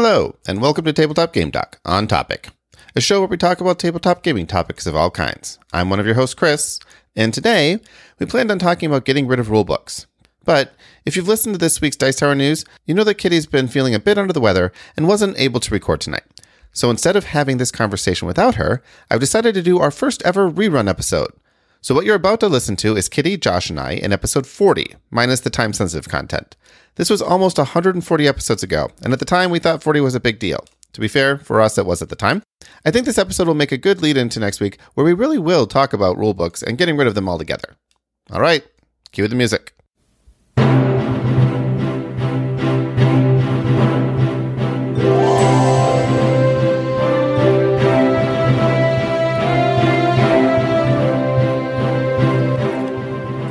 Hello, 0.00 0.36
and 0.46 0.60
welcome 0.60 0.84
to 0.84 0.92
Tabletop 0.92 1.32
Game 1.32 1.50
Talk 1.50 1.80
on 1.84 2.06
Topic, 2.06 2.50
a 2.94 3.00
show 3.00 3.18
where 3.18 3.28
we 3.28 3.36
talk 3.36 3.60
about 3.60 3.80
tabletop 3.80 4.22
gaming 4.22 4.46
topics 4.46 4.86
of 4.86 4.94
all 4.94 5.10
kinds. 5.10 5.58
I'm 5.72 5.90
one 5.90 5.98
of 5.98 6.06
your 6.06 6.14
hosts, 6.14 6.36
Chris, 6.36 6.78
and 7.16 7.34
today 7.34 7.80
we 8.20 8.26
planned 8.26 8.52
on 8.52 8.60
talking 8.60 8.88
about 8.88 9.04
getting 9.04 9.26
rid 9.26 9.40
of 9.40 9.48
rulebooks. 9.48 10.06
But 10.44 10.72
if 11.04 11.16
you've 11.16 11.26
listened 11.26 11.56
to 11.56 11.58
this 11.58 11.80
week's 11.80 11.96
Dice 11.96 12.14
Tower 12.14 12.36
news, 12.36 12.64
you 12.86 12.94
know 12.94 13.02
that 13.02 13.16
Kitty's 13.16 13.46
been 13.46 13.66
feeling 13.66 13.92
a 13.92 13.98
bit 13.98 14.18
under 14.18 14.32
the 14.32 14.40
weather 14.40 14.72
and 14.96 15.08
wasn't 15.08 15.36
able 15.36 15.58
to 15.58 15.74
record 15.74 16.00
tonight. 16.00 16.22
So 16.70 16.90
instead 16.90 17.16
of 17.16 17.24
having 17.24 17.56
this 17.56 17.72
conversation 17.72 18.28
without 18.28 18.54
her, 18.54 18.84
I've 19.10 19.18
decided 19.18 19.52
to 19.54 19.62
do 19.62 19.80
our 19.80 19.90
first 19.90 20.22
ever 20.22 20.48
rerun 20.48 20.88
episode. 20.88 21.32
So 21.80 21.94
what 21.94 22.04
you're 22.04 22.16
about 22.16 22.40
to 22.40 22.48
listen 22.48 22.74
to 22.76 22.96
is 22.96 23.08
Kitty, 23.08 23.36
Josh, 23.36 23.70
and 23.70 23.78
I 23.78 23.92
in 23.92 24.12
episode 24.12 24.48
40, 24.48 24.96
minus 25.10 25.40
the 25.40 25.50
time 25.50 25.72
sensitive 25.72 26.08
content. 26.08 26.56
This 26.96 27.08
was 27.08 27.22
almost 27.22 27.56
140 27.56 28.26
episodes 28.26 28.64
ago, 28.64 28.90
and 29.02 29.12
at 29.12 29.20
the 29.20 29.24
time 29.24 29.50
we 29.50 29.60
thought 29.60 29.82
40 29.82 30.00
was 30.00 30.16
a 30.16 30.20
big 30.20 30.40
deal. 30.40 30.64
To 30.94 31.00
be 31.00 31.06
fair, 31.06 31.38
for 31.38 31.60
us 31.60 31.78
it 31.78 31.86
was 31.86 32.02
at 32.02 32.08
the 32.08 32.16
time. 32.16 32.42
I 32.84 32.90
think 32.90 33.06
this 33.06 33.18
episode 33.18 33.46
will 33.46 33.54
make 33.54 33.70
a 33.70 33.76
good 33.76 34.02
lead 34.02 34.16
into 34.16 34.40
next 34.40 34.58
week 34.58 34.78
where 34.94 35.06
we 35.06 35.12
really 35.12 35.38
will 35.38 35.68
talk 35.68 35.92
about 35.92 36.16
rulebooks 36.16 36.64
and 36.64 36.78
getting 36.78 36.96
rid 36.96 37.06
of 37.06 37.14
them 37.14 37.28
altogether. 37.28 37.76
All 38.32 38.40
right, 38.40 38.66
cue 39.12 39.28
the 39.28 39.36
music. 39.36 39.77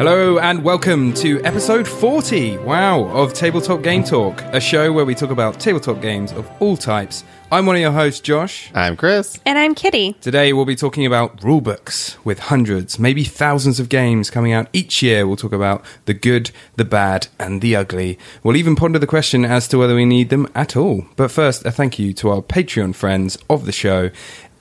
Hello 0.08 0.40
and 0.40 0.64
welcome 0.64 1.14
to 1.16 1.44
episode 1.44 1.86
40, 1.86 2.60
wow, 2.60 3.10
of 3.10 3.34
Tabletop 3.34 3.82
Game 3.82 4.06
Talk, 4.06 4.42
a 4.54 4.62
show 4.62 4.94
where 4.94 5.04
we 5.04 5.14
talk 5.14 5.32
about 5.32 5.60
tabletop 5.60 6.02
games 6.02 6.32
of 6.32 6.50
all 6.62 6.78
types. 6.78 7.26
I'm 7.52 7.66
one 7.66 7.76
of 7.76 7.82
your 7.82 7.92
hosts, 7.92 8.22
Josh. 8.22 8.72
I'm 8.74 8.96
Chris. 8.96 9.38
And 9.46 9.58
I'm 9.58 9.76
Kitty. 9.76 10.14
Today 10.22 10.54
we'll 10.54 10.64
be 10.64 10.78
talking 10.78 11.06
about 11.06 11.42
rulebooks 11.42 12.16
with 12.24 12.40
hundreds, 12.40 13.00
maybe 13.00 13.26
thousands 13.26 13.82
of 13.82 13.90
games 13.90 14.30
coming 14.30 14.54
out 14.54 14.70
each 14.72 15.04
year. 15.04 15.28
We'll 15.28 15.36
talk 15.36 15.52
about 15.52 15.84
the 16.06 16.14
good, 16.14 16.52
the 16.78 16.86
bad, 16.86 17.28
and 17.38 17.62
the 17.62 17.76
ugly. 17.76 18.18
We'll 18.44 18.56
even 18.56 18.78
ponder 18.78 19.00
the 19.00 19.08
question 19.08 19.44
as 19.44 19.68
to 19.70 19.78
whether 19.78 19.96
we 19.96 20.06
need 20.06 20.30
them 20.30 20.48
at 20.56 20.78
all. 20.78 21.06
But 21.18 21.32
first, 21.32 21.66
a 21.66 21.72
thank 21.72 22.00
you 22.00 22.14
to 22.14 22.30
our 22.30 22.42
Patreon 22.42 22.96
friends 22.96 23.38
of 23.50 23.66
the 23.66 23.74
show, 23.74 24.10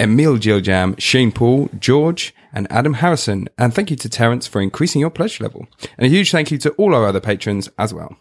Emil 0.01 0.37
Giljam, 0.39 0.99
Shane 1.01 1.33
Paul, 1.33 1.69
George, 1.79 2.35
and 2.53 2.67
Adam 2.71 2.95
Harrison. 2.95 3.49
And 3.59 3.75
thank 3.75 3.91
you 3.91 3.97
to 3.97 4.09
Terence 4.09 4.47
for 4.47 4.61
increasing 4.61 5.01
your 5.01 5.11
pledge 5.11 5.41
level. 5.41 5.67
And 5.99 6.07
a 6.07 6.09
huge 6.09 6.31
thank 6.31 6.51
you 6.51 6.59
to 6.59 6.71
all 6.73 6.95
our 6.95 7.07
other 7.07 7.21
patrons 7.21 7.69
as 7.79 7.93
well. 7.93 8.17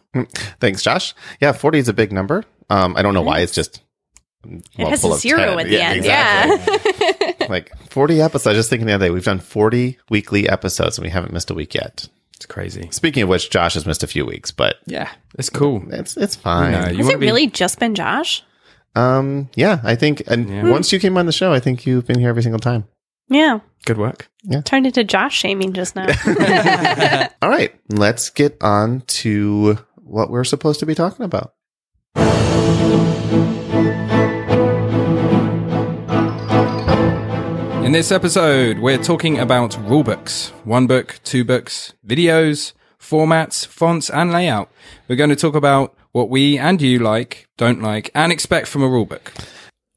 Thanks, 0.60 0.82
Josh. 0.84 1.14
Yeah, 1.42 1.52
40 1.52 1.80
is 1.80 1.88
a 1.90 1.94
big 1.94 2.12
number. 2.12 2.44
Um, 2.70 2.96
I 2.98 3.02
don't 3.02 3.14
know 3.14 3.22
why. 3.22 3.40
It's 3.40 3.54
just. 3.54 3.82
It 4.78 4.88
has 4.88 5.04
a 5.04 5.14
zero 5.18 5.58
at 5.58 5.68
the 5.68 5.82
end. 5.82 5.98
exactly. 6.00 7.48
like 7.50 7.76
40 7.90 8.22
episodes. 8.22 8.48
I 8.48 8.50
was 8.52 8.60
just 8.60 8.70
thinking 8.70 8.86
the 8.88 8.94
other 8.94 9.06
day, 9.08 9.10
we've 9.10 9.24
done 9.24 9.40
40 9.40 9.98
weekly 10.10 10.48
episodes 10.48 10.98
and 10.98 11.04
we 11.06 11.10
haven't 11.10 11.34
missed 11.34 11.50
a 11.50 11.56
week 11.56 11.74
yet. 11.74 12.08
It's 12.36 12.46
crazy. 12.46 12.90
Speaking 12.92 13.24
of 13.24 13.30
which, 13.30 13.50
Josh 13.50 13.74
has 13.76 13.86
missed 13.86 14.04
a 14.04 14.08
few 14.08 14.26
weeks, 14.26 14.52
but 14.52 14.76
Yeah, 14.86 15.10
it's 15.40 15.50
cool. 15.50 15.84
it's 15.90 16.18
it's 16.18 16.36
fine. 16.36 16.74
No, 16.74 16.80
Has 16.98 17.08
it 17.10 17.20
be- 17.20 17.26
really 17.26 17.48
just 17.48 17.80
been 17.80 17.96
Josh? 17.96 18.44
Um, 18.96 19.50
yeah, 19.56 19.80
I 19.84 19.96
think, 19.96 20.24
and 20.28 20.50
Yeah. 20.50 20.64
once 20.70 20.92
you 20.94 21.00
came 21.00 21.18
on 21.18 21.26
the 21.26 21.32
show, 21.32 21.52
I 21.52 21.60
think 21.60 21.86
you've 21.86 22.08
been 22.08 22.20
here 22.20 22.30
every 22.30 22.44
single 22.44 22.60
time. 22.60 22.86
Yeah. 23.30 23.60
Good 23.86 23.98
work. 23.98 24.30
Yeah. 24.44 24.62
Turned 24.62 24.86
into 24.88 25.04
Josh 25.04 25.36
shaming 25.38 25.74
just 25.74 25.96
now. 25.96 26.06
All 27.42 27.50
right, 27.50 27.74
let's 27.90 28.30
get 28.30 28.58
on 28.62 29.02
to 29.08 29.78
what 29.96 30.30
we're 30.30 30.44
supposed 30.44 30.80
to 30.80 30.86
be 30.86 30.96
talking 30.96 31.26
about. 31.26 31.54
In 37.86 37.92
this 37.92 38.12
episode, 38.12 38.80
we're 38.80 38.98
talking 39.02 39.38
about 39.40 39.72
rulebooks. 39.72 40.50
One 40.66 40.88
book, 40.88 41.20
two 41.24 41.44
books, 41.46 41.94
videos, 42.06 42.74
formats, 43.00 43.66
fonts, 43.68 44.10
and 44.10 44.32
layout. 44.32 44.72
We're 45.08 45.16
going 45.18 45.30
to 45.30 45.36
talk 45.36 45.54
about 45.56 45.96
what 46.16 46.30
we 46.30 46.58
and 46.58 46.82
you 46.82 46.98
like, 46.98 47.46
don't 47.58 47.82
like, 47.82 48.10
and 48.16 48.32
expect 48.32 48.68
from 48.68 48.82
a 48.82 48.88
rulebook. 48.88 49.34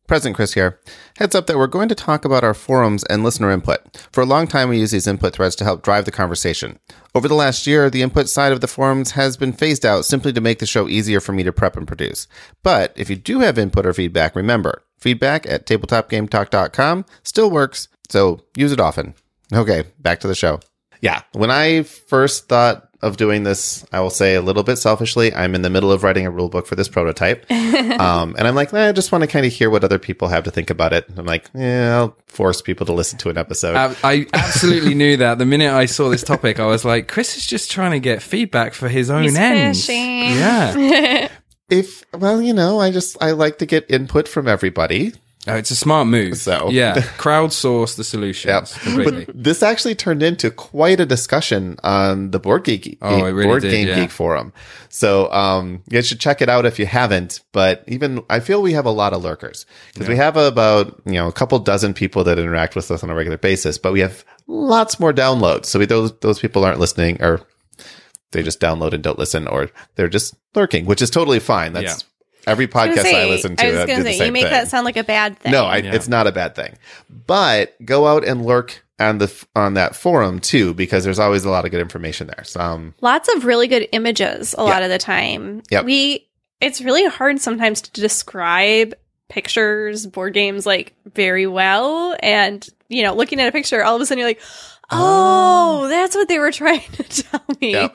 President 0.08 0.34
Chris 0.34 0.54
here. 0.54 0.80
Heads 1.16 1.36
up 1.36 1.46
that 1.46 1.56
we're 1.56 1.68
going 1.68 1.88
to 1.90 1.94
talk 1.94 2.24
about 2.24 2.42
our 2.42 2.54
forums 2.54 3.04
and 3.04 3.22
listener 3.22 3.52
input. 3.52 3.96
For 4.10 4.22
a 4.22 4.26
long 4.26 4.48
time, 4.48 4.68
we 4.68 4.80
use 4.80 4.90
these 4.90 5.06
input 5.06 5.34
threads 5.34 5.54
to 5.56 5.64
help 5.64 5.84
drive 5.84 6.06
the 6.06 6.10
conversation. 6.10 6.80
Over 7.14 7.28
the 7.28 7.36
last 7.36 7.68
year, 7.68 7.88
the 7.88 8.02
input 8.02 8.28
side 8.28 8.50
of 8.50 8.60
the 8.60 8.66
forums 8.66 9.12
has 9.12 9.36
been 9.36 9.52
phased 9.52 9.86
out 9.86 10.04
simply 10.04 10.32
to 10.32 10.40
make 10.40 10.58
the 10.58 10.66
show 10.66 10.88
easier 10.88 11.20
for 11.20 11.30
me 11.30 11.44
to 11.44 11.52
prep 11.52 11.76
and 11.76 11.86
produce. 11.86 12.26
But 12.64 12.92
if 12.96 13.08
you 13.08 13.14
do 13.14 13.38
have 13.38 13.56
input 13.56 13.86
or 13.86 13.92
feedback, 13.92 14.34
remember, 14.34 14.82
feedback 14.98 15.46
at 15.46 15.66
tabletopgametalk.com 15.66 17.04
still 17.22 17.48
works, 17.48 17.86
so 18.08 18.40
use 18.56 18.72
it 18.72 18.80
often. 18.80 19.14
Okay, 19.52 19.84
back 20.00 20.18
to 20.20 20.26
the 20.26 20.34
show. 20.34 20.58
Yeah, 21.00 21.22
when 21.30 21.52
I 21.52 21.84
first 21.84 22.48
thought 22.48 22.87
of 23.00 23.16
doing 23.16 23.44
this, 23.44 23.84
I 23.92 24.00
will 24.00 24.10
say 24.10 24.34
a 24.34 24.42
little 24.42 24.64
bit 24.64 24.76
selfishly, 24.76 25.32
I'm 25.32 25.54
in 25.54 25.62
the 25.62 25.70
middle 25.70 25.92
of 25.92 26.02
writing 26.02 26.26
a 26.26 26.30
rule 26.30 26.48
book 26.48 26.66
for 26.66 26.74
this 26.74 26.88
prototype. 26.88 27.48
um, 27.50 28.34
and 28.36 28.48
I'm 28.48 28.54
like, 28.54 28.74
eh, 28.74 28.88
I 28.88 28.92
just 28.92 29.12
want 29.12 29.22
to 29.22 29.28
kind 29.28 29.46
of 29.46 29.52
hear 29.52 29.70
what 29.70 29.84
other 29.84 29.98
people 29.98 30.28
have 30.28 30.44
to 30.44 30.50
think 30.50 30.70
about 30.70 30.92
it. 30.92 31.06
I'm 31.16 31.24
like, 31.24 31.48
yeah, 31.54 31.96
I'll 31.96 32.16
force 32.26 32.60
people 32.60 32.86
to 32.86 32.92
listen 32.92 33.18
to 33.20 33.30
an 33.30 33.38
episode. 33.38 33.76
I, 33.76 33.94
I 34.02 34.26
absolutely 34.32 34.94
knew 34.94 35.16
that. 35.18 35.38
The 35.38 35.46
minute 35.46 35.72
I 35.72 35.86
saw 35.86 36.08
this 36.08 36.24
topic, 36.24 36.58
I 36.58 36.66
was 36.66 36.84
like, 36.84 37.06
Chris 37.06 37.36
is 37.36 37.46
just 37.46 37.70
trying 37.70 37.92
to 37.92 38.00
get 38.00 38.22
feedback 38.22 38.74
for 38.74 38.88
his 38.88 39.10
own 39.10 39.22
He's 39.22 39.36
ends. 39.36 39.86
fishing. 39.86 40.20
Yeah. 40.20 41.28
if, 41.70 42.04
well, 42.12 42.42
you 42.42 42.52
know, 42.52 42.80
I 42.80 42.90
just, 42.90 43.16
I 43.22 43.30
like 43.30 43.58
to 43.58 43.66
get 43.66 43.88
input 43.90 44.26
from 44.26 44.48
everybody. 44.48 45.12
Oh, 45.46 45.54
it's 45.54 45.70
a 45.70 45.76
smart 45.76 46.08
move. 46.08 46.36
So. 46.36 46.68
yeah, 46.70 46.96
crowdsource 47.16 47.96
the 47.96 48.04
solutions 48.04 48.76
completely. 48.78 49.24
But 49.24 49.42
this 49.44 49.62
actually 49.62 49.94
turned 49.94 50.22
into 50.22 50.50
quite 50.50 51.00
a 51.00 51.06
discussion 51.06 51.76
on 51.82 52.32
the 52.32 52.38
Board 52.38 52.64
Geek, 52.64 52.98
Oh, 53.00 53.22
really 53.22 53.44
Board 53.44 53.62
did, 53.62 53.70
Game 53.70 53.88
yeah. 53.88 53.94
Geek 53.94 54.10
forum. 54.10 54.52
So, 54.88 55.30
um, 55.32 55.82
you 55.90 56.02
should 56.02 56.20
check 56.20 56.42
it 56.42 56.48
out 56.48 56.66
if 56.66 56.78
you 56.78 56.86
haven't. 56.86 57.40
But 57.52 57.84
even 57.86 58.22
I 58.28 58.40
feel 58.40 58.60
we 58.60 58.72
have 58.72 58.86
a 58.86 58.90
lot 58.90 59.12
of 59.12 59.22
lurkers 59.22 59.64
because 59.92 60.08
we 60.08 60.16
have 60.16 60.36
about 60.36 61.00
you 61.06 61.12
know 61.12 61.28
a 61.28 61.32
couple 61.32 61.58
dozen 61.60 61.94
people 61.94 62.24
that 62.24 62.38
interact 62.38 62.74
with 62.74 62.90
us 62.90 63.02
on 63.02 63.10
a 63.10 63.14
regular 63.14 63.38
basis, 63.38 63.78
but 63.78 63.92
we 63.92 64.00
have 64.00 64.24
lots 64.48 64.98
more 64.98 65.12
downloads. 65.12 65.66
So 65.66 65.78
we, 65.78 65.86
those 65.86 66.18
those 66.18 66.40
people 66.40 66.64
aren't 66.64 66.80
listening 66.80 67.22
or 67.22 67.40
they 68.32 68.42
just 68.42 68.60
download 68.60 68.92
and 68.92 69.02
don't 69.02 69.18
listen, 69.18 69.46
or 69.46 69.70
they're 69.94 70.08
just 70.08 70.34
lurking, 70.54 70.84
which 70.84 71.00
is 71.00 71.10
totally 71.10 71.38
fine. 71.40 71.72
That's 71.72 72.04
every 72.48 72.66
podcast 72.66 72.96
gonna 73.04 73.08
I 73.10 73.24
listen 73.26 73.56
to. 73.56 73.64
I 73.66 73.70
was 73.70 73.84
going 73.86 73.98
to 73.98 74.04
the 74.04 74.12
say, 74.12 74.18
same 74.18 74.26
you 74.26 74.32
make 74.32 74.42
thing. 74.44 74.52
that 74.52 74.68
sound 74.68 74.84
like 74.84 74.96
a 74.96 75.04
bad 75.04 75.38
thing. 75.38 75.52
No, 75.52 75.64
I, 75.66 75.76
Yeah. 75.78 75.94
it's 75.94 76.08
not 76.08 76.26
a 76.26 76.32
bad 76.32 76.54
thing. 76.54 76.76
But 77.26 77.74
go 77.84 78.06
out 78.06 78.26
and 78.26 78.44
lurk 78.44 78.84
on 78.98 79.18
the 79.18 79.32
on 79.54 79.74
that 79.74 79.94
forum 79.94 80.40
too, 80.40 80.74
because 80.74 81.04
there's 81.04 81.18
always 81.20 81.44
a 81.44 81.50
lot 81.50 81.64
of 81.64 81.70
good 81.70 81.80
information 81.80 82.26
there. 82.26 82.42
So, 82.44 82.60
um, 82.60 82.94
Lots 83.00 83.28
of 83.34 83.44
really 83.44 83.68
good 83.68 83.86
images 83.92 84.54
a 84.58 84.64
lot 84.64 84.82
of 84.82 84.88
the 84.90 84.98
time. 84.98 85.62
Yep. 85.70 85.84
We, 85.84 86.26
it's 86.60 86.80
really 86.80 87.06
hard 87.06 87.40
sometimes 87.40 87.80
to 87.82 87.92
describe 87.92 88.94
pictures, 89.28 90.06
board 90.06 90.34
games 90.34 90.66
like 90.66 90.94
very 91.14 91.46
well. 91.46 92.16
And, 92.20 92.66
you 92.88 93.02
know, 93.02 93.14
looking 93.14 93.40
at 93.40 93.46
a 93.48 93.52
picture, 93.52 93.84
all 93.84 93.94
of 93.94 94.00
a 94.02 94.06
sudden 94.06 94.18
you're 94.18 94.28
like, 94.28 94.40
oh, 94.90 95.86
that's 95.88 96.14
what 96.14 96.28
they 96.28 96.38
were 96.38 96.52
trying 96.52 96.80
to 96.92 97.02
tell 97.02 97.44
me. 97.60 97.72
Yep. 97.72 97.94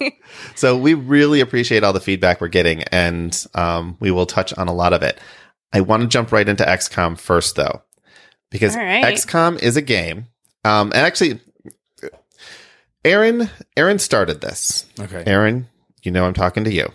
so 0.55 0.77
we 0.77 0.93
really 0.93 1.39
appreciate 1.39 1.83
all 1.83 1.93
the 1.93 1.99
feedback 1.99 2.41
we're 2.41 2.47
getting, 2.47 2.83
and 2.83 3.45
um, 3.53 3.97
we 3.99 4.11
will 4.11 4.25
touch 4.25 4.53
on 4.57 4.67
a 4.67 4.73
lot 4.73 4.93
of 4.93 5.03
it. 5.03 5.19
I 5.71 5.81
want 5.81 6.01
to 6.01 6.07
jump 6.07 6.31
right 6.31 6.47
into 6.47 6.63
XCOM 6.63 7.17
first, 7.17 7.55
though, 7.55 7.81
because 8.51 8.75
All 8.75 8.83
right. 8.83 9.03
XCOM 9.03 9.61
is 9.61 9.77
a 9.77 9.81
game, 9.81 10.27
um, 10.63 10.91
and 10.93 11.05
actually, 11.05 11.39
Aaron 13.05 13.49
Aaron 13.75 13.99
started 13.99 14.41
this. 14.41 14.85
Okay. 14.99 15.23
Aaron, 15.25 15.67
you 16.03 16.11
know 16.11 16.25
I'm 16.25 16.33
talking 16.33 16.63
to 16.63 16.71
you. 16.71 16.91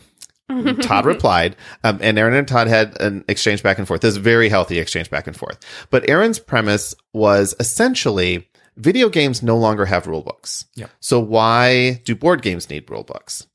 Todd 0.81 1.05
replied, 1.05 1.57
um, 1.85 1.99
and 2.01 2.19
Aaron 2.19 2.33
and 2.33 2.49
Todd 2.49 2.69
had 2.69 2.99
an 3.03 3.23
exchange 3.29 3.63
back 3.63 3.79
and 3.79 3.87
forth. 3.87 4.01
This 4.01 4.17
very 4.17 4.49
healthy 4.49 4.79
exchange 4.79 5.11
back 5.11 5.27
and 5.27 5.37
forth. 5.37 5.59
But 5.91 6.09
Aaron's 6.09 6.39
premise 6.39 6.95
was 7.13 7.55
essentially 7.61 8.49
video 8.79 9.09
games 9.09 9.43
no 9.43 9.57
longer 9.57 9.85
have 9.87 10.07
rule 10.07 10.23
books. 10.23 10.65
Yep. 10.77 10.91
So 11.01 11.21
why 11.21 12.01
do 12.05 12.15
board 12.15 12.43
games 12.43 12.71
need 12.71 12.91
rule 12.91 13.05
books? 13.05 13.47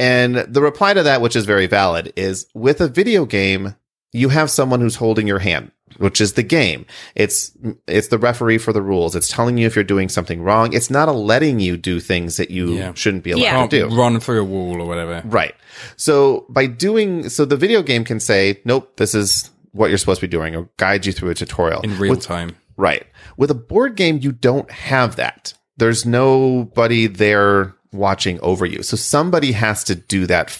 And 0.00 0.36
the 0.36 0.60
reply 0.60 0.92
to 0.94 1.02
that, 1.04 1.20
which 1.20 1.36
is 1.36 1.44
very 1.46 1.66
valid, 1.66 2.12
is 2.16 2.46
with 2.54 2.80
a 2.80 2.88
video 2.88 3.24
game, 3.24 3.76
you 4.12 4.28
have 4.28 4.50
someone 4.50 4.80
who's 4.80 4.96
holding 4.96 5.26
your 5.28 5.38
hand, 5.38 5.70
which 5.98 6.20
is 6.20 6.32
the 6.32 6.42
game. 6.42 6.84
It's 7.14 7.52
it's 7.86 8.08
the 8.08 8.18
referee 8.18 8.58
for 8.58 8.72
the 8.72 8.82
rules. 8.82 9.14
It's 9.14 9.28
telling 9.28 9.56
you 9.56 9.66
if 9.66 9.74
you're 9.76 9.84
doing 9.84 10.08
something 10.08 10.42
wrong. 10.42 10.72
It's 10.72 10.90
not 10.90 11.08
a 11.08 11.12
letting 11.12 11.60
you 11.60 11.76
do 11.76 12.00
things 12.00 12.36
that 12.38 12.50
you 12.50 12.74
Yeah. 12.74 12.92
shouldn't 12.94 13.22
be 13.22 13.30
allowed 13.32 13.72
Yeah. 13.72 13.82
To 13.84 13.88
do. 13.88 13.96
run 13.96 14.18
through 14.20 14.40
a 14.40 14.44
wall 14.44 14.80
or 14.80 14.86
whatever. 14.86 15.22
Right. 15.24 15.54
So 15.96 16.44
by 16.48 16.66
doing 16.66 17.28
so 17.28 17.44
the 17.44 17.56
video 17.56 17.82
game 17.82 18.04
can 18.04 18.18
say, 18.20 18.60
nope, 18.64 18.96
this 18.96 19.14
is 19.14 19.50
what 19.72 19.88
you're 19.88 19.98
supposed 19.98 20.20
to 20.20 20.26
be 20.26 20.30
doing 20.30 20.54
or 20.56 20.68
guide 20.76 21.06
you 21.06 21.12
through 21.12 21.30
a 21.30 21.34
tutorial. 21.34 21.80
In 21.82 21.98
real 21.98 22.10
With- 22.14 22.22
time. 22.22 22.56
Right. 22.76 23.06
With 23.36 23.50
a 23.50 23.54
board 23.54 23.96
game, 23.96 24.18
you 24.20 24.32
don't 24.32 24.70
have 24.70 25.16
that. 25.16 25.54
There's 25.76 26.04
nobody 26.04 27.06
there 27.06 27.74
watching 27.92 28.40
over 28.40 28.66
you. 28.66 28.82
So 28.82 28.96
somebody 28.96 29.52
has 29.52 29.84
to 29.84 29.94
do 29.94 30.26
that 30.26 30.50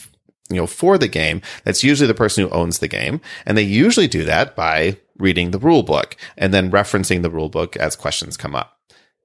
you 0.50 0.56
know, 0.56 0.66
for 0.66 0.98
the 0.98 1.08
game, 1.08 1.40
that's 1.64 1.82
usually 1.82 2.06
the 2.06 2.14
person 2.14 2.44
who 2.44 2.50
owns 2.50 2.78
the 2.78 2.88
game. 2.88 3.20
And 3.46 3.56
they 3.56 3.62
usually 3.62 4.06
do 4.06 4.24
that 4.24 4.54
by 4.54 4.98
reading 5.18 5.50
the 5.50 5.58
rule 5.58 5.82
book 5.82 6.16
and 6.36 6.52
then 6.52 6.70
referencing 6.70 7.22
the 7.22 7.30
rule 7.30 7.48
book 7.48 7.76
as 7.76 7.96
questions 7.96 8.36
come 8.36 8.54
up. 8.54 8.78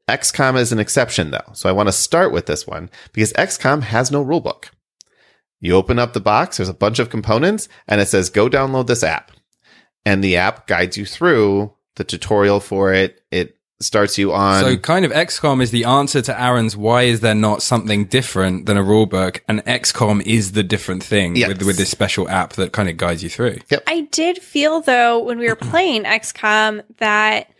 XCOM 0.08 0.58
is 0.58 0.72
an 0.72 0.80
exception 0.80 1.32
though. 1.32 1.52
So 1.54 1.70
I 1.70 1.74
want 1.74 1.88
to 1.88 1.94
start 1.94 2.32
with 2.32 2.46
this 2.46 2.66
one 2.66 2.90
because 3.14 3.34
XCOM 3.34 3.84
has 3.84 4.12
no 4.12 4.22
rule 4.22 4.40
book. 4.40 4.72
You 5.60 5.76
open 5.76 6.00
up 6.00 6.14
the 6.14 6.22
box, 6.22 6.58
there's 6.58 6.70
a 6.70 6.74
bunch 6.74 7.00
of 7.00 7.10
components 7.10 7.68
and 7.88 8.00
it 8.00 8.08
says 8.08 8.30
go 8.30 8.50
download 8.50 8.88
this 8.88 9.04
app. 9.04 9.32
And 10.06 10.24
the 10.24 10.38
app 10.38 10.68
guides 10.68 10.98
you 10.98 11.06
through 11.06 11.74
the 12.00 12.04
tutorial 12.04 12.60
for 12.60 12.92
it. 12.92 13.22
It 13.30 13.56
starts 13.82 14.18
you 14.18 14.34
on 14.34 14.62
So 14.64 14.76
kind 14.78 15.06
of 15.06 15.12
XCOM 15.12 15.62
is 15.62 15.72
the 15.72 15.86
answer 15.86 16.22
to 16.24 16.42
Aaron's 16.42 16.76
why 16.76 17.04
is 17.04 17.20
there 17.22 17.36
not 17.36 17.62
something 17.62 18.06
different 18.06 18.66
than 18.66 18.76
a 18.76 18.84
rulebook 18.84 19.40
and 19.48 19.64
XCOM 19.66 20.22
is 20.26 20.52
the 20.52 20.64
different 20.64 21.02
thing 21.02 21.38
Yes. 21.38 21.48
with 21.48 21.62
with 21.64 21.78
this 21.78 21.90
special 21.90 22.28
app 22.28 22.54
that 22.54 22.74
kind 22.74 22.90
of 22.90 22.98
guides 22.98 23.24
you 23.24 23.30
through. 23.30 23.60
I 23.88 24.02
did 24.12 24.40
feel 24.40 24.82
though 24.82 25.20
when 25.24 25.40
we 25.40 25.48
were 25.48 25.56
playing 25.72 26.04
XCOM 26.04 26.84
that 26.98 27.52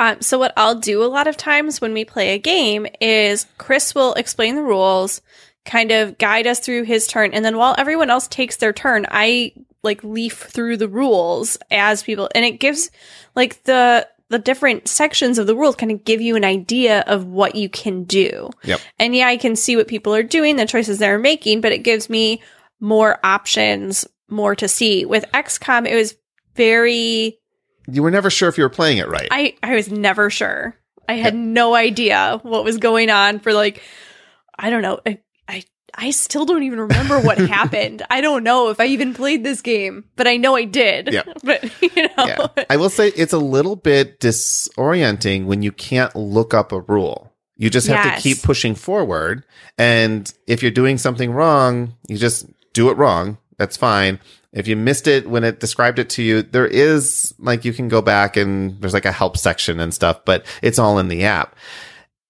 um, 0.00 0.20
so 0.22 0.38
what 0.38 0.54
I'll 0.56 0.80
do 0.80 1.04
a 1.04 1.06
lot 1.06 1.26
of 1.28 1.36
times 1.36 1.80
when 1.80 1.92
we 1.92 2.04
play 2.04 2.34
a 2.34 2.38
game 2.38 2.86
is 3.00 3.46
Chris 3.58 3.94
will 3.94 4.14
explain 4.14 4.56
the 4.56 4.62
rules, 4.62 5.20
kind 5.66 5.92
of 5.92 6.16
guide 6.18 6.46
us 6.46 6.58
through 6.58 6.84
his 6.84 7.06
turn, 7.06 7.32
and 7.34 7.44
then 7.44 7.56
while 7.58 7.74
everyone 7.76 8.08
else 8.08 8.26
takes 8.26 8.56
their 8.56 8.72
turn, 8.72 9.04
I 9.10 9.52
like 9.82 10.04
leaf 10.04 10.38
through 10.42 10.76
the 10.76 10.88
rules 10.88 11.58
as 11.70 12.02
people, 12.02 12.28
and 12.34 12.44
it 12.44 12.60
gives 12.60 12.90
like 13.34 13.62
the 13.64 14.06
the 14.28 14.38
different 14.38 14.86
sections 14.88 15.38
of 15.38 15.46
the 15.46 15.56
world 15.56 15.76
kind 15.76 15.90
of 15.90 16.04
give 16.04 16.20
you 16.20 16.36
an 16.36 16.44
idea 16.44 17.00
of 17.08 17.26
what 17.26 17.56
you 17.56 17.68
can 17.68 18.04
do. 18.04 18.48
Yep. 18.62 18.80
And 18.98 19.14
yeah, 19.14 19.26
I 19.26 19.36
can 19.36 19.56
see 19.56 19.76
what 19.76 19.88
people 19.88 20.14
are 20.14 20.22
doing, 20.22 20.54
the 20.54 20.66
choices 20.66 20.98
they're 20.98 21.18
making, 21.18 21.60
but 21.60 21.72
it 21.72 21.78
gives 21.78 22.08
me 22.08 22.40
more 22.78 23.18
options, 23.24 24.06
more 24.28 24.54
to 24.54 24.68
see. 24.68 25.04
With 25.04 25.24
XCOM, 25.32 25.86
it 25.86 25.96
was 25.96 26.14
very 26.54 27.38
you 27.88 28.02
were 28.02 28.10
never 28.10 28.30
sure 28.30 28.48
if 28.48 28.56
you 28.56 28.64
were 28.64 28.70
playing 28.70 28.98
it 28.98 29.08
right. 29.08 29.28
I 29.30 29.56
I 29.62 29.74
was 29.74 29.90
never 29.90 30.30
sure. 30.30 30.76
I 31.08 31.14
had 31.14 31.34
no 31.34 31.74
idea 31.74 32.38
what 32.42 32.62
was 32.62 32.78
going 32.78 33.10
on 33.10 33.40
for 33.40 33.52
like 33.52 33.82
I 34.56 34.70
don't 34.70 34.82
know. 34.82 35.00
I, 35.94 36.10
still 36.10 36.44
don't 36.44 36.62
even 36.62 36.80
remember 36.80 37.20
what 37.20 37.38
happened. 37.48 38.02
I 38.10 38.20
don't 38.20 38.42
know 38.44 38.70
if 38.70 38.80
I 38.80 38.86
even 38.86 39.14
played 39.14 39.44
this 39.44 39.60
game, 39.62 40.04
but 40.16 40.26
I 40.26 40.36
know 40.36 40.56
I 40.56 40.64
did. 40.64 41.12
Yeah. 41.12 41.22
But 41.42 41.64
you 41.82 42.02
know. 42.16 42.26
yeah. 42.26 42.64
I 42.68 42.76
will 42.76 42.90
say 42.90 43.08
it's 43.08 43.32
a 43.32 43.38
little 43.38 43.76
bit 43.76 44.20
disorienting 44.20 45.46
when 45.46 45.62
you 45.62 45.72
can't 45.72 46.14
look 46.14 46.54
up 46.54 46.72
a 46.72 46.80
rule. 46.80 47.32
You 47.56 47.70
just 47.70 47.88
have 47.88 48.04
Yes. 48.04 48.22
to 48.22 48.28
keep 48.28 48.42
pushing 48.42 48.74
forward. 48.74 49.44
And 49.78 50.32
if 50.46 50.62
you're 50.62 50.70
doing 50.70 50.96
something 50.98 51.30
wrong, 51.32 51.94
you 52.08 52.16
just 52.16 52.46
do 52.72 52.90
it 52.90 52.96
wrong. 52.96 53.38
That's 53.58 53.76
fine. 53.76 54.18
If 54.52 54.66
you 54.66 54.76
missed 54.76 55.06
it 55.06 55.28
when 55.28 55.44
it 55.44 55.60
described 55.60 55.98
it 55.98 56.10
to 56.10 56.22
you, 56.22 56.42
there 56.42 56.66
is 56.66 57.34
like 57.38 57.64
you 57.64 57.72
can 57.72 57.88
go 57.88 58.00
back 58.02 58.36
and 58.36 58.80
there's 58.80 58.94
like 58.94 59.04
a 59.04 59.12
help 59.12 59.36
section 59.36 59.78
and 59.78 59.92
stuff, 59.94 60.24
but 60.24 60.44
it's 60.62 60.78
all 60.78 60.98
in 60.98 61.08
the 61.08 61.24
app. 61.24 61.54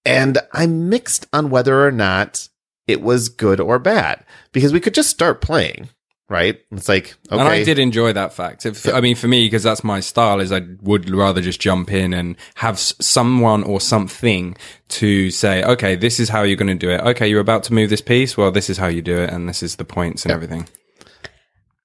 And 0.05 0.37
I'm 0.53 0.89
mixed 0.89 1.27
on 1.31 1.49
whether 1.49 1.85
or 1.85 1.91
not 1.91 2.47
it 2.91 3.01
was 3.01 3.29
good 3.29 3.59
or 3.59 3.79
bad 3.79 4.23
because 4.51 4.73
we 4.73 4.79
could 4.79 4.93
just 4.93 5.09
start 5.09 5.41
playing, 5.41 5.89
right? 6.29 6.59
It's 6.71 6.89
like, 6.89 7.15
okay. 7.31 7.39
And 7.39 7.49
I 7.49 7.63
did 7.63 7.79
enjoy 7.79 8.13
that 8.13 8.33
fact. 8.33 8.65
If, 8.65 8.87
I 8.87 9.01
mean, 9.01 9.15
for 9.15 9.27
me, 9.27 9.45
because 9.45 9.63
that's 9.63 9.83
my 9.83 9.99
style, 9.99 10.39
is 10.39 10.51
I 10.51 10.61
would 10.81 11.09
rather 11.09 11.41
just 11.41 11.59
jump 11.59 11.91
in 11.91 12.13
and 12.13 12.35
have 12.55 12.77
someone 12.77 13.63
or 13.63 13.81
something 13.81 14.55
to 14.89 15.31
say, 15.31 15.63
okay, 15.63 15.95
this 15.95 16.19
is 16.19 16.29
how 16.29 16.43
you're 16.43 16.57
going 16.57 16.67
to 16.67 16.75
do 16.75 16.91
it. 16.91 17.01
Okay, 17.01 17.27
you're 17.27 17.41
about 17.41 17.63
to 17.63 17.73
move 17.73 17.89
this 17.89 18.01
piece. 18.01 18.37
Well, 18.37 18.51
this 18.51 18.69
is 18.69 18.77
how 18.77 18.87
you 18.87 19.01
do 19.01 19.17
it, 19.17 19.29
and 19.29 19.49
this 19.49 19.63
is 19.63 19.77
the 19.77 19.85
points 19.85 20.23
and 20.25 20.31
everything. 20.31 20.67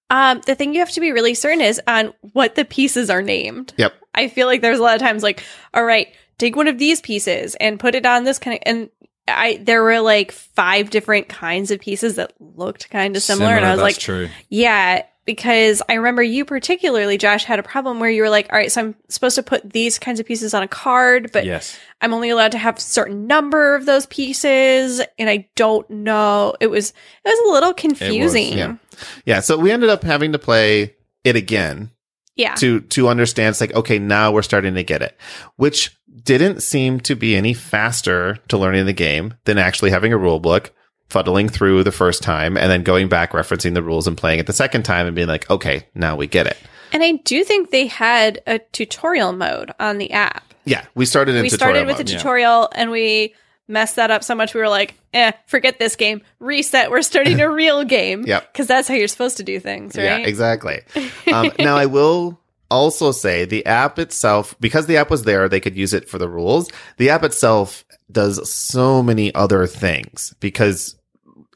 Um, 0.09 0.41
the 0.47 0.55
thing 0.55 0.73
you 0.73 0.81
have 0.81 0.93
to 0.93 1.01
be 1.01 1.13
really 1.13 1.35
certain 1.35 1.61
is 1.61 1.81
on 1.87 2.13
what 2.21 2.55
the 2.55 2.65
pieces 2.65 3.11
are 3.11 3.23
named. 3.23 3.75
Yep. 3.77 3.95
I 4.15 4.29
feel 4.29 4.47
like 4.47 4.61
there's 4.61 4.79
a 4.79 4.83
lot 4.83 4.95
of 4.95 5.01
times 5.01 5.23
like, 5.23 5.43
all 5.75 5.85
right, 5.85 6.09
take 6.39 6.55
one 6.55 6.69
of 6.69 6.79
these 6.79 7.01
pieces 7.01 7.57
and 7.57 7.81
put 7.81 7.95
it 7.95 8.07
on 8.07 8.25
this 8.25 8.39
kind 8.39 8.55
of 8.55 8.63
and 8.67 8.91
I 9.29 9.59
there 9.63 9.83
were 9.83 10.01
like 10.01 10.33
five 10.33 10.91
different 10.91 11.29
kinds 11.29 11.71
of 11.71 11.81
pieces 11.81 12.17
that 12.17 12.33
looked 12.39 12.91
kind 12.91 13.17
of 13.17 13.23
similar, 13.23 13.53
and 13.53 13.65
I 13.65 13.73
was 13.73 13.83
like, 13.83 13.99
true. 13.99 14.29
yeah, 14.49 15.03
because 15.25 15.83
I 15.89 15.95
remember 15.95 16.23
you 16.23 16.45
particularly, 16.45 17.19
Josh, 17.19 17.45
had 17.45 17.59
a 17.59 17.63
problem 17.63 17.99
where 17.99 18.09
you 18.09 18.23
were 18.23 18.31
like, 18.31 18.49
all 18.53 18.59
right, 18.59 18.71
so 18.71 18.81
I'm 18.81 18.95
supposed 19.09 19.35
to 19.35 19.43
put 19.43 19.73
these 19.73 19.99
kinds 19.99 20.21
of 20.21 20.27
pieces 20.27 20.55
on 20.55 20.63
a 20.63 20.69
card, 20.69 21.33
but 21.33 21.45
yes. 21.45 21.79
I'm 22.01 22.15
only 22.15 22.31
allowed 22.31 22.53
to 22.53 22.59
have 22.59 22.77
a 22.77 22.81
certain 22.81 23.27
number 23.27 23.75
of 23.75 23.85
those 23.85 24.07
pieces, 24.07 25.03
and 25.19 25.29
I 25.29 25.49
don't 25.57 25.89
know. 25.91 26.55
It 26.61 26.69
was 26.69 26.91
it 26.91 27.29
was 27.29 27.49
a 27.49 27.53
little 27.53 27.75
confusing. 27.75 28.57
yeah. 28.57 28.77
Yeah. 29.25 29.41
So 29.41 29.59
we 29.59 29.73
ended 29.73 29.91
up 29.91 30.05
having 30.05 30.33
to 30.33 30.39
play 30.39 30.95
it 31.25 31.37
again 31.37 31.91
yeah. 32.37 32.55
to 32.55 32.81
to 32.83 33.09
understand 33.09 33.51
it's 33.51 33.61
like 33.61 33.75
okay 33.75 33.99
now 33.99 34.31
we're 34.31 34.43
starting 34.43 34.75
to 34.75 34.85
get 34.85 35.03
it 35.03 35.17
which 35.57 35.97
didn't 36.23 36.63
seem 36.63 37.01
to 37.01 37.15
be 37.15 37.37
any 37.37 37.55
faster 37.55 38.37
to 38.49 38.59
learning 38.59 38.87
the 38.87 38.93
game 38.93 39.35
than 39.45 39.59
actually 39.59 39.91
having 39.91 40.13
a 40.13 40.19
rule 40.19 40.41
book 40.41 40.73
fuddling 41.09 41.49
through 41.49 41.85
the 41.85 41.93
first 41.93 42.23
time 42.23 42.57
and 42.57 42.71
then 42.71 42.83
going 42.83 43.09
back 43.09 43.31
referencing 43.33 43.75
the 43.75 43.83
rules 43.83 44.07
and 44.07 44.17
playing 44.17 44.39
it 44.41 44.47
the 44.47 44.53
second 44.53 44.83
time 44.85 45.07
and 45.07 45.15
being 45.15 45.29
like 45.29 45.49
okay 45.51 45.87
now 45.95 46.17
we 46.17 46.27
get 46.27 46.47
it 46.47 46.57
And 46.93 47.03
I 47.03 47.13
do 47.25 47.45
think 47.45 47.71
they 47.71 47.87
had 47.87 48.41
a 48.47 48.59
tutorial 48.73 49.33
mode 49.33 49.71
on 49.79 49.99
the 49.99 50.11
app. 50.13 50.53
yeah 50.65 50.85
we 50.95 51.07
started 51.07 51.37
in 51.37 51.43
we 51.43 51.51
tutorial 51.51 51.75
started 51.75 51.87
with 51.87 51.97
mode. 51.99 52.07
the 52.07 52.13
yeah. 52.13 52.19
tutorial 52.19 52.69
and 52.75 52.91
we 52.91 53.35
messed 53.69 53.97
that 53.97 54.11
up 54.11 54.23
so 54.23 54.35
much 54.35 54.55
we 54.55 54.61
were 54.61 54.69
like, 54.69 54.95
eh, 55.13 55.33
forget 55.47 55.79
this 55.79 55.97
game. 55.97 56.23
Reset. 56.39 56.91
We're 56.91 57.03
starting 57.03 57.41
a 57.41 57.51
real 57.53 57.85
game. 57.85 58.25
Yep. 58.27 58.53
Because 58.53 58.67
that's 58.67 58.89
how 58.89 58.95
you're 58.95 59.09
supposed 59.09 59.39
to 59.39 59.43
do 59.43 59.61
things, 59.61 59.97
right? 59.97 60.05
Yeah, 60.05 60.19
exactly. 60.19 60.81
um, 61.33 61.51
now, 61.59 61.77
I 61.77 61.87
will 61.87 62.41
also 62.71 63.13
say 63.13 63.45
the 63.45 63.65
app 63.67 63.99
itself, 63.99 64.55
because 64.61 64.87
the 64.87 64.97
app 64.97 65.11
was 65.11 65.25
there, 65.25 65.49
they 65.49 65.61
could 65.61 65.77
use 65.77 65.93
it 65.93 66.09
for 66.09 66.19
the 66.19 66.29
rules. 66.29 66.71
The 66.97 67.11
app 67.11 67.25
itself 67.25 67.85
does 68.11 68.49
so 68.49 69.03
many 69.03 69.35
other 69.35 69.67
things 69.67 70.35
because 70.41 70.97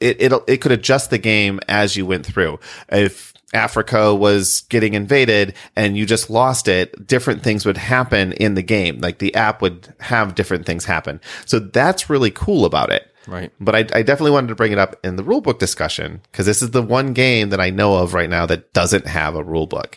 it 0.01 0.21
it 0.21 0.33
it 0.49 0.57
could 0.61 0.73
adjust 0.73 1.11
the 1.11 1.19
game 1.19 1.61
as 1.69 1.97
you 1.97 2.07
went 2.07 2.27
through. 2.27 2.59
If 2.91 3.30
Africa 3.53 4.15
was 4.15 4.63
getting 4.69 4.95
invaded 4.95 5.55
and 5.75 5.97
you 5.97 6.07
just 6.07 6.31
lost 6.31 6.69
it, 6.69 7.07
different 7.07 7.43
things 7.43 7.67
would 7.67 7.77
happen 7.77 8.33
in 8.35 8.55
the 8.55 8.63
game. 8.63 9.01
Like 9.01 9.19
the 9.19 9.35
app 9.35 9.61
would 9.63 9.93
have 10.01 10.35
different 10.35 10.67
things 10.67 10.85
happen. 10.85 11.21
So 11.47 11.59
that's 11.59 12.09
really 12.09 12.31
cool 12.31 12.65
about 12.65 12.91
it. 12.91 13.07
Right. 13.27 13.53
But 13.61 13.75
I, 13.75 13.79
I 13.81 14.03
definitely 14.03 14.31
wanted 14.31 14.49
to 14.49 14.55
bring 14.55 14.73
it 14.73 14.79
up 14.79 14.97
in 15.05 15.17
the 15.17 15.25
rulebook 15.25 15.59
discussion 15.59 16.21
because 16.31 16.47
this 16.47 16.63
is 16.63 16.71
the 16.71 16.83
one 16.83 17.13
game 17.13 17.51
that 17.51 17.61
I 17.61 17.71
know 17.71 17.97
of 17.97 18.15
right 18.15 18.31
now 18.31 18.47
that 18.47 18.73
doesn't 18.73 19.07
have 19.07 19.35
a 19.35 19.45
rulebook. 19.45 19.95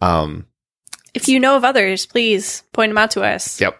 Um, 0.00 0.46
If 1.14 1.26
you 1.28 1.40
know 1.40 1.56
of 1.56 1.64
others, 1.64 2.06
please 2.06 2.62
point 2.72 2.90
them 2.90 2.98
out 2.98 3.10
to 3.12 3.22
us. 3.22 3.60
yep. 3.60 3.76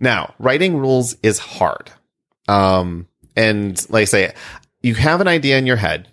Now, 0.00 0.34
writing 0.38 0.76
rules 0.76 1.16
is 1.22 1.38
hard. 1.38 1.90
Um, 2.48 3.06
and 3.36 3.78
like 3.90 4.02
I 4.02 4.06
say, 4.06 4.34
you 4.82 4.94
have 4.96 5.20
an 5.20 5.28
idea 5.28 5.56
in 5.58 5.66
your 5.66 5.76
head. 5.76 6.08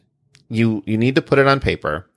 You 0.49 0.83
you 0.85 0.97
need 0.97 1.15
to 1.15 1.21
put 1.21 1.39
it 1.39 1.47
on 1.47 1.59
paper. 1.59 2.09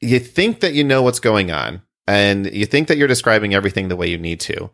You 0.00 0.18
think 0.18 0.60
that 0.60 0.74
you 0.74 0.84
know 0.84 1.02
what's 1.02 1.20
going 1.20 1.50
on, 1.50 1.82
and 2.06 2.52
you 2.52 2.66
think 2.66 2.88
that 2.88 2.96
you're 2.96 3.08
describing 3.08 3.54
everything 3.54 3.88
the 3.88 3.96
way 3.96 4.08
you 4.08 4.18
need 4.18 4.40
to. 4.40 4.70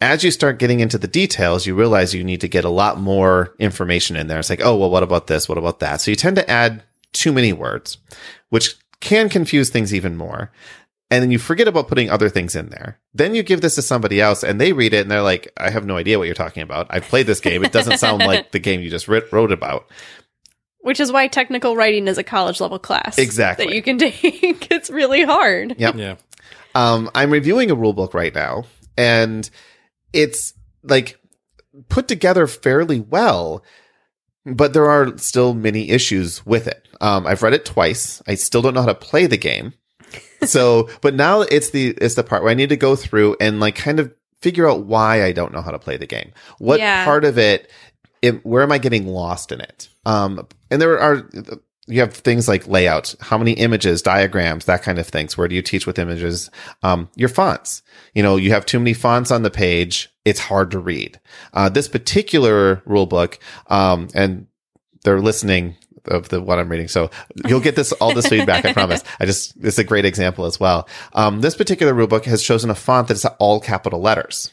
As 0.00 0.24
you 0.24 0.30
start 0.30 0.58
getting 0.58 0.80
into 0.80 0.98
the 0.98 1.06
details, 1.06 1.66
you 1.66 1.74
realize 1.74 2.14
you 2.14 2.24
need 2.24 2.40
to 2.40 2.48
get 2.48 2.64
a 2.64 2.70
lot 2.70 2.98
more 2.98 3.54
information 3.58 4.16
in 4.16 4.26
there. 4.26 4.38
It's 4.38 4.50
like, 4.50 4.60
oh, 4.60 4.76
well, 4.76 4.90
what 4.90 5.02
about 5.02 5.28
this? 5.28 5.48
What 5.48 5.56
about 5.56 5.78
that? 5.80 6.00
So 6.00 6.10
you 6.10 6.16
tend 6.16 6.36
to 6.36 6.50
add 6.50 6.82
too 7.12 7.32
many 7.32 7.52
words, 7.52 7.98
which 8.50 8.74
can 9.00 9.28
confuse 9.28 9.70
things 9.70 9.94
even 9.94 10.16
more. 10.16 10.50
And 11.10 11.22
then 11.22 11.30
you 11.30 11.38
forget 11.38 11.68
about 11.68 11.86
putting 11.86 12.10
other 12.10 12.28
things 12.28 12.56
in 12.56 12.70
there. 12.70 12.98
Then 13.12 13.34
you 13.34 13.42
give 13.42 13.60
this 13.60 13.76
to 13.76 13.82
somebody 13.82 14.20
else 14.20 14.42
and 14.42 14.60
they 14.60 14.72
read 14.72 14.94
it 14.94 15.02
and 15.02 15.10
they're 15.10 15.22
like, 15.22 15.52
I 15.56 15.70
have 15.70 15.86
no 15.86 15.96
idea 15.96 16.18
what 16.18 16.24
you're 16.24 16.34
talking 16.34 16.62
about. 16.62 16.86
I've 16.90 17.04
played 17.04 17.26
this 17.26 17.40
game. 17.40 17.64
It 17.64 17.72
doesn't 17.72 17.98
sound 17.98 18.22
like 18.26 18.50
the 18.50 18.58
game 18.58 18.80
you 18.80 18.90
just 18.90 19.06
writ- 19.06 19.30
wrote 19.32 19.52
about. 19.52 19.88
Which 20.84 21.00
is 21.00 21.10
why 21.10 21.28
technical 21.28 21.76
writing 21.76 22.06
is 22.08 22.18
a 22.18 22.22
college 22.22 22.60
level 22.60 22.78
class. 22.78 23.16
Exactly. 23.18 23.66
That 23.66 23.74
you 23.74 23.82
can 23.82 23.96
take. 23.98 24.70
it's 24.70 24.90
really 24.90 25.22
hard. 25.22 25.74
Yep. 25.78 25.94
Yeah. 25.96 26.16
Um, 26.74 27.10
I'm 27.14 27.30
reviewing 27.30 27.70
a 27.70 27.74
rule 27.74 27.92
book 27.94 28.12
right 28.14 28.34
now, 28.34 28.64
and 28.98 29.48
it's 30.12 30.52
like 30.82 31.18
put 31.88 32.06
together 32.06 32.46
fairly 32.46 33.00
well, 33.00 33.64
but 34.44 34.72
there 34.74 34.90
are 34.90 35.16
still 35.16 35.54
many 35.54 35.88
issues 35.90 36.44
with 36.44 36.66
it. 36.66 36.86
Um, 37.00 37.26
I've 37.26 37.42
read 37.42 37.54
it 37.54 37.64
twice. 37.64 38.22
I 38.26 38.34
still 38.34 38.60
don't 38.60 38.74
know 38.74 38.80
how 38.82 38.86
to 38.86 38.94
play 38.94 39.26
the 39.26 39.36
game. 39.38 39.72
So, 40.44 40.90
but 41.00 41.14
now 41.14 41.40
it's 41.40 41.70
the 41.70 41.94
it's 42.02 42.16
the 42.16 42.22
part 42.22 42.42
where 42.42 42.50
I 42.50 42.54
need 42.54 42.68
to 42.68 42.76
go 42.76 42.96
through 42.96 43.34
and 43.40 43.60
like 43.60 43.76
kind 43.76 43.98
of 43.98 44.12
figure 44.42 44.68
out 44.68 44.84
why 44.84 45.24
I 45.24 45.32
don't 45.32 45.54
know 45.54 45.62
how 45.62 45.70
to 45.70 45.78
play 45.78 45.96
the 45.96 46.06
game. 46.06 46.32
What 46.58 46.80
Yeah. 46.80 47.02
part 47.06 47.24
of 47.24 47.38
it, 47.38 47.70
it 48.20 48.44
where 48.44 48.62
am 48.62 48.70
I 48.70 48.76
getting 48.76 49.06
lost 49.06 49.52
in 49.52 49.62
it? 49.62 49.88
Um, 50.04 50.46
and 50.74 50.82
there 50.82 50.98
are 50.98 51.28
you 51.86 52.00
have 52.00 52.14
things 52.14 52.48
like 52.48 52.66
layout, 52.66 53.14
how 53.20 53.36
many 53.36 53.52
images, 53.52 54.02
diagrams, 54.02 54.64
that 54.64 54.82
kind 54.82 54.98
of 54.98 55.06
things. 55.06 55.36
Where 55.36 55.48
do 55.48 55.54
you 55.54 55.62
teach 55.62 55.86
with 55.86 55.98
images? 55.98 56.50
Um, 56.82 57.08
your 57.14 57.28
fonts. 57.28 57.82
You 58.14 58.22
know, 58.22 58.36
you 58.36 58.50
have 58.52 58.64
too 58.66 58.78
many 58.78 58.94
fonts 58.94 59.30
on 59.30 59.42
the 59.42 59.50
page. 59.50 60.10
It's 60.24 60.40
hard 60.40 60.70
to 60.70 60.78
read. 60.78 61.20
Uh, 61.52 61.68
this 61.68 61.88
particular 61.88 62.82
rule 62.86 63.06
book, 63.06 63.38
um, 63.68 64.08
and 64.14 64.46
they're 65.04 65.20
listening. 65.20 65.76
of 66.06 66.28
the 66.28 66.40
one 66.40 66.58
I'm 66.58 66.68
reading. 66.68 66.88
So 66.88 67.10
you'll 67.48 67.60
get 67.60 67.76
this 67.76 67.92
all 67.92 68.14
this 68.14 68.26
feedback. 68.26 68.64
I 68.64 68.72
promise. 68.72 69.02
I 69.20 69.26
just 69.26 69.54
it's 69.62 69.78
a 69.78 69.84
great 69.84 70.04
example 70.04 70.44
as 70.44 70.58
well. 70.60 70.88
Um, 71.12 71.40
this 71.40 71.54
particular 71.54 71.94
rulebook 71.94 72.24
has 72.24 72.42
chosen 72.42 72.70
a 72.70 72.74
font 72.74 73.08
that's 73.08 73.24
all 73.24 73.60
capital 73.60 74.00
letters. 74.00 74.50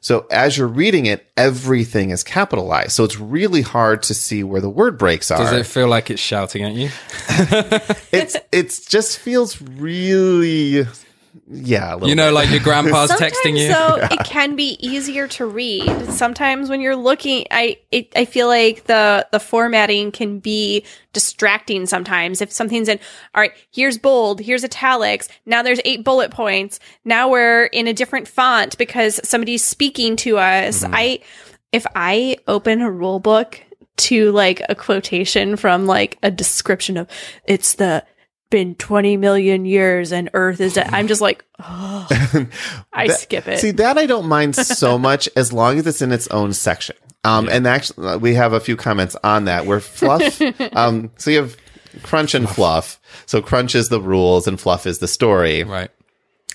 So 0.00 0.26
as 0.30 0.56
you're 0.56 0.68
reading 0.68 1.06
it, 1.06 1.30
everything 1.36 2.10
is 2.10 2.22
capitalized. 2.22 2.92
So 2.92 3.04
it's 3.04 3.18
really 3.18 3.62
hard 3.62 4.02
to 4.04 4.14
see 4.14 4.42
where 4.44 4.60
the 4.60 4.70
word 4.70 4.98
breaks 4.98 5.30
are. 5.30 5.38
Does 5.38 5.52
it 5.52 5.66
feel 5.66 5.88
like 5.88 6.10
it's 6.10 6.20
shouting 6.20 6.64
at 6.64 6.72
you? 6.72 6.90
it's 8.12 8.36
it's 8.52 8.84
just 8.84 9.18
feels 9.18 9.60
really 9.60 10.86
yeah, 11.48 11.92
a 11.92 11.94
little 11.94 12.08
You 12.08 12.14
know, 12.14 12.28
bit. 12.28 12.34
like 12.34 12.50
your 12.50 12.60
grandpa's 12.60 13.10
texting 13.12 13.58
you. 13.58 13.68
though 13.68 13.96
it 14.10 14.24
can 14.24 14.56
be 14.56 14.76
easier 14.86 15.28
to 15.28 15.46
read. 15.46 16.06
Sometimes 16.10 16.68
when 16.68 16.80
you're 16.80 16.96
looking, 16.96 17.46
I 17.50 17.78
it, 17.90 18.12
I 18.16 18.24
feel 18.24 18.46
like 18.48 18.84
the 18.84 19.26
the 19.32 19.40
formatting 19.40 20.12
can 20.12 20.38
be 20.38 20.84
distracting. 21.12 21.86
Sometimes 21.86 22.40
if 22.40 22.52
something's 22.52 22.88
in, 22.88 22.98
all 23.34 23.40
right, 23.40 23.52
here's 23.72 23.98
bold, 23.98 24.40
here's 24.40 24.64
italics. 24.64 25.28
Now 25.44 25.62
there's 25.62 25.80
eight 25.84 26.04
bullet 26.04 26.30
points. 26.30 26.80
Now 27.04 27.28
we're 27.30 27.64
in 27.64 27.86
a 27.86 27.92
different 27.92 28.28
font 28.28 28.76
because 28.78 29.20
somebody's 29.24 29.64
speaking 29.64 30.16
to 30.16 30.38
us. 30.38 30.82
Mm-hmm. 30.82 30.94
I 30.94 31.18
if 31.72 31.86
I 31.94 32.36
open 32.46 32.80
a 32.80 32.90
rule 32.90 33.20
book 33.20 33.60
to 33.96 34.30
like 34.32 34.60
a 34.68 34.74
quotation 34.74 35.56
from 35.56 35.86
like 35.86 36.18
a 36.22 36.30
description 36.30 36.96
of 36.96 37.08
it's 37.44 37.74
the 37.74 38.04
been 38.50 38.74
20 38.76 39.16
million 39.16 39.64
years 39.64 40.12
and 40.12 40.30
earth 40.34 40.60
is 40.60 40.74
dead. 40.74 40.88
I'm 40.92 41.08
just 41.08 41.20
like, 41.20 41.44
oh, 41.58 42.06
I 42.92 43.08
skip 43.08 43.48
it. 43.48 43.58
See 43.58 43.72
that 43.72 43.98
I 43.98 44.06
don't 44.06 44.26
mind 44.26 44.56
so 44.56 44.98
much 44.98 45.28
as 45.36 45.52
long 45.52 45.78
as 45.78 45.86
it's 45.86 46.02
in 46.02 46.12
its 46.12 46.28
own 46.28 46.52
section. 46.52 46.96
Um, 47.24 47.48
and 47.48 47.66
actually, 47.66 48.06
uh, 48.06 48.18
we 48.18 48.34
have 48.34 48.52
a 48.52 48.60
few 48.60 48.76
comments 48.76 49.16
on 49.24 49.46
that 49.46 49.66
where 49.66 49.80
fluff. 49.80 50.40
um, 50.76 51.10
so 51.16 51.30
you 51.30 51.38
have 51.38 51.56
crunch 52.02 52.34
and 52.34 52.48
fluff. 52.48 53.00
So 53.26 53.42
crunch 53.42 53.74
is 53.74 53.88
the 53.88 54.00
rules 54.00 54.46
and 54.46 54.60
fluff 54.60 54.86
is 54.86 55.00
the 55.00 55.08
story. 55.08 55.64
right. 55.64 55.90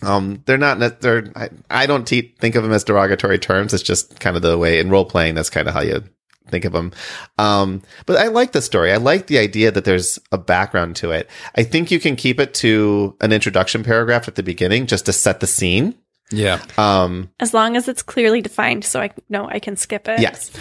Um, 0.04 0.42
they're 0.48 0.58
not. 0.58 1.00
They're. 1.02 1.32
I, 1.36 1.50
I 1.70 1.86
don't 1.86 2.08
te- 2.08 2.34
think 2.40 2.56
of 2.56 2.64
them 2.64 2.72
as 2.72 2.84
derogatory 2.84 3.38
terms. 3.38 3.72
It's 3.72 3.84
just 3.84 4.20
kind 4.20 4.36
of 4.36 4.42
the 4.42 4.58
way 4.58 4.80
in 4.80 4.90
role 4.90 5.06
playing. 5.06 5.36
That's 5.36 5.52
kind 5.52 5.68
of 5.68 5.76
how 5.76 5.82
you 5.82 6.04
think 6.48 6.66
of 6.66 6.74
them. 6.74 6.92
Um, 7.38 7.82
but 8.06 8.18
I 8.18 8.28
like 8.28 8.52
the 8.52 8.62
story. 8.62 8.92
I 8.92 8.98
like 8.98 9.28
the 9.28 9.38
idea 9.38 9.72
that 9.72 9.86
there's 9.86 10.20
a 10.32 10.38
background 10.38 10.96
to 10.98 11.12
it. 11.12 11.30
I 11.56 11.64
think 11.64 11.92
you 11.92 12.00
can 12.00 12.16
keep 12.16 12.40
it 12.40 12.54
to 12.56 13.16
an 13.22 13.32
introduction 13.32 13.84
paragraph 13.84 14.28
at 14.28 14.36
the 14.36 14.44
beginning 14.44 14.88
just 14.88 15.06
to 15.06 15.14
set 15.14 15.40
the 15.40 15.48
scene. 15.48 15.96
Yeah. 16.32 16.62
Um, 16.78 17.30
as 17.40 17.54
long 17.54 17.76
as 17.76 17.88
it's 17.88 18.04
clearly 18.04 18.42
defined, 18.42 18.86
so 18.86 19.02
I 19.02 19.12
know 19.30 19.48
I 19.48 19.60
can 19.60 19.76
skip 19.76 20.08
it. 20.08 20.20
Yes. 20.20 20.52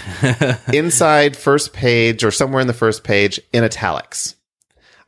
Inside 0.72 1.36
first 1.36 1.72
page 1.72 2.24
or 2.24 2.30
somewhere 2.30 2.60
in 2.60 2.66
the 2.66 2.72
first 2.72 3.04
page 3.04 3.40
in 3.52 3.62
italics. 3.64 4.34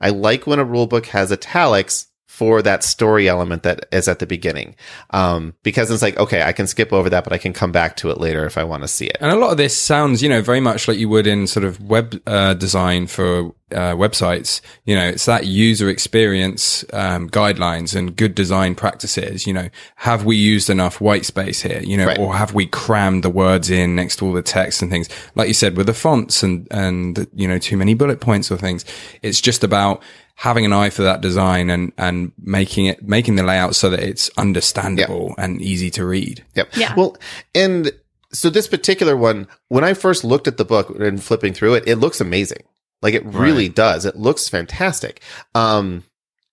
I 0.01 0.11
like 0.11 0.47
when 0.47 0.59
a 0.59 0.65
rule 0.65 0.87
book 0.87 1.07
has 1.07 1.33
italics 1.33 2.07
for 2.33 2.63
that 2.63 2.83
story 2.83 3.29
element 3.29 3.63
that 3.63 3.85
is 3.93 4.09
at 4.09 4.19
the 4.19 4.27
beginning. 4.27 4.75
Um, 5.11 5.53
because 5.63 5.91
it's 5.91 6.01
like, 6.01 6.19
okay, 6.19 6.43
I 6.43 6.53
can 6.53 6.67
skip 6.67 6.91
over 6.91 7.11
that, 7.11 7.25
but 7.25 7.33
I 7.35 7.37
can 7.39 7.53
come 7.53 7.73
back 7.73 7.95
to 7.97 8.11
it 8.11 8.17
later 8.19 8.47
if 8.47 8.57
I 8.57 8.65
want 8.65 8.83
to 8.85 8.89
see 8.89 9.05
it. 9.07 9.19
And 9.21 9.31
a 9.31 9.37
lot 9.37 9.51
of 9.51 9.59
this 9.59 9.77
sounds, 9.77 10.23
you 10.23 10.31
know, 10.31 10.41
very 10.41 10.59
much 10.59 10.89
like 10.89 10.97
you 10.97 11.11
would 11.11 11.27
in 11.27 11.47
sort 11.47 11.65
of 11.65 11.79
web 11.83 12.21
uh, 12.27 12.55
design 12.55 13.07
for 13.07 13.53
uh, 13.71 13.95
websites. 13.95 14.63
You 14.87 14.97
know, 14.97 15.07
it's 15.09 15.27
that 15.27 15.47
user 15.47 15.91
experience 15.91 16.87
um, 16.95 17.29
guidelines 17.29 17.95
and 17.95 18.17
good 18.17 18.35
design 18.35 18.75
practices. 18.77 19.47
You 19.47 19.53
know, 19.53 19.69
have 19.97 20.25
we 20.25 20.37
used 20.37 20.71
enough 20.71 21.03
white 21.03 21.27
space 21.27 21.61
here? 21.61 21.81
You 21.83 21.99
know, 21.99 22.07
Right. 22.07 22.19
or 22.19 22.35
have 22.35 22.55
we 22.55 22.67
crammed 22.67 23.25
the 23.25 23.31
words 23.31 23.69
in 23.71 23.95
next 23.95 24.17
to 24.17 24.27
all 24.27 24.33
the 24.33 24.43
text 24.43 24.81
and 24.83 24.91
things? 24.91 25.09
Like 25.35 25.49
you 25.49 25.55
said, 25.55 25.77
with 25.77 25.87
the 25.87 25.95
fonts 25.95 26.43
and 26.43 26.67
and 26.71 27.27
you 27.35 27.47
know, 27.47 27.59
too 27.59 27.77
many 27.77 27.93
bullet 27.95 28.21
points 28.21 28.51
or 28.51 28.57
things. 28.57 28.85
It's 29.21 29.41
just 29.41 29.63
about 29.63 30.03
having 30.37 30.65
an 30.65 30.73
eye 30.73 30.91
for 30.91 31.03
that 31.03 31.21
design 31.21 31.71
and 31.71 31.93
and 31.99 32.33
making 32.43 32.87
it 32.87 33.03
making 33.03 33.37
the 33.37 33.43
layout 33.43 33.77
so 33.77 33.91
that 33.91 34.01
it's 34.01 34.31
understandable 34.37 35.35
and 35.39 35.61
easy 35.61 35.91
to 35.91 36.05
read. 36.05 36.45
Yep. 36.55 36.77
Yeah. 36.77 36.95
Well, 36.97 37.17
and 37.55 37.93
so 38.33 38.51
this 38.51 38.67
particular 38.67 39.17
one, 39.17 39.47
when 39.69 39.85
I 39.85 39.95
first 39.95 40.25
looked 40.25 40.49
at 40.49 40.57
the 40.57 40.65
book 40.65 40.91
and 40.99 41.23
flipping 41.23 41.53
through 41.53 41.75
it, 41.75 41.85
it 41.87 41.97
looks 41.97 42.21
amazing. 42.21 42.65
Like 43.03 43.15
it 43.15 43.25
really 43.27 43.69
does. 43.69 44.05
It 44.05 44.17
looks 44.17 44.49
fantastic. 44.49 45.21
Um, 45.55 46.05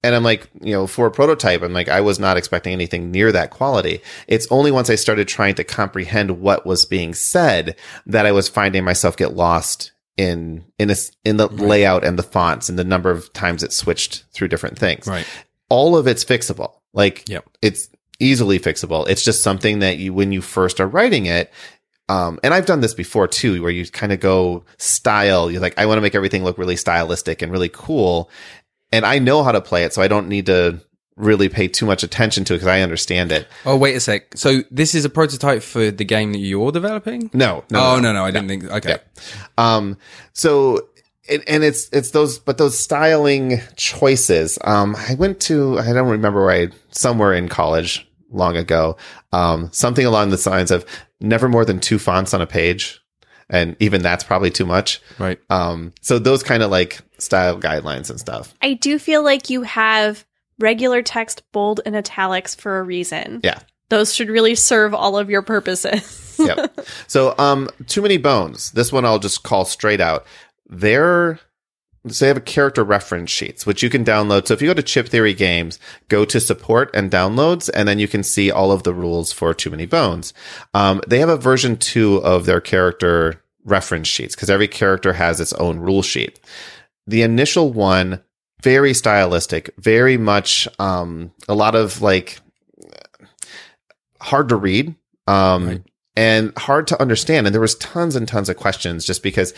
and 0.02 0.16
I'm 0.16 0.24
like, 0.24 0.50
you 0.62 0.74
know, 0.74 0.88
for 0.88 1.08
a 1.08 1.12
prototype, 1.12 1.62
I'm 1.62 1.74
like, 1.74 1.90
I 1.90 2.02
was 2.02 2.20
not 2.20 2.38
expecting 2.38 2.74
anything 2.74 3.12
near 3.12 3.32
that 3.32 3.52
quality. 3.52 4.02
It's 4.28 4.48
only 4.50 4.72
once 4.72 4.90
I 4.90 4.96
started 4.96 5.28
trying 5.28 5.56
to 5.56 5.64
comprehend 5.64 6.40
what 6.40 6.66
was 6.66 6.86
being 6.86 7.14
said 7.14 7.76
that 8.06 8.26
I 8.26 8.32
was 8.32 8.48
finding 8.48 8.84
myself 8.84 9.18
get 9.18 9.34
lost 9.34 9.92
in 10.20 10.66
in 10.78 10.90
a, 10.92 10.96
in 11.24 11.38
the 11.38 11.48
layout 11.48 12.04
and 12.04 12.20
the 12.20 12.24
fonts 12.24 12.68
and 12.68 12.78
the 12.78 12.84
number 12.84 13.10
of 13.10 13.32
times 13.32 13.64
it 13.64 13.72
switched 13.72 14.26
through 14.34 14.50
different 14.50 14.78
things 14.78 15.08
Right. 15.08 15.26
all 15.70 15.96
of 15.98 16.08
it's 16.08 16.26
fixable. 16.26 16.74
Like 16.94 17.24
Yep. 17.30 17.46
it's 17.62 17.90
easily 18.20 18.60
fixable. 18.60 19.08
It's 19.08 19.24
just 19.24 19.42
something 19.44 19.80
that 19.80 19.98
you, 19.98 20.14
when 20.14 20.32
you 20.34 20.42
first 20.42 20.82
are 20.82 20.88
writing 20.88 21.26
it, 21.26 21.54
um, 22.10 22.38
and 22.44 22.54
I've 22.54 22.66
done 22.66 22.82
this 22.82 22.94
before 22.94 23.28
too, 23.30 23.62
where 23.62 23.72
you 23.72 23.86
kind 23.88 24.12
of 24.12 24.20
go 24.20 24.66
style. 24.78 25.50
You're 25.50 25.62
like, 25.62 25.78
I 25.80 25.86
want 25.86 25.98
to 26.00 26.02
make 26.02 26.16
everything 26.16 26.44
look 26.44 26.58
really 26.58 26.76
stylistic 26.76 27.42
and 27.42 27.52
really 27.52 27.70
cool. 27.70 28.30
And 28.92 29.06
I 29.06 29.20
know 29.20 29.44
how 29.44 29.52
to 29.54 29.62
play 29.62 29.84
it, 29.86 29.94
so 29.94 30.02
I 30.02 30.08
don't 30.10 30.28
need 30.28 30.48
to 30.48 30.82
really 31.20 31.50
pay 31.50 31.68
too 31.68 31.86
much 31.86 32.02
attention 32.02 32.46
to 32.46 32.54
it 32.54 32.58
because 32.58 32.68
I 32.68 32.82
understand 32.82 33.32
it. 33.32 33.48
Oh, 33.66 33.76
wait 33.76 33.96
a 33.96 34.00
sec. 34.00 34.36
So 34.38 34.64
this 34.72 34.96
is 34.96 35.06
a 35.06 35.10
prototype 35.10 35.62
for 35.62 35.92
the 35.92 36.06
game 36.06 36.32
that 36.32 36.40
you're 36.40 36.72
developing? 36.72 37.30
No, 37.34 37.66
no, 37.70 37.80
oh, 37.80 38.00
no, 38.00 38.14
no. 38.14 38.26
I 38.26 38.32
didn't 38.32 38.48
think. 38.48 38.64
Okay. 38.64 38.98
Um, 39.58 39.98
so, 40.34 40.88
and, 41.30 41.44
and 41.48 41.64
it's, 41.64 41.90
it's 41.92 42.12
those, 42.12 42.40
but 42.40 42.58
those 42.58 42.80
styling 42.80 43.60
choices. 43.76 44.58
Um, 44.64 44.96
I 44.96 45.16
went 45.16 45.42
to, 45.42 45.78
I 45.78 45.92
don't 45.92 46.10
remember 46.10 46.46
where 46.46 46.56
I, 46.56 46.70
somewhere 46.92 47.34
in 47.34 47.50
college 47.50 48.08
long 48.32 48.56
ago, 48.56 48.96
um, 49.34 49.70
something 49.72 50.06
along 50.06 50.30
the 50.30 50.50
lines 50.50 50.72
of 50.72 50.86
never 51.20 51.50
more 51.50 51.66
than 51.66 51.80
two 51.80 52.00
fonts 52.00 52.34
on 52.34 52.42
a 52.42 52.48
page. 52.48 53.02
And 53.52 53.76
even 53.80 54.04
that's 54.04 54.24
probably 54.24 54.52
too 54.52 54.66
much. 54.66 55.02
Right. 55.18 55.40
Um, 55.50 55.92
so 56.02 56.20
those 56.20 56.44
kind 56.44 56.62
of 56.62 56.70
like 56.70 57.00
style 57.18 57.60
guidelines 57.60 58.12
and 58.12 58.20
stuff. 58.20 58.54
I 58.62 58.74
do 58.74 59.00
feel 59.00 59.24
like 59.24 59.50
you 59.50 59.64
have 59.64 60.24
regular 60.60 61.02
text, 61.02 61.44
bold, 61.52 61.82
and 61.86 61.96
italics 61.96 62.56
for 62.56 62.80
a 62.80 62.84
reason. 62.84 63.42
Yeah. 63.44 63.60
Those 63.90 64.14
should 64.14 64.30
really 64.30 64.56
serve 64.56 64.94
all 64.94 65.18
of 65.18 65.30
your 65.30 65.42
purposes. 65.42 66.36
yep. 66.40 66.80
So, 67.08 67.34
um, 67.38 67.70
too 67.88 68.02
many 68.02 68.18
bones. 68.18 68.72
This 68.72 68.92
one 68.92 69.06
I'll 69.06 69.20
just 69.20 69.44
call 69.44 69.66
straight 69.66 70.02
out. 70.02 70.26
They're 70.68 71.40
so 72.08 72.26
they 72.26 72.30
have 72.30 72.38
a 72.38 72.42
character 72.42 72.84
reference 72.84 73.30
sheets, 73.30 73.66
which 73.66 73.84
you 73.84 73.90
can 73.90 74.06
download. 74.06 74.48
So 74.48 74.54
if 74.54 74.62
you 74.62 74.70
go 74.70 74.74
to 74.74 74.84
Chip 74.84 75.10
Theory 75.10 75.34
Games, 75.34 75.80
go 76.08 76.24
to 76.26 76.40
support 76.40 76.90
and 76.94 77.12
downloads, 77.12 77.70
and 77.74 77.88
then 77.88 78.00
you 78.00 78.08
can 78.08 78.24
see 78.24 78.50
all 78.50 78.72
of 78.72 78.84
the 78.84 78.94
rules 78.94 79.34
for 79.34 79.54
Too 79.54 79.70
Many 79.70 79.86
Bones. 79.86 80.34
Um, 80.74 81.02
they 81.08 81.20
have 81.20 81.30
a 81.30 81.38
version 81.38 81.76
two 81.76 82.18
of 82.18 82.46
their 82.46 82.62
character 82.62 83.44
reference 83.66 84.08
sheets 84.08 84.34
because 84.34 84.50
every 84.50 84.68
character 84.68 85.14
has 85.14 85.42
its 85.42 85.54
own 85.54 85.80
rule 85.80 86.02
sheet. 86.02 86.40
The 87.06 87.22
initial 87.22 87.74
one, 87.74 88.22
very 88.62 88.94
stylistic, 88.94 89.70
very 89.78 90.18
much 90.18 90.68
um, 90.80 91.32
a 91.48 91.56
lot 91.56 91.76
of 91.76 92.02
like 92.02 92.40
hard 94.22 94.50
to 94.50 94.56
read. 94.56 94.96
Um, 95.28 95.68
Right. 95.68 95.84
and 96.16 96.58
hard 96.58 96.88
to 96.88 97.00
understand. 97.02 97.46
And 97.48 97.54
there 97.54 97.62
was 97.62 97.76
tons 97.76 98.16
and 98.16 98.28
tons 98.28 98.50
of 98.50 98.58
questions 98.58 99.06
just 99.06 99.22
because 99.24 99.54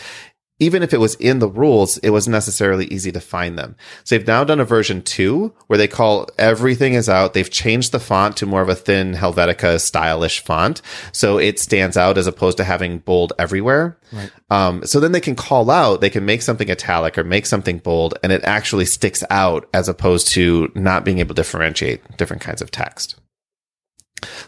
even 0.62 0.84
if 0.84 0.94
it 0.94 1.00
was 1.00 1.16
in 1.16 1.40
the 1.40 1.48
rules, 1.48 1.98
it 1.98 2.10
wasn't 2.10 2.32
necessarily 2.32 2.86
easy 2.86 3.10
to 3.10 3.20
find 3.20 3.58
them. 3.58 3.74
So 4.04 4.16
they've 4.16 4.26
now 4.26 4.44
done 4.44 4.60
a 4.60 4.64
version 4.64 5.02
two 5.02 5.52
where 5.66 5.76
they 5.76 5.88
call 5.88 6.28
everything 6.38 6.94
is 6.94 7.08
out. 7.08 7.34
They've 7.34 7.50
changed 7.50 7.90
the 7.90 7.98
font 7.98 8.36
to 8.36 8.46
more 8.46 8.62
of 8.62 8.68
a 8.68 8.76
thin 8.76 9.14
Helvetica 9.14 9.80
stylish 9.80 10.44
font. 10.44 10.80
So 11.10 11.38
it 11.38 11.58
stands 11.58 11.96
out 11.96 12.16
as 12.16 12.28
opposed 12.28 12.58
to 12.58 12.64
having 12.64 12.98
bold 12.98 13.32
everywhere. 13.40 13.98
Right. 14.12 14.30
Um, 14.50 14.86
so 14.86 15.00
then 15.00 15.10
they 15.10 15.20
can 15.20 15.34
call 15.34 15.68
out, 15.68 16.00
they 16.00 16.10
can 16.10 16.24
make 16.24 16.42
something 16.42 16.70
italic 16.70 17.18
or 17.18 17.24
make 17.24 17.46
something 17.46 17.78
bold 17.78 18.14
and 18.22 18.30
it 18.30 18.44
actually 18.44 18.84
sticks 18.84 19.24
out 19.30 19.68
as 19.74 19.88
opposed 19.88 20.28
to 20.28 20.70
not 20.76 21.04
being 21.04 21.18
able 21.18 21.34
to 21.34 21.42
differentiate 21.42 22.16
different 22.16 22.42
kinds 22.42 22.62
of 22.62 22.70
text. 22.70 23.16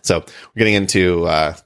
So 0.03 0.21
we're 0.21 0.59
getting 0.59 0.75
into, 0.75 1.27
uh, 1.27 1.57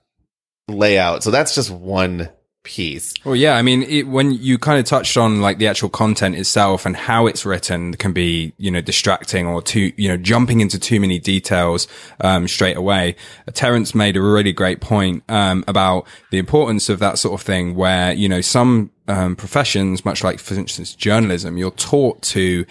layout. 0.69 1.23
So 1.23 1.31
that's 1.31 1.55
just 1.55 1.71
one 1.71 2.31
piece. 2.69 3.15
Well, 3.25 3.35
yeah. 3.35 3.57
I 3.57 3.63
mean, 3.63 3.83
it, 3.85 4.07
when 4.07 4.31
you 4.31 4.59
kind 4.59 4.79
of 4.79 4.85
touched 4.85 5.17
on 5.17 5.41
like 5.41 5.57
the 5.57 5.67
actual 5.67 5.89
content 5.89 6.37
itself 6.37 6.85
and 6.85 6.95
how 6.95 7.27
it's 7.27 7.47
written 7.47 7.95
can 7.95 8.13
be, 8.13 8.53
you 8.59 8.71
know, 8.71 8.83
distracting 8.83 9.47
or 9.47 9.63
too, 9.63 9.93
you 9.97 10.09
know, 10.09 10.19
jumping 10.19 10.61
into 10.61 10.79
too 10.79 11.01
many 11.01 11.19
details, 11.19 11.89
um, 12.21 12.47
straight 12.47 12.77
away. 12.77 13.17
Uh, 13.49 13.53
Terence 13.53 13.95
made 13.95 14.17
a 14.17 14.21
really 14.21 14.53
great 14.53 14.81
point, 14.81 15.23
um, 15.31 15.65
about 15.67 16.07
the 16.31 16.39
importance 16.39 16.91
of 16.91 16.99
that 16.99 17.19
sort 17.19 17.41
of 17.41 17.45
thing 17.45 17.75
where, 17.75 18.13
you 18.13 18.29
know, 18.29 18.43
some, 18.43 18.91
um, 19.09 19.35
professions, 19.35 20.05
much 20.05 20.23
like, 20.23 20.39
for 20.39 20.55
instance, 20.55 20.95
journalism, 20.95 21.57
you're 21.57 21.71
taught 21.71 22.21
to, 22.23 22.67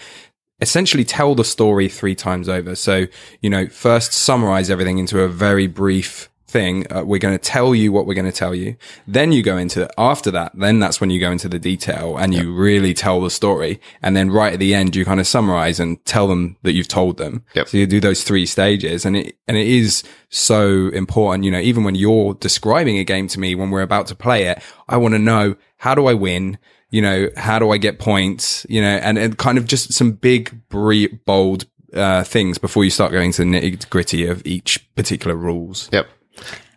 essentially 0.60 1.04
tell 1.04 1.36
the 1.36 1.44
story 1.44 1.88
three 1.88 2.16
times 2.16 2.48
over. 2.48 2.74
So, 2.74 3.06
you 3.40 3.50
know, 3.50 3.68
first 3.68 4.12
summarize 4.12 4.70
everything 4.70 4.98
into 4.98 5.20
a 5.20 5.28
very 5.28 5.68
brief 5.68 6.28
thing. 6.48 6.90
Uh, 6.90 7.04
we're 7.04 7.18
going 7.18 7.36
to 7.36 7.42
tell 7.44 7.74
you 7.74 7.92
what 7.92 8.06
we're 8.06 8.14
going 8.14 8.24
to 8.24 8.32
tell 8.32 8.54
you. 8.54 8.76
Then 9.06 9.32
you 9.32 9.42
go 9.42 9.56
into 9.56 9.88
after 9.98 10.30
that. 10.32 10.52
Then 10.54 10.80
that's 10.80 11.00
when 11.00 11.10
you 11.10 11.20
go 11.20 11.30
into 11.30 11.48
the 11.48 11.58
detail 11.58 12.16
and 12.16 12.34
you 12.34 12.54
really 12.54 12.94
tell 12.94 13.20
the 13.20 13.30
story. 13.30 13.80
And 14.02 14.16
then 14.16 14.30
right 14.30 14.54
at 14.54 14.58
the 14.58 14.74
end, 14.74 14.96
you 14.96 15.04
kind 15.04 15.20
of 15.20 15.26
summarize 15.26 15.78
and 15.78 16.02
tell 16.04 16.26
them 16.26 16.56
that 16.62 16.72
you've 16.72 16.88
told 16.88 17.18
them. 17.18 17.44
Yep. 17.54 17.68
So 17.68 17.76
you 17.76 17.86
do 17.86 18.00
those 18.00 18.24
three 18.24 18.46
stages 18.46 19.04
and 19.04 19.16
it, 19.16 19.36
and 19.46 19.56
it 19.56 19.66
is 19.66 20.02
so 20.30 20.88
important. 20.88 21.44
You 21.44 21.50
know, 21.50 21.60
even 21.60 21.84
when 21.84 21.94
you're 21.94 22.34
describing 22.34 22.98
a 22.98 23.04
game 23.04 23.28
to 23.28 23.40
me, 23.40 23.54
when 23.54 23.70
we're 23.70 23.82
about 23.82 24.06
to 24.08 24.14
play 24.14 24.44
it, 24.44 24.62
I 24.88 24.96
want 24.96 25.14
to 25.14 25.18
know 25.18 25.56
how 25.76 25.94
do 25.94 26.06
I 26.06 26.14
win? 26.14 26.58
You 26.90 27.02
know, 27.02 27.28
how 27.36 27.58
do 27.58 27.70
I 27.70 27.76
get 27.76 27.98
points? 27.98 28.64
You 28.68 28.80
know, 28.80 28.96
and, 28.96 29.18
and 29.18 29.36
kind 29.36 29.58
of 29.58 29.66
just 29.66 29.92
some 29.92 30.12
big, 30.12 30.58
bre- 30.70 31.14
bold, 31.26 31.66
uh, 31.94 32.22
things 32.24 32.58
before 32.58 32.84
you 32.84 32.90
start 32.90 33.12
going 33.12 33.32
to 33.32 33.42
the 33.44 33.48
nitty 33.48 33.88
gritty 33.90 34.26
of 34.26 34.44
each 34.46 34.86
particular 34.94 35.34
rules. 35.34 35.88
Yep. 35.92 36.06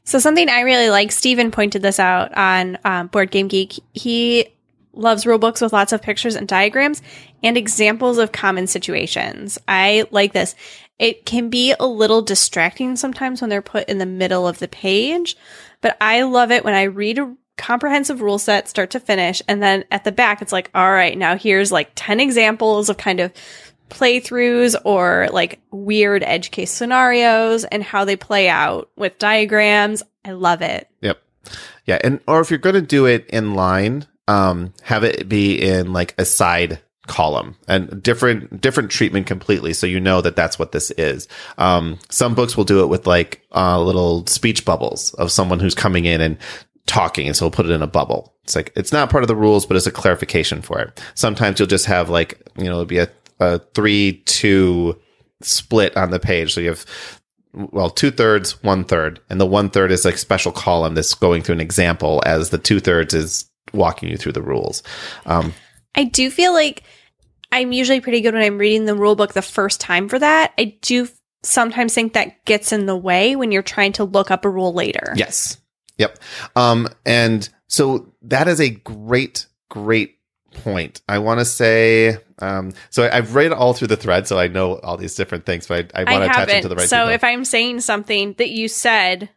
So 0.03 0.20
something 0.20 0.50
I 0.50 0.62
really 0.62 0.89
like, 0.89 1.12
Steven 1.12 1.51
pointed 1.51 1.82
this 1.82 2.00
out 2.00 2.36
on 2.36 2.77
um, 2.84 3.08
Board 3.08 3.32
Game 3.32 3.48
Geek. 3.48 3.80
He 3.94 4.48
loves 4.94 5.25
rule 5.25 5.38
books 5.38 5.62
with 5.62 5.74
lots 5.74 5.94
of 5.94 6.01
pictures 6.01 6.36
and 6.36 6.48
diagrams 6.48 7.01
and 7.44 7.58
examples 7.58 8.18
of 8.18 8.32
common 8.32 8.68
situations. 8.68 9.58
I 9.68 10.06
like 10.12 10.34
this. 10.34 10.56
It 11.00 11.25
can 11.25 11.50
be 11.50 11.74
a 11.80 11.88
little 11.88 12.22
distracting 12.22 12.96
sometimes 12.96 13.41
when 13.41 13.50
they're 13.50 13.62
put 13.62 13.89
in 13.89 13.98
the 13.98 14.06
middle 14.06 14.48
of 14.48 14.60
the 14.60 14.68
page, 14.68 15.36
but 15.82 15.98
I 16.01 16.24
love 16.24 16.51
it 16.51 16.63
when 16.63 16.74
I 16.74 16.84
read 16.84 17.18
a 17.18 17.36
comprehensive 17.58 18.22
rule 18.22 18.39
set 18.39 18.68
start 18.68 18.89
to 18.91 19.00
finish 19.00 19.41
and 19.48 19.62
then 19.62 19.84
at 19.91 20.03
the 20.03 20.12
back 20.12 20.41
it's 20.41 20.51
like, 20.51 20.70
all 20.74 20.91
right, 20.91 21.18
now 21.18 21.38
here's 21.38 21.72
like 21.72 21.91
10 21.96 22.20
examples 22.20 22.89
of 22.89 22.98
kind 22.98 23.20
of 23.20 23.32
playthroughs 23.91 24.75
or 24.83 25.29
like 25.31 25.60
weird 25.71 26.24
edge 26.24 26.51
case 26.51 26.71
scenarios 26.71 27.63
and 27.65 27.83
how 27.83 28.05
they 28.05 28.15
play 28.15 28.50
out 28.50 28.89
with 28.95 29.17
diagrams. 29.19 30.01
I 30.25 30.31
love 30.31 30.62
it. 30.62 30.89
Yep. 31.01 31.21
Yeah, 31.86 32.00
and 32.03 32.19
or 32.27 32.41
if 32.41 32.50
you're 32.50 32.60
going 32.60 32.75
to 32.75 32.81
do 32.81 33.05
it 33.05 33.27
in 33.27 33.55
line, 33.55 34.05
um, 34.27 34.74
have 34.83 35.03
it 35.03 35.27
be 35.27 35.62
in 35.62 35.93
like 35.93 36.13
a 36.17 36.25
side 36.25 36.79
column 37.07 37.55
and 37.67 38.01
different 38.01 38.62
different 38.62 38.91
treatment 38.91 39.27
completely, 39.27 39.74
so 39.74 39.88
you 39.88 40.00
know 40.00 40.21
that 40.21 40.36
that's 40.36 40.60
what 40.60 40.71
this 40.71 40.91
is. 40.91 41.27
Um, 41.57 42.00
some 42.10 42.36
books 42.36 42.55
will 42.55 42.63
do 42.63 42.83
it 42.83 42.88
with 42.88 43.07
like 43.07 43.41
uh, 43.53 43.81
little 43.81 44.25
speech 44.27 44.63
bubbles 44.65 45.13
of 45.15 45.31
someone 45.31 45.60
who's 45.60 45.75
coming 45.75 46.05
in 46.05 46.21
and 46.21 46.38
talking, 46.86 47.27
and 47.27 47.36
so 47.36 47.45
we'll 47.45 47.51
put 47.51 47.65
it 47.65 47.71
in 47.71 47.81
a 47.81 47.88
bubble. 47.88 48.33
It's 48.43 48.55
like 48.55 48.71
it's 48.75 48.91
not 48.91 49.10
part 49.10 49.24
of 49.24 49.27
the 49.27 49.36
rules, 49.36 49.65
but 49.65 49.77
it's 49.77 49.88
a 49.88 49.91
clarification 49.91 50.62
for 50.62 50.79
it. 50.79 51.01
Sometimes 51.15 51.60
you'll 51.60 51.67
just 51.67 51.86
have 51.88 52.10
like 52.10 52.41
you 52.57 52.65
know 52.65 52.74
it'll 52.74 52.86
be 52.86 53.00
a, 53.00 53.10
a 53.41 53.60
three 53.74 54.24
two 54.25 55.00
split 55.41 55.98
on 55.98 56.12
the 56.12 56.19
page, 56.19 56.53
so 56.53 56.62
you 56.62 56.69
have 56.69 56.86
well, 57.53 57.89
two 57.89 58.12
thirds, 58.12 58.63
one 58.63 58.86
third, 58.86 59.19
and 59.29 59.39
the 59.41 59.45
one 59.45 59.69
third 59.69 59.91
is 59.91 60.05
like 60.05 60.17
special 60.17 60.51
column 60.51 60.95
that's 60.95 61.13
going 61.13 61.41
through 61.41 61.53
an 61.53 61.62
example 61.62 62.24
as 62.25 62.50
the 62.50 62.57
two 62.57 62.79
thirds 62.79 63.13
is 63.13 63.50
walking 63.74 64.10
you 64.10 64.17
through 64.17 64.31
the 64.31 64.41
rules. 64.41 64.83
Um, 65.25 65.53
I 65.95 66.05
do 66.05 66.31
feel 66.31 66.53
like 66.53 66.83
I'm 67.51 67.71
usually 67.74 68.00
pretty 68.00 68.21
good 68.21 68.33
when 68.33 68.43
I'm 68.43 68.57
reading 68.57 68.86
the 68.86 68.95
rule 68.95 69.15
book 69.15 69.33
the 69.33 69.41
first 69.41 69.81
time 69.81 70.07
for 70.07 70.17
that. 70.19 70.53
I 70.57 70.77
do 70.81 71.07
sometimes 71.43 71.93
think 71.93 72.13
that 72.13 72.45
gets 72.45 72.71
in 72.71 72.86
the 72.86 72.95
way 72.95 73.36
when 73.36 73.51
you're 73.51 73.63
trying 73.63 73.93
to 73.93 74.03
look 74.03 74.31
up 74.31 74.45
a 74.45 74.50
rule 74.50 74.74
later. 74.74 75.13
yes. 75.15 75.57
Yep. 75.98 76.17
Um, 76.55 76.88
and 77.05 77.48
so 77.67 78.12
that 78.24 78.48
is 78.48 78.60
a 78.60 78.71
great, 78.71 79.45
great 79.69 80.17
point. 80.53 81.01
I 81.08 81.20
want 81.20 81.39
to 81.39 81.46
say, 81.46 82.17
um, 82.39 82.74
so 82.89 83.03
I, 83.03 83.17
I've 83.17 83.36
read 83.36 83.51
all 83.51 83.74
through 83.74 83.88
the 83.89 83.98
thread, 83.98 84.27
so 84.27 84.38
I 84.38 84.48
know 84.48 84.77
all 84.79 84.98
these 84.98 85.15
different 85.15 85.46
things, 85.46 85.67
but 85.67 85.91
I, 85.96 86.01
I 86.01 86.12
want 86.12 86.24
to 86.25 86.29
attach 86.29 86.50
it 86.50 86.62
to 86.63 86.67
the 86.70 86.75
right 86.75 86.88
so 86.89 86.98
people. 86.98 87.10
if 87.13 87.24
I'm 87.24 87.46
saying 87.46 87.81
something 87.81 88.34
that 88.38 88.50
you 88.50 88.67
said, 88.67 89.29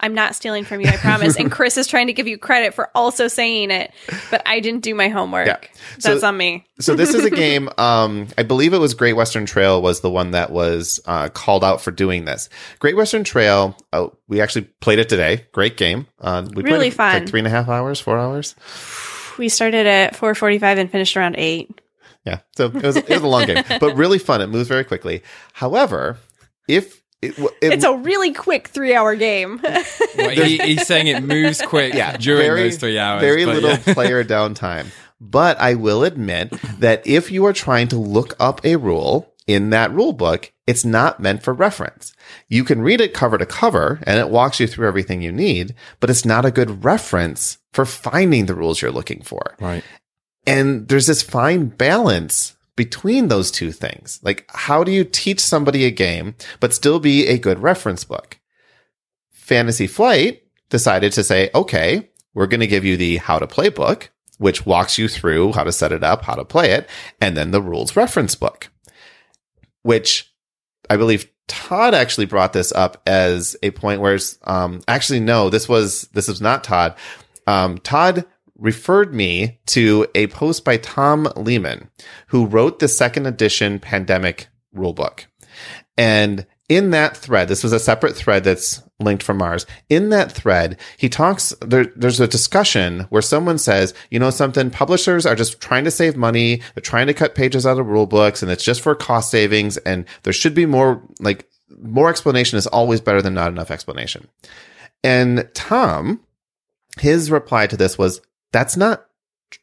I'm 0.00 0.12
not 0.14 0.34
stealing 0.34 0.64
from 0.64 0.80
you, 0.80 0.88
I 0.88 0.96
promise. 0.96 1.36
and 1.36 1.50
Chris 1.52 1.76
is 1.78 1.86
trying 1.86 2.08
to 2.08 2.12
give 2.12 2.26
you 2.26 2.36
credit 2.36 2.74
for 2.74 2.90
also 2.96 3.28
saying 3.28 3.70
it, 3.70 3.92
but 4.30 4.42
I 4.44 4.58
didn't 4.58 4.82
do 4.82 4.92
my 4.94 5.08
homework. 5.08 5.46
Yeah. 5.46 5.58
So- 6.00 6.10
That's 6.10 6.24
on 6.24 6.36
me. 6.36 6.66
so 6.80 6.94
this 6.96 7.14
is 7.14 7.24
a 7.24 7.30
game. 7.44 7.68
Um, 7.78 8.26
I 8.36 8.42
believe 8.42 8.74
it 8.74 8.78
was 8.78 8.94
Great 8.94 9.12
Western 9.12 9.46
Trail 9.46 9.80
was 9.80 10.00
the 10.00 10.10
one 10.10 10.32
that 10.32 10.50
was 10.50 10.98
uh, 11.06 11.28
called 11.28 11.62
out 11.62 11.80
for 11.80 11.92
doing 11.92 12.24
this. 12.24 12.48
Great 12.80 12.96
Western 12.96 13.22
Trail. 13.22 13.76
Oh, 13.92 14.12
we 14.26 14.40
actually 14.40 14.62
played 14.80 14.98
it 14.98 15.08
today. 15.08 15.46
Great 15.52 15.76
game. 15.76 16.08
Uh, 16.20 16.44
we 16.54 16.62
Really 16.64 16.78
played 16.78 16.86
it 16.88 16.90
for 16.90 16.96
fun. 16.96 17.14
Like 17.20 17.28
three 17.28 17.40
and 17.40 17.46
a 17.46 17.50
half 17.50 17.68
hours, 17.68 18.00
four 18.00 18.18
hours. 18.18 18.56
We 19.38 19.48
started 19.48 19.86
at 19.86 20.14
4:45 20.14 20.78
and 20.78 20.90
finished 20.90 21.16
around 21.16 21.36
eight. 21.38 21.80
Yeah. 22.24 22.40
So 22.56 22.66
it 22.66 22.74
was, 22.74 22.96
it 22.96 23.08
was 23.08 23.22
a 23.22 23.26
long 23.26 23.46
game, 23.46 23.62
but 23.80 23.96
really 23.96 24.18
fun. 24.18 24.40
It 24.40 24.46
moves 24.46 24.68
very 24.68 24.84
quickly. 24.84 25.22
However, 25.52 26.18
if 26.68 27.02
it, 27.20 27.38
it, 27.38 27.72
It's 27.72 27.84
a 27.84 27.96
really 27.96 28.32
quick 28.32 28.68
three-hour 28.68 29.16
game. 29.16 29.60
Well, 30.16 30.30
he, 30.30 30.58
he's 30.58 30.86
saying 30.86 31.08
it 31.08 31.24
moves 31.24 31.60
quick 31.60 31.92
yeah, 31.92 32.16
during 32.16 32.46
very- 32.46 32.62
those 32.62 32.76
three 32.76 32.98
hours. 32.98 33.20
Very 33.20 33.44
little 33.46 33.70
yeah. 33.70 33.76
player 33.94 34.22
downtime. 34.22 34.86
But 35.20 35.58
I 35.58 35.74
will 35.74 36.04
admit 36.04 36.50
that 36.78 37.04
if 37.04 37.32
you 37.32 37.44
are 37.46 37.52
trying 37.52 37.88
to 37.88 37.96
look 37.96 38.34
up 38.38 38.64
a 38.64 38.76
rule 38.76 39.34
in 39.48 39.70
that 39.70 39.90
rule 39.92 40.12
book, 40.12 40.52
it's 40.66 40.84
not 40.84 41.20
meant 41.20 41.42
for 41.42 41.52
reference. 41.52 42.14
You 42.48 42.64
can 42.64 42.80
read 42.80 43.00
it 43.00 43.12
cover 43.12 43.36
to 43.36 43.46
cover 43.46 44.00
and 44.04 44.18
it 44.18 44.30
walks 44.30 44.60
you 44.60 44.66
through 44.66 44.88
everything 44.88 45.20
you 45.20 45.32
need, 45.32 45.74
but 46.00 46.10
it's 46.10 46.24
not 46.24 46.46
a 46.46 46.50
good 46.50 46.84
reference 46.84 47.58
for 47.72 47.84
finding 47.84 48.46
the 48.46 48.54
rules 48.54 48.80
you're 48.80 48.90
looking 48.90 49.22
for. 49.22 49.56
Right. 49.60 49.84
And 50.46 50.88
there's 50.88 51.06
this 51.06 51.22
fine 51.22 51.66
balance 51.66 52.56
between 52.76 53.28
those 53.28 53.50
two 53.50 53.72
things. 53.72 54.20
Like, 54.22 54.50
how 54.52 54.84
do 54.84 54.90
you 54.90 55.04
teach 55.04 55.40
somebody 55.40 55.84
a 55.84 55.90
game, 55.90 56.34
but 56.60 56.74
still 56.74 56.98
be 56.98 57.26
a 57.26 57.38
good 57.38 57.60
reference 57.60 58.04
book? 58.04 58.38
Fantasy 59.32 59.86
Flight 59.86 60.42
decided 60.70 61.12
to 61.12 61.24
say, 61.24 61.50
okay, 61.54 62.08
we're 62.32 62.46
going 62.46 62.60
to 62.60 62.66
give 62.66 62.84
you 62.84 62.96
the 62.96 63.18
how 63.18 63.38
to 63.38 63.46
play 63.46 63.68
book, 63.68 64.10
which 64.38 64.66
walks 64.66 64.98
you 64.98 65.08
through 65.08 65.52
how 65.52 65.64
to 65.64 65.72
set 65.72 65.92
it 65.92 66.02
up, 66.02 66.22
how 66.24 66.34
to 66.34 66.44
play 66.44 66.72
it, 66.72 66.88
and 67.20 67.36
then 67.36 67.50
the 67.50 67.62
rules 67.62 67.94
reference 67.94 68.34
book, 68.34 68.70
which 69.82 70.33
I 70.90 70.96
believe 70.96 71.30
Todd 71.46 71.94
actually 71.94 72.26
brought 72.26 72.52
this 72.52 72.72
up 72.72 73.02
as 73.06 73.56
a 73.62 73.70
point 73.70 74.00
where, 74.00 74.18
um, 74.44 74.80
actually, 74.88 75.20
no, 75.20 75.50
this 75.50 75.68
was, 75.68 76.02
this 76.12 76.28
was 76.28 76.40
not 76.40 76.64
Todd. 76.64 76.96
Um, 77.46 77.78
Todd 77.78 78.24
referred 78.56 79.14
me 79.14 79.58
to 79.66 80.06
a 80.14 80.26
post 80.28 80.64
by 80.64 80.76
Tom 80.76 81.28
Lehmann, 81.36 81.90
who 82.28 82.46
wrote 82.46 82.78
the 82.78 82.88
second 82.88 83.26
edition 83.26 83.78
pandemic 83.78 84.48
rulebook. 84.74 85.24
And 85.96 86.46
in 86.68 86.90
that 86.90 87.16
thread, 87.16 87.48
this 87.48 87.62
was 87.62 87.72
a 87.72 87.78
separate 87.78 88.16
thread 88.16 88.44
that's 88.44 88.82
linked 89.00 89.22
from 89.22 89.38
Mars. 89.38 89.66
In 89.88 90.10
that 90.10 90.30
thread, 90.32 90.78
he 90.96 91.08
talks, 91.08 91.52
there, 91.60 91.86
there's 91.96 92.20
a 92.20 92.28
discussion 92.28 93.00
where 93.10 93.22
someone 93.22 93.58
says, 93.58 93.94
you 94.10 94.18
know 94.18 94.30
something, 94.30 94.70
publishers 94.70 95.26
are 95.26 95.34
just 95.34 95.60
trying 95.60 95.84
to 95.84 95.90
save 95.90 96.16
money. 96.16 96.62
They're 96.74 96.82
trying 96.82 97.08
to 97.08 97.14
cut 97.14 97.34
pages 97.34 97.66
out 97.66 97.78
of 97.78 97.86
rule 97.86 98.06
books 98.06 98.42
and 98.42 98.50
it's 98.50 98.64
just 98.64 98.80
for 98.80 98.94
cost 98.94 99.30
savings. 99.30 99.76
And 99.78 100.04
there 100.22 100.32
should 100.32 100.54
be 100.54 100.66
more, 100.66 101.02
like, 101.20 101.48
more 101.80 102.08
explanation 102.08 102.56
is 102.56 102.66
always 102.68 103.00
better 103.00 103.20
than 103.20 103.34
not 103.34 103.50
enough 103.50 103.70
explanation. 103.70 104.28
And 105.02 105.48
Tom, 105.54 106.20
his 106.98 107.30
reply 107.30 107.66
to 107.66 107.76
this 107.76 107.98
was, 107.98 108.20
that's 108.52 108.76
not 108.76 109.06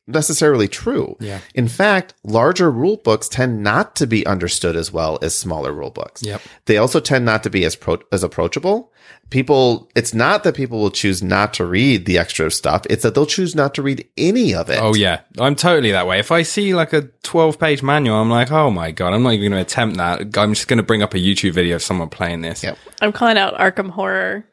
necessarily 0.08 0.68
true. 0.68 1.16
Yeah. 1.20 1.40
In 1.56 1.68
fact, 1.68 2.14
larger 2.24 2.72
rule 2.72 2.98
books 2.98 3.28
tend 3.28 3.64
not 3.64 3.96
to 3.98 4.08
be 4.08 4.26
understood 4.26 4.76
as 4.76 4.92
well 4.92 5.20
as 5.22 5.38
smaller 5.38 5.74
rule 5.74 5.90
books. 5.90 6.24
Yep. 6.24 6.42
They 6.66 6.78
also 6.78 7.00
tend 7.00 7.26
not 7.26 7.44
to 7.44 7.50
be 7.50 7.66
as 7.66 7.76
pro- 7.76 8.02
as 8.12 8.24
approachable. 8.24 8.92
People, 9.30 9.90
it's 9.96 10.14
not 10.14 10.44
that 10.44 10.56
people 10.56 10.80
will 10.80 10.92
choose 10.92 11.24
not 11.24 11.54
to 11.56 11.66
read 11.66 12.06
the 12.06 12.18
extra 12.18 12.52
stuff. 12.52 12.86
It's 12.90 13.04
that 13.04 13.16
they'll 13.16 13.26
choose 13.26 13.56
not 13.56 13.74
to 13.76 13.82
read 13.82 14.08
any 14.18 14.54
of 14.54 14.70
it. 14.70 14.80
Oh 14.82 14.94
yeah, 14.94 15.22
I'm 15.40 15.56
totally 15.56 15.92
that 15.92 16.06
way. 16.06 16.20
If 16.20 16.32
I 16.32 16.42
see 16.44 16.76
like 16.76 16.92
a 16.92 17.04
12 17.24 17.58
page 17.58 17.82
manual, 17.82 18.18
I'm 18.18 18.30
like, 18.30 18.52
oh 18.52 18.70
my 18.70 18.92
god, 18.92 19.14
I'm 19.14 19.24
not 19.24 19.34
even 19.34 19.52
going 19.52 19.64
to 19.64 19.66
attempt 19.66 19.98
that. 19.98 20.38
I'm 20.38 20.54
just 20.54 20.68
going 20.68 20.78
to 20.78 20.84
bring 20.84 21.02
up 21.02 21.14
a 21.14 21.18
YouTube 21.18 21.54
video 21.54 21.76
of 21.76 21.84
someone 21.84 22.10
playing 22.10 22.42
this. 22.42 22.64
Yep. 22.64 22.78
I'm 23.02 23.14
calling 23.14 23.38
out 23.38 23.56
Arkham 23.56 23.90
Horror. 23.90 24.46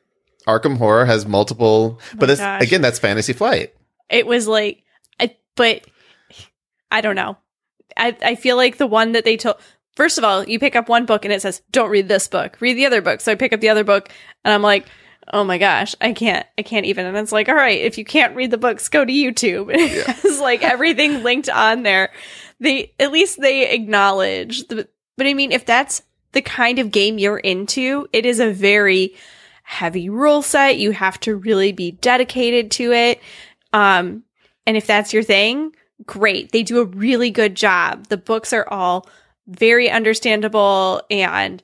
Arkham 0.47 0.79
Horror 0.79 1.05
has 1.05 1.27
multiple, 1.27 2.01
but 2.15 2.31
oh 2.31 2.33
it's, 2.33 2.41
gosh. 2.41 2.63
again, 2.63 2.81
that's 2.81 2.99
Fantasy 2.99 3.35
Flight. 3.35 3.75
It 4.09 4.27
was 4.27 4.49
like, 4.49 4.79
I, 4.79 4.88
but 5.59 5.83
I 6.91 7.03
don't 7.03 7.17
know. 7.17 7.37
I, 7.97 8.17
I 8.23 8.35
feel 8.37 8.57
like 8.57 8.79
the 8.79 8.87
one 8.87 9.13
that 9.13 9.25
they 9.25 9.37
told. 9.37 9.57
First 9.97 10.17
of 10.17 10.25
all, 10.25 10.45
you 10.45 10.61
pick 10.61 10.77
up 10.77 10.89
one 10.89 11.05
book 11.05 11.25
and 11.25 11.35
it 11.35 11.43
says, 11.43 11.61
"Don't 11.73 11.91
read 11.91 12.09
this 12.09 12.29
book. 12.29 12.57
Read 12.61 12.75
the 12.75 12.87
other 12.87 13.03
book." 13.03 13.21
So 13.21 13.33
I 13.33 13.35
pick 13.35 13.53
up 13.53 13.61
the 13.61 13.69
other 13.69 13.85
book 13.85 14.09
and 14.45 14.55
I'm 14.55 14.63
like, 14.63 14.87
"Oh 15.33 15.43
my 15.43 15.59
gosh, 15.59 15.95
I 16.01 16.13
can't. 16.13 16.47
I 16.57 16.63
can't 16.63 16.87
even." 16.87 17.05
And 17.05 17.17
it's 17.17 17.33
like, 17.33 17.49
"All 17.49 17.55
right, 17.55 17.81
if 17.81 17.99
you 17.99 18.05
can't 18.05 18.37
read 18.37 18.53
the 18.53 18.57
books, 18.57 18.89
go 18.89 19.05
to 19.05 19.13
YouTube." 19.13 19.71
It 19.75 20.07
has 20.07 20.41
like 20.41 20.63
everything 20.63 21.25
linked 21.25 21.51
on 21.51 21.83
there. 21.83 22.13
They 22.61 22.95
at 23.01 23.13
least 23.13 23.41
they 23.41 23.71
acknowledge 23.71 24.69
the. 24.69 24.89
But 25.17 25.27
I 25.27 25.35
mean, 25.35 25.51
if 25.51 25.67
that's 25.67 26.03
the 26.33 26.43
kind 26.43 26.79
of 26.79 26.93
game 26.93 27.19
you're 27.19 27.39
into, 27.39 28.07
it 28.13 28.25
is 28.25 28.39
a 28.39 28.53
very 28.53 29.17
heavy 29.65 30.09
rule 30.09 30.43
set. 30.43 30.79
You 30.79 30.93
have 30.93 31.19
to 31.21 31.35
really 31.35 31.73
be 31.73 31.91
dedicated 31.91 32.71
to 32.73 32.93
it. 32.93 33.21
Um, 33.73 34.23
and 34.69 34.77
if 34.77 34.87
that's 34.87 35.15
your 35.15 35.23
thing, 35.23 35.75
great. 36.05 36.53
They 36.53 36.63
do 36.63 36.81
a 36.81 36.85
really 36.85 37.31
good 37.31 37.55
job. 37.55 38.09
The 38.09 38.19
books 38.19 38.53
are 38.53 38.69
all 38.69 39.09
very 39.47 39.89
understandable 39.89 41.01
and 41.11 41.63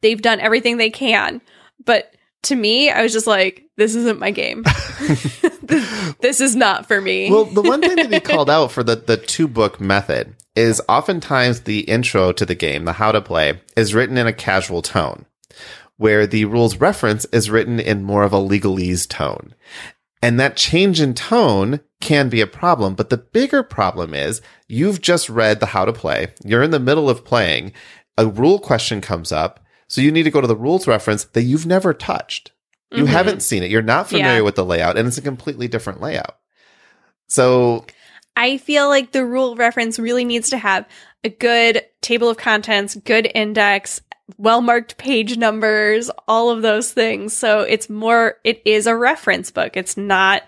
they've 0.00 0.20
done 0.20 0.40
everything 0.40 0.78
they 0.78 0.90
can. 0.90 1.40
But 1.84 2.12
to 2.42 2.56
me, 2.56 2.90
I 2.90 3.02
was 3.02 3.12
just 3.12 3.28
like, 3.28 3.70
this 3.76 3.94
isn't 3.94 4.18
my 4.18 4.32
game. 4.32 4.64
this, 5.62 6.14
this 6.20 6.40
is 6.40 6.56
not 6.56 6.86
for 6.86 7.00
me. 7.00 7.30
Well, 7.30 7.44
the 7.44 7.62
one 7.62 7.82
thing 7.82 7.94
that 7.94 8.12
he 8.12 8.18
called 8.32 8.50
out 8.50 8.72
for 8.72 8.82
the, 8.82 8.96
the 8.96 9.16
two 9.16 9.46
book 9.46 9.80
method 9.80 10.34
is 10.56 10.82
oftentimes 10.88 11.60
the 11.60 11.82
intro 11.82 12.32
to 12.32 12.44
the 12.44 12.56
game, 12.56 12.84
the 12.84 12.94
how 12.94 13.12
to 13.12 13.22
play, 13.22 13.60
is 13.76 13.94
written 13.94 14.18
in 14.18 14.26
a 14.26 14.32
casual 14.32 14.82
tone, 14.82 15.24
where 15.98 16.26
the 16.26 16.46
rules 16.46 16.78
reference 16.78 17.26
is 17.26 17.48
written 17.48 17.78
in 17.78 18.02
more 18.02 18.24
of 18.24 18.32
a 18.32 18.38
legalese 18.38 19.08
tone. 19.08 19.54
And 20.22 20.38
that 20.40 20.56
change 20.56 21.00
in 21.00 21.14
tone 21.14 21.80
can 22.00 22.28
be 22.28 22.40
a 22.40 22.46
problem. 22.46 22.94
But 22.94 23.10
the 23.10 23.16
bigger 23.18 23.62
problem 23.62 24.14
is 24.14 24.40
you've 24.66 25.00
just 25.00 25.28
read 25.28 25.60
the 25.60 25.66
how 25.66 25.84
to 25.84 25.92
play. 25.92 26.28
You're 26.44 26.62
in 26.62 26.70
the 26.70 26.80
middle 26.80 27.08
of 27.08 27.24
playing. 27.24 27.72
A 28.16 28.26
rule 28.26 28.58
question 28.58 29.00
comes 29.00 29.30
up. 29.32 29.60
So 29.86 30.00
you 30.00 30.10
need 30.10 30.24
to 30.24 30.30
go 30.30 30.40
to 30.40 30.46
the 30.46 30.56
rules 30.56 30.86
reference 30.86 31.24
that 31.24 31.42
you've 31.42 31.66
never 31.66 31.94
touched. 31.94 32.52
You 32.90 33.04
Mhm. 33.04 33.08
haven't 33.08 33.42
seen 33.42 33.62
it. 33.62 33.70
You're 33.70 33.82
not 33.82 34.08
familiar 34.08 34.36
Yeah. 34.36 34.40
with 34.42 34.56
the 34.56 34.64
layout 34.64 34.96
and 34.98 35.06
it's 35.06 35.18
a 35.18 35.22
completely 35.22 35.68
different 35.68 36.00
layout. 36.00 36.36
So 37.28 37.84
I 38.36 38.56
feel 38.58 38.88
like 38.88 39.12
the 39.12 39.24
rule 39.24 39.56
reference 39.56 39.98
really 39.98 40.24
needs 40.24 40.50
to 40.50 40.58
have 40.58 40.86
a 41.24 41.28
good 41.28 41.82
table 42.00 42.28
of 42.28 42.36
contents, 42.36 42.94
good 43.04 43.30
index, 43.34 44.00
well 44.36 44.60
marked 44.60 44.98
page 44.98 45.36
numbers, 45.36 46.10
all 46.26 46.50
of 46.50 46.62
those 46.62 46.92
things. 46.92 47.32
So 47.32 47.60
it's 47.60 47.88
more, 47.88 48.36
it 48.44 48.62
is 48.64 48.86
a 48.86 48.96
reference 48.96 49.50
book. 49.50 49.76
It's 49.76 49.96
not, 49.96 50.42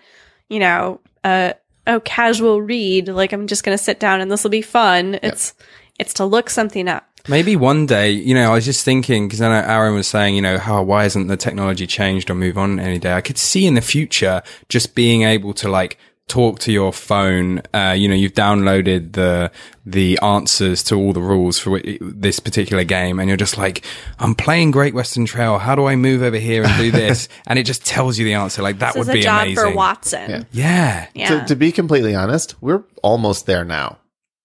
you 0.49 0.59
know, 0.59 0.99
a, 1.23 1.55
a 1.87 1.99
casual 2.01 2.61
read. 2.61 3.07
Like 3.07 3.33
I'm 3.33 3.47
just 3.47 3.63
going 3.63 3.77
to 3.77 3.83
sit 3.83 3.99
down 3.99 4.21
and 4.21 4.31
this 4.31 4.43
will 4.43 4.51
be 4.51 4.61
fun. 4.61 5.19
It's, 5.23 5.53
it's 5.99 6.13
to 6.15 6.25
look 6.25 6.49
something 6.49 6.87
up. 6.87 7.07
Maybe 7.27 7.55
one 7.55 7.85
day, 7.85 8.11
you 8.11 8.33
know, 8.33 8.51
I 8.51 8.55
was 8.55 8.65
just 8.65 8.83
thinking 8.83 9.27
because 9.27 9.41
I 9.41 9.49
know 9.49 9.67
Aaron 9.67 9.93
was 9.93 10.07
saying, 10.07 10.35
you 10.35 10.41
know, 10.41 10.57
how 10.57 10.81
why 10.81 11.03
hasn't 11.03 11.27
the 11.27 11.37
technology 11.37 11.85
changed 11.85 12.31
or 12.31 12.35
move 12.35 12.57
on 12.57 12.79
any 12.79 12.97
day? 12.97 13.13
I 13.13 13.21
could 13.21 13.37
see 13.37 13.67
in 13.67 13.75
the 13.75 13.81
future 13.81 14.41
just 14.69 14.95
being 14.95 15.21
able 15.21 15.53
to 15.55 15.69
like 15.69 15.99
talk 16.31 16.59
to 16.59 16.71
your 16.71 16.93
phone. 16.93 17.61
Uh, 17.73 17.93
you 17.97 18.07
know, 18.07 18.15
you've 18.15 18.33
downloaded 18.33 19.13
the 19.13 19.51
the 19.85 20.17
answers 20.21 20.83
to 20.83 20.95
all 20.95 21.11
the 21.13 21.21
rules 21.21 21.59
for 21.59 21.71
whi- 21.71 21.97
this 22.01 22.39
particular 22.39 22.83
game, 22.83 23.19
and 23.19 23.27
you're 23.27 23.37
just 23.37 23.57
like, 23.57 23.83
I'm 24.19 24.33
playing 24.35 24.71
Great 24.71 24.93
Western 24.93 25.25
Trail. 25.25 25.57
How 25.59 25.75
do 25.75 25.85
I 25.85 25.95
move 25.95 26.21
over 26.21 26.37
here 26.37 26.63
and 26.63 26.77
do 26.77 26.91
this? 27.03 27.27
and 27.47 27.59
it 27.59 27.65
just 27.65 27.85
tells 27.85 28.17
you 28.17 28.25
the 28.25 28.33
answer. 28.35 28.61
Like 28.61 28.79
that 28.79 28.93
This 28.93 29.07
would 29.07 29.09
is 29.09 29.09
a 29.09 29.13
be 29.17 29.21
job 29.23 29.41
amazing. 29.43 29.63
for 29.71 29.75
Watson. 29.75 30.47
Yeah. 30.51 31.07
Yeah. 31.13 31.39
To, 31.41 31.45
to 31.47 31.55
be 31.55 31.71
completely 31.71 32.15
honest, 32.15 32.55
we're 32.61 32.83
almost 33.03 33.45
there 33.45 33.65
now. 33.65 33.97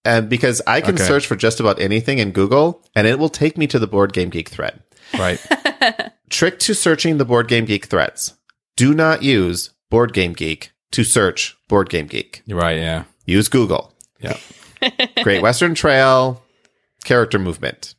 And 0.05 0.29
because 0.29 0.61
I 0.67 0.81
can 0.81 0.95
Okay. 0.95 1.03
search 1.03 1.27
for 1.27 1.35
just 1.35 1.59
about 1.59 1.79
anything 1.81 2.19
in 2.19 2.31
Google 2.31 2.81
and 2.95 3.05
it 3.07 3.19
will 3.19 3.29
take 3.29 3.57
me 3.57 3.67
to 3.67 3.77
the 3.79 3.87
Board 3.87 4.13
Game 4.13 4.29
Geek 4.29 4.49
thread. 4.49 4.81
Right. 5.17 5.39
Trick 6.29 6.59
to 6.59 6.73
searching 6.73 7.17
the 7.17 7.25
Board 7.25 7.47
Game 7.47 7.65
Geek 7.65 7.85
threads. 7.85 8.33
Do 8.75 8.93
not 8.93 9.21
use 9.23 9.71
Board 9.89 10.13
Game 10.13 10.33
Geek 10.33 10.71
to 10.91 11.03
search 11.03 11.57
Board 11.67 11.89
Game 11.89 12.07
Geek. 12.07 12.41
You're 12.45 12.59
right. 12.59 12.77
Yeah. 12.77 13.03
Use 13.25 13.49
Google. 13.49 13.93
Yeah. 14.19 14.37
Great 15.23 15.41
Western 15.41 15.75
Trail, 15.75 16.41
character 17.03 17.39
movement. 17.39 17.95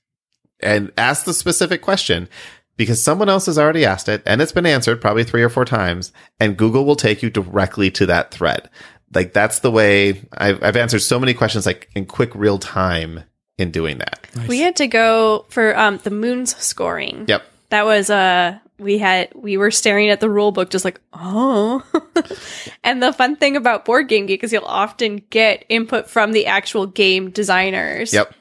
And 0.60 0.92
ask 0.96 1.24
the 1.24 1.34
specific 1.34 1.82
question 1.82 2.28
because 2.76 3.02
someone 3.02 3.28
else 3.28 3.46
has 3.46 3.58
already 3.58 3.84
asked 3.84 4.08
it 4.08 4.22
and 4.26 4.40
it's 4.40 4.52
been 4.52 4.66
answered 4.66 5.00
probably 5.00 5.24
three 5.24 5.42
or 5.42 5.48
four 5.48 5.64
times 5.64 6.12
and 6.40 6.56
Google 6.56 6.84
will 6.84 6.96
take 6.96 7.22
you 7.22 7.30
directly 7.30 7.90
to 7.92 8.06
that 8.06 8.30
thread. 8.30 8.68
Like 9.14 9.32
that's 9.32 9.60
the 9.60 9.70
way 9.70 10.22
I've, 10.32 10.62
I've 10.62 10.76
answered 10.76 11.00
so 11.00 11.20
many 11.20 11.34
questions 11.34 11.66
like 11.66 11.88
in 11.94 12.06
quick 12.06 12.34
real 12.34 12.58
time 12.58 13.24
in 13.56 13.70
doing 13.70 13.98
that. 13.98 14.26
We 14.48 14.60
had 14.60 14.76
to 14.76 14.86
go 14.86 15.46
for 15.48 15.76
um, 15.76 15.98
the 16.02 16.10
moon's 16.10 16.56
scoring. 16.56 17.24
Yep. 17.28 17.42
That 17.70 17.84
was 17.84 18.10
uh 18.10 18.58
we 18.78 18.98
had 18.98 19.30
we 19.34 19.56
were 19.56 19.70
staring 19.70 20.08
at 20.08 20.20
the 20.20 20.30
rule 20.30 20.52
book 20.52 20.70
just 20.70 20.84
like, 20.84 21.00
oh. 21.12 21.84
and 22.84 23.02
the 23.02 23.12
fun 23.12 23.36
thing 23.36 23.56
about 23.56 23.84
Board 23.84 24.08
Game 24.08 24.26
Geek 24.26 24.44
is 24.44 24.52
you'll 24.52 24.64
often 24.64 25.22
get 25.30 25.64
input 25.68 26.08
from 26.08 26.32
the 26.32 26.46
actual 26.46 26.86
game 26.86 27.30
designers. 27.30 28.12
Yep. 28.12 28.34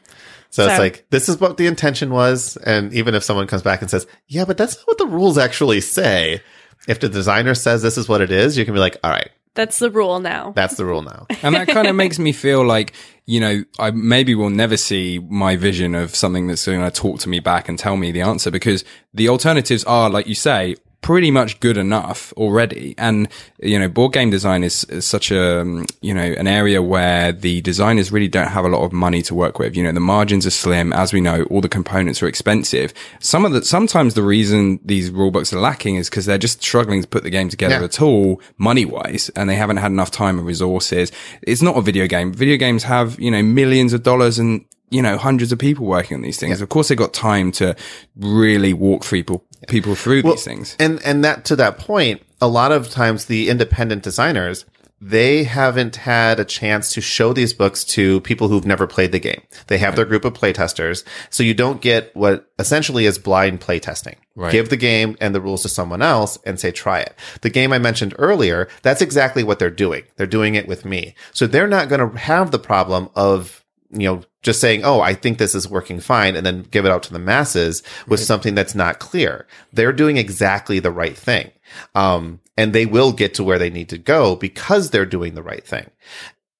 So, 0.50 0.68
it's 0.68 0.80
like, 0.80 1.06
this 1.10 1.30
is 1.30 1.40
what 1.40 1.58
the 1.58 1.68
intention 1.68 2.10
was. 2.10 2.58
And 2.58 2.94
even 2.94 3.16
if 3.16 3.24
someone 3.24 3.48
comes 3.48 3.62
back 3.62 3.82
and 3.82 3.92
says, 3.92 4.08
yeah, 4.28 4.46
but 4.46 4.58
that's 4.58 4.78
not 4.78 4.88
what 4.88 4.98
the 4.98 5.06
rules 5.06 5.38
actually 5.38 5.82
say. 5.82 6.42
If 6.88 7.00
the 7.00 7.10
designer 7.10 7.54
says 7.54 7.82
this 7.82 7.98
is 7.98 8.08
what 8.08 8.22
it 8.22 8.32
is, 8.32 8.58
you 8.58 8.64
can 8.64 8.74
be 8.74 8.80
like, 8.80 8.98
all 9.04 9.12
right, 9.12 9.30
That's 9.58 9.80
the 9.80 9.92
rule 9.92 10.20
now. 10.22 10.54
that's 10.56 10.76
the 10.76 10.86
rule 10.86 11.02
now. 11.02 11.26
and 11.42 11.54
that 11.56 11.68
kind 11.68 11.88
of 11.88 11.96
makes 11.96 12.18
me 12.20 12.32
feel 12.32 12.64
like 12.64 12.94
you 13.26 13.40
know 13.40 13.64
I 13.80 13.92
maybe 13.92 14.36
will 14.36 14.52
never 14.52 14.78
see 14.78 15.20
my 15.20 15.56
vision 15.58 15.96
of 15.96 16.16
something 16.16 16.48
that's 16.48 16.66
going 16.66 16.80
to 16.82 16.92
talk 16.92 17.20
to 17.22 17.30
me 17.30 17.40
back 17.42 17.68
and 17.68 17.78
tell 17.78 17.98
me 17.98 18.12
the 18.12 18.22
answer 18.22 18.52
because 18.52 18.86
the 19.14 19.28
alternatives 19.30 19.84
are 19.84 20.10
like 20.10 20.28
you 20.28 20.36
say 20.36 20.76
pretty 21.02 21.32
much 21.32 21.60
good 21.60 21.78
enough 21.78 22.34
already. 22.34 22.94
And 22.98 23.28
you 23.60 23.78
know 23.80 23.88
board 23.88 24.14
game 24.14 24.30
design 24.30 24.64
is, 24.64 24.84
is 24.86 25.06
such 25.06 25.32
a 25.32 25.62
um, 25.62 25.86
you 26.02 26.14
know 26.14 26.22
an 26.24 26.48
area 26.48 26.82
where 26.82 27.32
the 27.32 27.62
designers 27.62 28.12
really 28.12 28.28
don't 28.28 28.50
have 28.50 28.66
a 28.66 28.68
lot 28.70 28.84
of 28.84 28.92
money 28.92 29.22
to 29.24 29.36
work 29.36 29.60
with. 29.60 29.76
You 29.78 29.84
know 29.84 29.92
the 29.92 30.00
margins 30.00 30.46
are 30.46 30.52
slim. 30.52 30.92
As 30.94 31.14
we 31.14 31.22
know 31.22 31.44
all 31.44 31.62
the 31.62 31.70
components 31.70 32.22
are 32.22 32.28
expensive. 32.28 32.94
Some 33.20 33.46
of 33.46 33.52
the 33.54 33.64
sometimes 33.64 34.16
the 34.16 34.24
reason 34.24 34.80
these 34.84 35.10
rule 35.12 35.32
books 35.32 35.54
are 35.54 35.60
lacking 35.60 35.96
is 35.96 36.10
because 36.10 36.26
they're 36.26 36.38
just 36.38 36.62
struggling 36.62 37.02
to 37.02 37.08
put 37.08 37.24
the 37.24 37.30
game 37.30 37.50
together 37.50 37.76
Yeah. 37.80 37.84
at 37.86 38.02
all 38.02 38.42
money 38.58 38.86
wise 38.86 39.30
and 39.36 39.50
they 39.50 39.56
haven't 39.56 39.78
had 39.78 39.92
enough 39.92 40.12
time 40.12 40.38
and 40.38 40.48
resources. 40.48 41.12
It's 41.44 41.62
not 41.62 41.78
a 41.78 41.82
video 41.82 42.08
game. 42.08 42.34
Video 42.34 42.58
games 42.58 42.84
have 42.84 43.20
you 43.20 43.32
know 43.32 43.44
millions 43.44 43.94
of 43.94 44.04
dollars 44.04 44.40
and 44.40 44.66
you 44.90 45.02
know 45.02 45.18
hundreds 45.18 45.52
of 45.52 45.60
people 45.60 45.86
working 45.86 46.16
on 46.16 46.22
these 46.24 46.38
things. 46.40 46.60
Of 46.62 46.70
course 46.70 46.88
they've 46.88 46.98
got 46.98 47.14
time 47.14 47.52
to 47.54 47.76
really 48.16 48.74
walk 48.74 49.04
through 49.04 49.20
people 49.20 49.44
people 49.68 49.96
through 49.96 50.22
these 50.22 50.44
things 50.44 50.76
And 50.80 51.02
and 51.04 51.24
that 51.24 51.46
to 51.46 51.56
that 51.58 51.78
point, 51.78 52.22
a 52.42 52.48
lot 52.48 52.72
of 52.72 52.90
times 52.90 53.26
the 53.26 53.50
independent 53.50 54.04
designers 54.04 54.66
they 55.00 55.44
haven't 55.44 55.96
had 55.96 56.40
a 56.40 56.46
chance 56.46 56.92
to 56.94 57.02
show 57.02 57.32
these 57.32 57.54
books 57.54 57.84
to 57.84 58.20
people 58.22 58.48
who've 58.48 58.66
never 58.66 58.88
played 58.88 59.12
the 59.12 59.20
game. 59.20 59.42
They 59.68 59.78
have 59.78 59.96
their 59.96 60.06
group 60.06 60.26
of 60.26 60.34
playtesters, 60.34 61.04
so 61.30 61.44
you 61.44 61.54
don't 61.54 61.82
get 61.82 62.16
what 62.16 62.50
essentially 62.58 63.06
is 63.06 63.20
blind 63.20 63.62
playtesting. 63.62 64.16
Right. 64.36 64.52
Give 64.52 64.70
the 64.70 64.78
game 64.78 65.16
and 65.22 65.36
the 65.36 65.42
rules 65.42 65.62
to 65.64 65.70
someone 65.70 66.02
else 66.02 66.40
and 66.46 66.60
say 66.60 66.72
try 66.72 67.00
it. 67.02 67.16
The 67.42 67.50
game 67.50 67.74
I 67.74 67.80
mentioned 67.80 68.16
earlier, 68.18 68.68
that's 68.82 69.02
exactly 69.02 69.44
what 69.44 69.60
they're 69.60 69.70
doing. 69.70 70.04
They're 70.16 70.26
doing 70.26 70.56
it 70.56 70.68
with 70.68 70.84
me. 70.84 71.14
So 71.32 71.46
they're 71.46 71.68
not 71.68 71.90
going 71.90 72.12
to 72.12 72.18
have 72.18 72.50
the 72.50 72.60
problem 72.60 73.10
of 73.16 73.64
you 73.92 74.08
know, 74.08 74.22
just 74.42 74.62
saying, 74.62 74.84
Oh, 74.84 75.02
I 75.02 75.14
think 75.14 75.38
this 75.38 75.56
is 75.56 75.70
working 75.70 76.00
fine. 76.00 76.36
And 76.36 76.46
then 76.46 76.64
give 76.64 76.86
it 76.86 76.92
out 76.92 77.04
to 77.04 77.14
the 77.14 77.20
masses 77.20 77.84
with 78.08 78.20
something 78.20 78.56
that's 78.56 78.76
not 78.76 79.00
clear. 79.00 79.48
They're 79.74 79.94
doing 79.94 80.18
exactly 80.18 80.80
the 80.80 80.92
right 80.92 81.18
thing. 81.18 81.52
Um, 81.96 82.40
and 82.58 82.74
they 82.74 82.86
will 82.86 83.12
get 83.12 83.34
to 83.36 83.44
where 83.44 83.60
they 83.60 83.70
need 83.70 83.90
to 83.90 83.98
go 83.98 84.36
because 84.36 84.90
they're 84.90 85.06
doing 85.06 85.36
the 85.36 85.44
right 85.44 85.66
thing. 85.66 85.90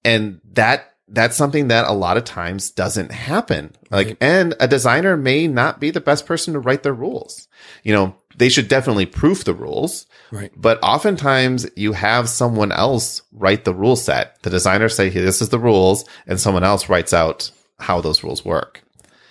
And 0.04 0.42
that, 0.54 0.94
that's 1.08 1.38
something 1.38 1.70
that 1.70 1.88
a 1.88 1.94
lot 1.94 2.18
of 2.18 2.26
times 2.26 2.70
doesn't 2.72 3.12
happen. 3.12 3.74
Like, 3.90 4.18
and 4.20 4.54
a 4.60 4.68
designer 4.68 5.16
may 5.18 5.48
not 5.48 5.80
be 5.80 5.90
the 5.90 6.02
best 6.02 6.26
person 6.26 6.54
to 6.54 6.60
write 6.60 6.84
their 6.84 6.94
rules. 6.94 7.48
You 7.84 7.94
know, 7.94 8.16
they 8.38 8.50
should 8.50 8.68
definitely 8.68 9.06
proof 9.06 9.44
the 9.44 9.54
rules. 9.54 10.06
Right. 10.32 10.52
But 10.56 10.80
oftentimes 10.84 11.68
you 11.76 11.94
have 11.94 12.30
someone 12.30 12.72
else 12.72 13.22
write 13.32 13.66
the 13.66 13.74
rule 13.74 13.96
set. 13.96 14.42
The 14.44 14.50
designer 14.50 14.90
say, 14.90 15.10
"Hey, 15.10 15.22
this 15.22 15.42
is 15.42 15.50
the 15.50 15.60
rules, 15.60 16.06
and 16.28 16.40
someone 16.40 16.64
else 16.64 16.88
writes 16.90 17.14
out 17.14 17.52
how 17.80 18.02
those 18.02 18.24
rules 18.24 18.44
work. 18.46 18.82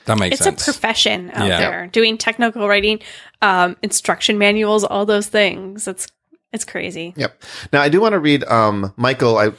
that 0.07 0.19
makes 0.19 0.35
it's 0.35 0.45
sense 0.45 0.61
It's 0.61 0.69
a 0.69 0.73
profession 0.73 1.33
out 1.35 1.49
Yeah. 1.49 1.59
there 1.59 1.87
doing 1.89 2.17
technical 2.17 2.69
writing, 2.69 3.01
um, 3.43 3.77
instruction 3.83 4.39
manuals, 4.39 4.85
all 4.85 5.05
those 5.05 5.27
things. 5.27 5.89
It's 5.89 6.07
it's 6.57 6.65
crazy. 6.65 7.13
Yep. 7.17 7.43
Now 7.73 7.83
I 7.83 7.89
do 7.89 8.01
want 8.01 8.15
to 8.15 8.19
read 8.19 8.43
um 8.45 8.93
Michael. 8.97 9.39
I 9.39 9.53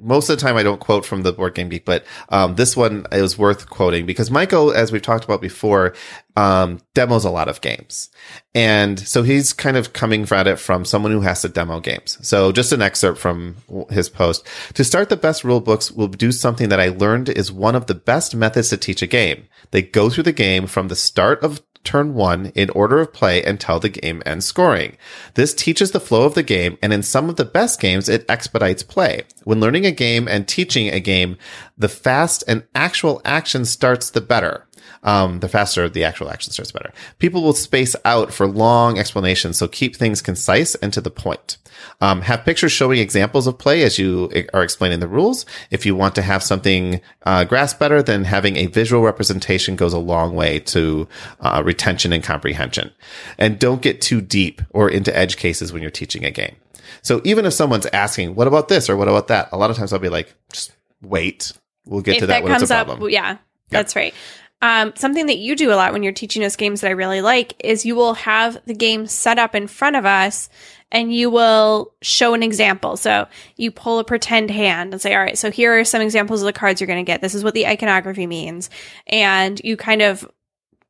most 0.00 0.28
of 0.28 0.36
the 0.36 0.42
time 0.42 0.56
I 0.56 0.62
don't 0.62 0.80
quote 0.80 1.04
from 1.04 1.22
the 1.22 1.32
Board 1.32 1.54
Game 1.54 1.68
Geek, 1.68 1.84
but 1.84 2.04
um 2.30 2.56
this 2.56 2.76
one 2.76 3.06
is 3.12 3.38
worth 3.38 3.68
quoting 3.68 4.06
because 4.06 4.30
Michael, 4.30 4.72
as 4.72 4.90
we've 4.90 5.02
talked 5.02 5.24
about 5.24 5.40
before, 5.40 5.94
um 6.36 6.80
demos 6.94 7.24
a 7.24 7.30
lot 7.30 7.48
of 7.48 7.60
games, 7.60 8.08
and 8.54 8.98
so 8.98 9.22
he's 9.22 9.52
kind 9.52 9.76
of 9.76 9.92
coming 9.92 10.26
at 10.30 10.46
it 10.46 10.58
from 10.58 10.84
someone 10.84 11.12
who 11.12 11.20
has 11.20 11.42
to 11.42 11.48
demo 11.48 11.80
games. 11.80 12.18
So 12.26 12.50
just 12.50 12.72
an 12.72 12.82
excerpt 12.82 13.18
from 13.18 13.56
his 13.90 14.08
post: 14.08 14.46
To 14.74 14.84
start 14.84 15.10
the 15.10 15.16
best 15.16 15.44
rule 15.44 15.60
books 15.60 15.92
will 15.92 16.08
do 16.08 16.32
something 16.32 16.70
that 16.70 16.80
I 16.80 16.88
learned 16.88 17.28
is 17.28 17.52
one 17.52 17.74
of 17.74 17.86
the 17.86 17.94
best 17.94 18.34
methods 18.34 18.70
to 18.70 18.78
teach 18.78 19.02
a 19.02 19.06
game. 19.06 19.48
They 19.70 19.82
go 19.82 20.08
through 20.08 20.24
the 20.24 20.32
game 20.32 20.66
from 20.66 20.88
the 20.88 20.96
start 20.96 21.42
of 21.44 21.60
turn 21.84 22.14
one 22.14 22.46
in 22.54 22.70
order 22.70 23.00
of 23.00 23.12
play 23.12 23.42
until 23.42 23.80
the 23.80 23.88
game 23.88 24.22
ends 24.24 24.46
scoring. 24.46 24.96
This 25.34 25.54
teaches 25.54 25.90
the 25.90 26.00
flow 26.00 26.24
of 26.24 26.34
the 26.34 26.42
game, 26.42 26.78
and 26.82 26.92
in 26.92 27.02
some 27.02 27.28
of 27.28 27.36
the 27.36 27.44
best 27.44 27.80
games, 27.80 28.08
it 28.08 28.24
expedites 28.28 28.82
play. 28.82 29.24
When 29.44 29.60
learning 29.60 29.86
a 29.86 29.90
game 29.90 30.28
and 30.28 30.46
teaching 30.46 30.88
a 30.88 31.00
game, 31.00 31.36
the 31.76 31.88
fast 31.88 32.44
and 32.46 32.64
actual 32.74 33.20
action 33.24 33.64
starts, 33.64 34.10
the 34.10 34.20
better. 34.20 34.66
Um, 35.02 35.40
the 35.40 35.48
faster 35.48 35.88
the 35.88 36.04
actual 36.04 36.30
action 36.30 36.52
starts, 36.52 36.72
better. 36.72 36.92
People 37.18 37.42
will 37.42 37.52
space 37.52 37.94
out 38.04 38.32
for 38.32 38.46
long 38.46 38.98
explanations, 38.98 39.56
so 39.56 39.68
keep 39.68 39.96
things 39.96 40.20
concise 40.20 40.74
and 40.76 40.92
to 40.92 41.00
the 41.00 41.10
point. 41.10 41.58
Um, 42.00 42.22
have 42.22 42.44
pictures 42.44 42.72
showing 42.72 42.98
examples 42.98 43.46
of 43.46 43.58
play 43.58 43.82
as 43.82 43.98
you 43.98 44.30
are 44.52 44.62
explaining 44.62 45.00
the 45.00 45.08
rules. 45.08 45.46
If 45.70 45.86
you 45.86 45.94
want 45.94 46.14
to 46.16 46.22
have 46.22 46.42
something 46.42 47.00
uh, 47.22 47.44
grasp 47.44 47.78
better, 47.78 48.02
then 48.02 48.24
having 48.24 48.56
a 48.56 48.66
visual 48.66 49.02
representation 49.02 49.76
goes 49.76 49.92
a 49.92 49.98
long 49.98 50.34
way 50.34 50.58
to 50.60 51.08
uh, 51.40 51.62
retention 51.64 52.12
and 52.12 52.22
comprehension. 52.22 52.92
And 53.38 53.58
don't 53.58 53.82
get 53.82 54.00
too 54.00 54.20
deep 54.20 54.62
or 54.70 54.88
into 54.88 55.16
edge 55.16 55.36
cases 55.36 55.72
when 55.72 55.82
you're 55.82 55.90
teaching 55.90 56.24
a 56.24 56.30
game. 56.30 56.56
So 57.02 57.20
even 57.24 57.44
if 57.46 57.52
someone's 57.52 57.86
asking, 57.86 58.34
"What 58.34 58.48
about 58.48 58.68
this?" 58.68 58.90
or 58.90 58.96
"What 58.96 59.08
about 59.08 59.28
that?" 59.28 59.48
a 59.52 59.56
lot 59.56 59.70
of 59.70 59.76
times 59.76 59.92
I'll 59.92 59.98
be 59.98 60.08
like, 60.08 60.34
"Just 60.52 60.72
wait. 61.00 61.52
We'll 61.84 62.02
get 62.02 62.16
if 62.16 62.20
to 62.20 62.26
that, 62.26 62.32
that 62.34 62.42
when 62.42 62.52
it's 62.52 62.60
comes 62.60 62.70
a 62.70 62.76
up, 62.76 62.86
problem." 62.86 63.10
yeah, 63.10 63.38
that's 63.70 63.94
right. 63.94 64.14
Um, 64.60 64.92
something 64.96 65.26
that 65.26 65.38
you 65.38 65.54
do 65.54 65.72
a 65.72 65.76
lot 65.76 65.92
when 65.92 66.02
you're 66.02 66.12
teaching 66.12 66.42
us 66.42 66.56
games 66.56 66.80
that 66.80 66.88
I 66.88 66.92
really 66.92 67.20
like 67.20 67.54
is 67.64 67.86
you 67.86 67.94
will 67.94 68.14
have 68.14 68.60
the 68.66 68.74
game 68.74 69.06
set 69.06 69.38
up 69.38 69.54
in 69.54 69.68
front 69.68 69.94
of 69.94 70.04
us 70.04 70.48
and 70.90 71.14
you 71.14 71.30
will 71.30 71.92
show 72.02 72.34
an 72.34 72.42
example. 72.42 72.96
So 72.96 73.28
you 73.56 73.70
pull 73.70 73.98
a 73.98 74.04
pretend 74.04 74.50
hand 74.50 74.92
and 74.92 75.00
say, 75.00 75.14
all 75.14 75.22
right, 75.22 75.38
so 75.38 75.50
here 75.50 75.78
are 75.78 75.84
some 75.84 76.02
examples 76.02 76.42
of 76.42 76.46
the 76.46 76.52
cards 76.52 76.80
you're 76.80 76.88
going 76.88 77.04
to 77.04 77.10
get. 77.10 77.20
This 77.20 77.34
is 77.34 77.44
what 77.44 77.54
the 77.54 77.66
iconography 77.66 78.26
means. 78.26 78.70
And 79.06 79.60
you 79.62 79.76
kind 79.76 80.02
of 80.02 80.28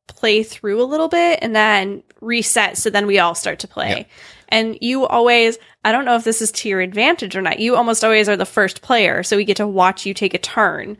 play 0.07 0.41
through 0.41 0.81
a 0.81 0.85
little 0.85 1.07
bit 1.07 1.39
and 1.41 1.55
then 1.55 2.01
reset. 2.21 2.77
So 2.77 2.89
then 2.89 3.05
we 3.07 3.19
all 3.19 3.35
start 3.35 3.59
to 3.59 3.67
play. 3.67 3.89
Yeah. 3.89 4.03
And 4.51 4.77
you 4.81 5.05
always, 5.05 5.59
I 5.85 5.91
don't 5.91 6.05
know 6.05 6.15
if 6.15 6.23
this 6.23 6.41
is 6.41 6.51
to 6.53 6.69
your 6.69 6.81
advantage 6.81 7.35
or 7.35 7.41
not. 7.41 7.59
You 7.59 7.75
almost 7.75 8.03
always 8.03 8.27
are 8.27 8.37
the 8.37 8.45
first 8.45 8.81
player. 8.81 9.21
So 9.21 9.37
we 9.37 9.45
get 9.45 9.57
to 9.57 9.67
watch 9.67 10.07
you 10.07 10.13
take 10.15 10.33
a 10.33 10.39
turn 10.39 10.97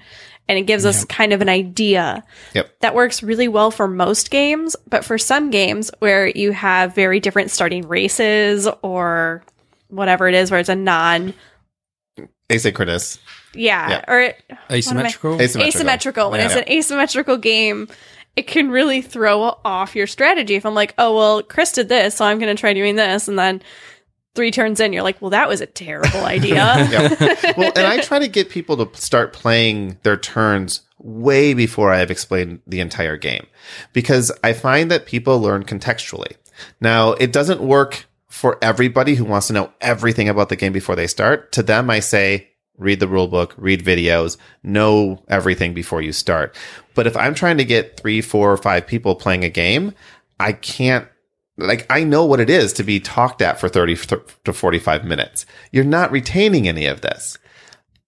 and 0.49 0.57
it 0.57 0.63
gives 0.63 0.83
us 0.83 1.05
kind 1.05 1.31
of 1.31 1.41
an 1.41 1.47
idea. 1.47 2.23
Yep. 2.55 2.79
That 2.81 2.95
works 2.95 3.21
really 3.23 3.47
well 3.47 3.69
for 3.71 3.87
most 3.87 4.31
games, 4.31 4.75
but 4.89 5.05
for 5.05 5.17
some 5.17 5.51
games 5.51 5.91
where 5.99 6.27
you 6.27 6.51
have 6.51 6.95
very 6.95 7.19
different 7.21 7.51
starting 7.51 7.87
races 7.87 8.67
or 8.81 9.43
whatever 9.89 10.27
it 10.27 10.33
is, 10.33 10.49
where 10.51 10.59
it's 10.59 10.67
a 10.67 10.75
non, 10.75 11.33
Asynchronous. 12.49 13.19
yeah, 13.53 13.89
Yeah. 13.89 14.05
or 14.07 14.33
Asymmetrical. 14.71 15.35
Asymmetrical. 15.39 15.67
asymmetrical. 15.67 16.31
When 16.31 16.39
it's 16.41 16.55
an 16.55 16.67
asymmetrical 16.67 17.37
game, 17.37 17.87
it 18.35 18.47
can 18.47 18.71
really 18.71 19.01
throw 19.01 19.55
off 19.63 19.95
your 19.95 20.07
strategy. 20.07 20.55
If 20.55 20.65
I'm 20.65 20.73
like, 20.73 20.93
oh 20.97 21.15
well, 21.15 21.43
Chris 21.43 21.71
did 21.73 21.89
this, 21.89 22.15
so 22.15 22.25
I'm 22.25 22.39
going 22.39 22.55
to 22.55 22.59
try 22.59 22.73
doing 22.73 22.95
this, 22.95 23.27
and 23.27 23.37
then 23.37 23.61
three 24.35 24.51
turns 24.51 24.79
in, 24.79 24.93
you're 24.93 25.03
like, 25.03 25.21
well, 25.21 25.31
that 25.31 25.47
was 25.47 25.61
a 25.61 25.65
terrible 25.65 26.25
idea. 26.25 26.57
Well, 27.57 27.71
and 27.75 27.85
I 27.85 28.01
try 28.01 28.19
to 28.19 28.27
get 28.27 28.49
people 28.49 28.85
to 28.85 29.01
start 29.01 29.33
playing 29.33 29.97
their 30.03 30.17
turns 30.17 30.81
way 30.99 31.53
before 31.53 31.91
I 31.91 31.99
have 31.99 32.11
explained 32.11 32.61
the 32.67 32.79
entire 32.79 33.17
game 33.17 33.47
because 33.93 34.31
I 34.43 34.53
find 34.53 34.91
that 34.91 35.05
people 35.05 35.39
learn 35.39 35.63
contextually. 35.63 36.35
Now, 36.79 37.13
it 37.13 37.31
doesn't 37.31 37.61
work 37.61 38.05
for 38.27 38.57
everybody 38.61 39.15
who 39.15 39.25
wants 39.25 39.47
to 39.47 39.53
know 39.53 39.71
everything 39.81 40.29
about 40.29 40.49
the 40.49 40.55
game 40.55 40.73
before 40.73 40.95
they 40.95 41.07
start. 41.07 41.51
To 41.53 41.63
them, 41.63 41.89
I 41.89 41.99
say, 41.99 42.49
read 42.77 42.99
the 42.99 43.07
rule 43.07 43.27
book, 43.27 43.53
read 43.57 43.83
videos, 43.83 44.37
know 44.63 45.23
everything 45.27 45.73
before 45.73 46.01
you 46.01 46.13
start. 46.13 46.55
But 46.93 47.07
if 47.07 47.17
I'm 47.17 47.33
trying 47.33 47.57
to 47.57 47.65
get 47.65 47.99
three, 47.99 48.21
four, 48.21 48.51
or 48.51 48.57
five 48.57 48.87
people 48.87 49.15
playing 49.15 49.43
a 49.43 49.49
game, 49.49 49.93
I 50.39 50.53
can't 50.53 51.07
like 51.59 51.85
I 51.89 52.03
know 52.03 52.25
what 52.25 52.39
it 52.39 52.49
is 52.49 52.73
to 52.73 52.83
be 52.83 52.99
talked 52.99 53.41
at 53.41 53.59
for 53.59 53.69
30 53.69 53.95
to 54.45 54.53
45 54.53 55.05
minutes. 55.05 55.45
You're 55.71 55.83
not 55.83 56.11
retaining 56.11 56.67
any 56.67 56.85
of 56.85 57.01
this. 57.01 57.37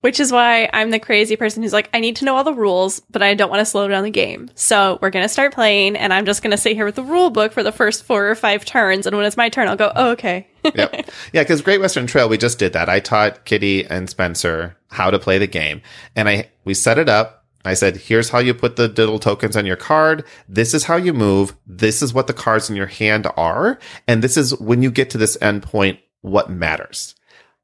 Which 0.01 0.19
is 0.19 0.31
why 0.31 0.67
I'm 0.73 0.89
the 0.89 0.97
crazy 0.97 1.35
person 1.35 1.61
who's 1.61 1.73
like, 1.73 1.87
I 1.93 1.99
need 1.99 2.15
to 2.17 2.25
know 2.25 2.35
all 2.35 2.43
the 2.43 2.55
rules, 2.55 3.01
but 3.11 3.21
I 3.21 3.35
don't 3.35 3.51
want 3.51 3.59
to 3.59 3.65
slow 3.65 3.87
down 3.87 4.03
the 4.03 4.09
game. 4.09 4.49
So 4.55 4.97
we're 4.99 5.11
going 5.11 5.23
to 5.23 5.29
start 5.29 5.53
playing, 5.53 5.95
and 5.95 6.11
I'm 6.11 6.25
just 6.25 6.41
going 6.41 6.51
to 6.51 6.57
sit 6.57 6.75
here 6.75 6.85
with 6.85 6.95
the 6.95 7.03
rule 7.03 7.29
book 7.29 7.51
for 7.51 7.61
the 7.61 7.71
first 7.71 8.03
four 8.03 8.27
or 8.27 8.33
five 8.33 8.65
turns. 8.65 9.05
And 9.05 9.15
when 9.15 9.27
it's 9.27 9.37
my 9.37 9.49
turn, 9.49 9.67
I'll 9.67 9.75
go, 9.75 9.91
oh, 9.95 10.09
okay. 10.13 10.47
yep. 10.75 11.07
Yeah, 11.33 11.43
because 11.43 11.61
Great 11.61 11.81
Western 11.81 12.07
Trail, 12.07 12.29
we 12.29 12.39
just 12.39 12.57
did 12.57 12.73
that. 12.73 12.89
I 12.89 12.99
taught 12.99 13.45
Kitty 13.45 13.85
and 13.85 14.09
Spencer 14.09 14.75
how 14.89 15.11
to 15.11 15.19
play 15.19 15.37
the 15.37 15.45
game, 15.45 15.83
and 16.15 16.27
I 16.27 16.49
we 16.65 16.73
set 16.73 16.97
it 16.97 17.07
up. 17.07 17.40
I 17.65 17.73
said, 17.73 17.97
"Here's 17.97 18.29
how 18.29 18.39
you 18.39 18.53
put 18.53 18.75
the 18.75 18.87
diddle 18.87 19.19
tokens 19.19 19.55
on 19.55 19.65
your 19.65 19.75
card. 19.75 20.25
This 20.47 20.73
is 20.73 20.85
how 20.85 20.95
you 20.95 21.13
move. 21.13 21.55
This 21.65 22.01
is 22.01 22.13
what 22.13 22.27
the 22.27 22.33
cards 22.33 22.69
in 22.69 22.75
your 22.75 22.87
hand 22.87 23.27
are, 23.37 23.79
and 24.07 24.23
this 24.23 24.37
is 24.37 24.59
when 24.59 24.81
you 24.81 24.91
get 24.91 25.09
to 25.11 25.17
this 25.17 25.37
endpoint, 25.37 25.99
what 26.21 26.49
matters." 26.49 27.15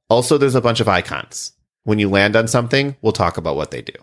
Also, 0.09 0.37
there's 0.37 0.55
a 0.55 0.61
bunch 0.61 0.79
of 0.79 0.87
icons. 0.87 1.51
When 1.83 1.99
you 1.99 2.09
land 2.09 2.35
on 2.35 2.47
something, 2.47 2.95
we'll 3.01 3.13
talk 3.13 3.37
about 3.37 3.55
what 3.55 3.71
they 3.71 3.81
do. 3.81 3.93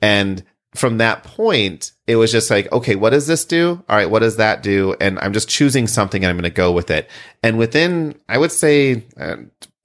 And 0.00 0.42
from 0.74 0.98
that 0.98 1.24
point, 1.24 1.92
it 2.06 2.16
was 2.16 2.30
just 2.30 2.50
like, 2.50 2.70
okay, 2.72 2.94
what 2.94 3.10
does 3.10 3.26
this 3.26 3.44
do? 3.44 3.82
All 3.88 3.96
right, 3.96 4.10
what 4.10 4.20
does 4.20 4.36
that 4.36 4.62
do? 4.62 4.94
And 5.00 5.18
I'm 5.20 5.32
just 5.32 5.48
choosing 5.48 5.86
something 5.86 6.22
and 6.22 6.30
I'm 6.30 6.36
going 6.36 6.44
to 6.44 6.50
go 6.50 6.72
with 6.72 6.90
it. 6.90 7.08
And 7.42 7.58
within, 7.58 8.18
I 8.28 8.38
would 8.38 8.52
say, 8.52 9.04
uh, 9.18 9.36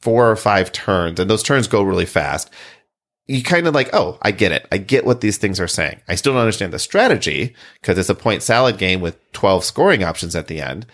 four 0.01 0.29
or 0.29 0.35
five 0.35 0.71
turns, 0.73 1.19
and 1.19 1.29
those 1.29 1.43
turns 1.43 1.67
go 1.67 1.81
really 1.81 2.05
fast, 2.05 2.49
you 3.27 3.41
kind 3.43 3.67
of 3.67 3.73
like, 3.73 3.89
oh, 3.93 4.17
I 4.21 4.31
get 4.31 4.51
it. 4.51 4.67
I 4.71 4.77
get 4.77 5.05
what 5.05 5.21
these 5.21 5.37
things 5.37 5.59
are 5.59 5.67
saying. 5.67 6.01
I 6.07 6.15
still 6.15 6.33
don't 6.33 6.41
understand 6.41 6.73
the 6.73 6.79
strategy 6.79 7.55
because 7.81 7.97
it's 7.97 8.09
a 8.09 8.15
point 8.15 8.43
salad 8.43 8.77
game 8.77 9.01
with 9.01 9.17
12 9.31 9.63
scoring 9.63 10.03
options 10.03 10.35
at 10.35 10.47
the 10.47 10.61
end. 10.61 10.85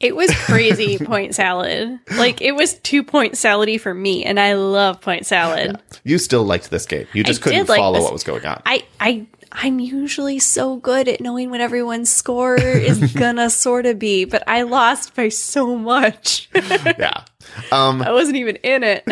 It 0.00 0.16
was 0.16 0.34
crazy 0.34 0.98
point 1.04 1.34
salad. 1.34 2.00
Like, 2.16 2.42
it 2.42 2.52
was 2.52 2.74
two 2.80 3.02
point 3.04 3.34
salady 3.34 3.80
for 3.80 3.94
me, 3.94 4.24
and 4.24 4.40
I 4.40 4.54
love 4.54 5.00
point 5.00 5.24
salad. 5.24 5.80
You 6.02 6.18
still 6.18 6.42
liked 6.42 6.70
this 6.70 6.84
game. 6.84 7.06
You 7.12 7.22
just 7.22 7.42
I 7.42 7.44
couldn't 7.44 7.58
did 7.60 7.68
like 7.68 7.78
follow 7.78 8.02
what 8.02 8.12
was 8.12 8.24
going 8.24 8.44
on. 8.44 8.60
I, 8.66 8.84
I, 8.98 9.26
I'm 9.54 9.78
usually 9.78 10.40
so 10.40 10.76
good 10.76 11.08
at 11.08 11.20
knowing 11.20 11.48
what 11.48 11.60
everyone's 11.60 12.10
score 12.10 12.56
is 12.56 13.12
gonna 13.14 13.48
sort 13.48 13.86
of 13.86 13.98
be, 13.98 14.24
but 14.24 14.42
I 14.48 14.62
lost 14.62 15.14
by 15.14 15.28
so 15.28 15.76
much. 15.76 16.48
yeah. 16.54 17.24
Um, 17.70 18.02
I 18.02 18.10
wasn't 18.10 18.36
even 18.36 18.56
in 18.56 18.82
it. 18.82 19.04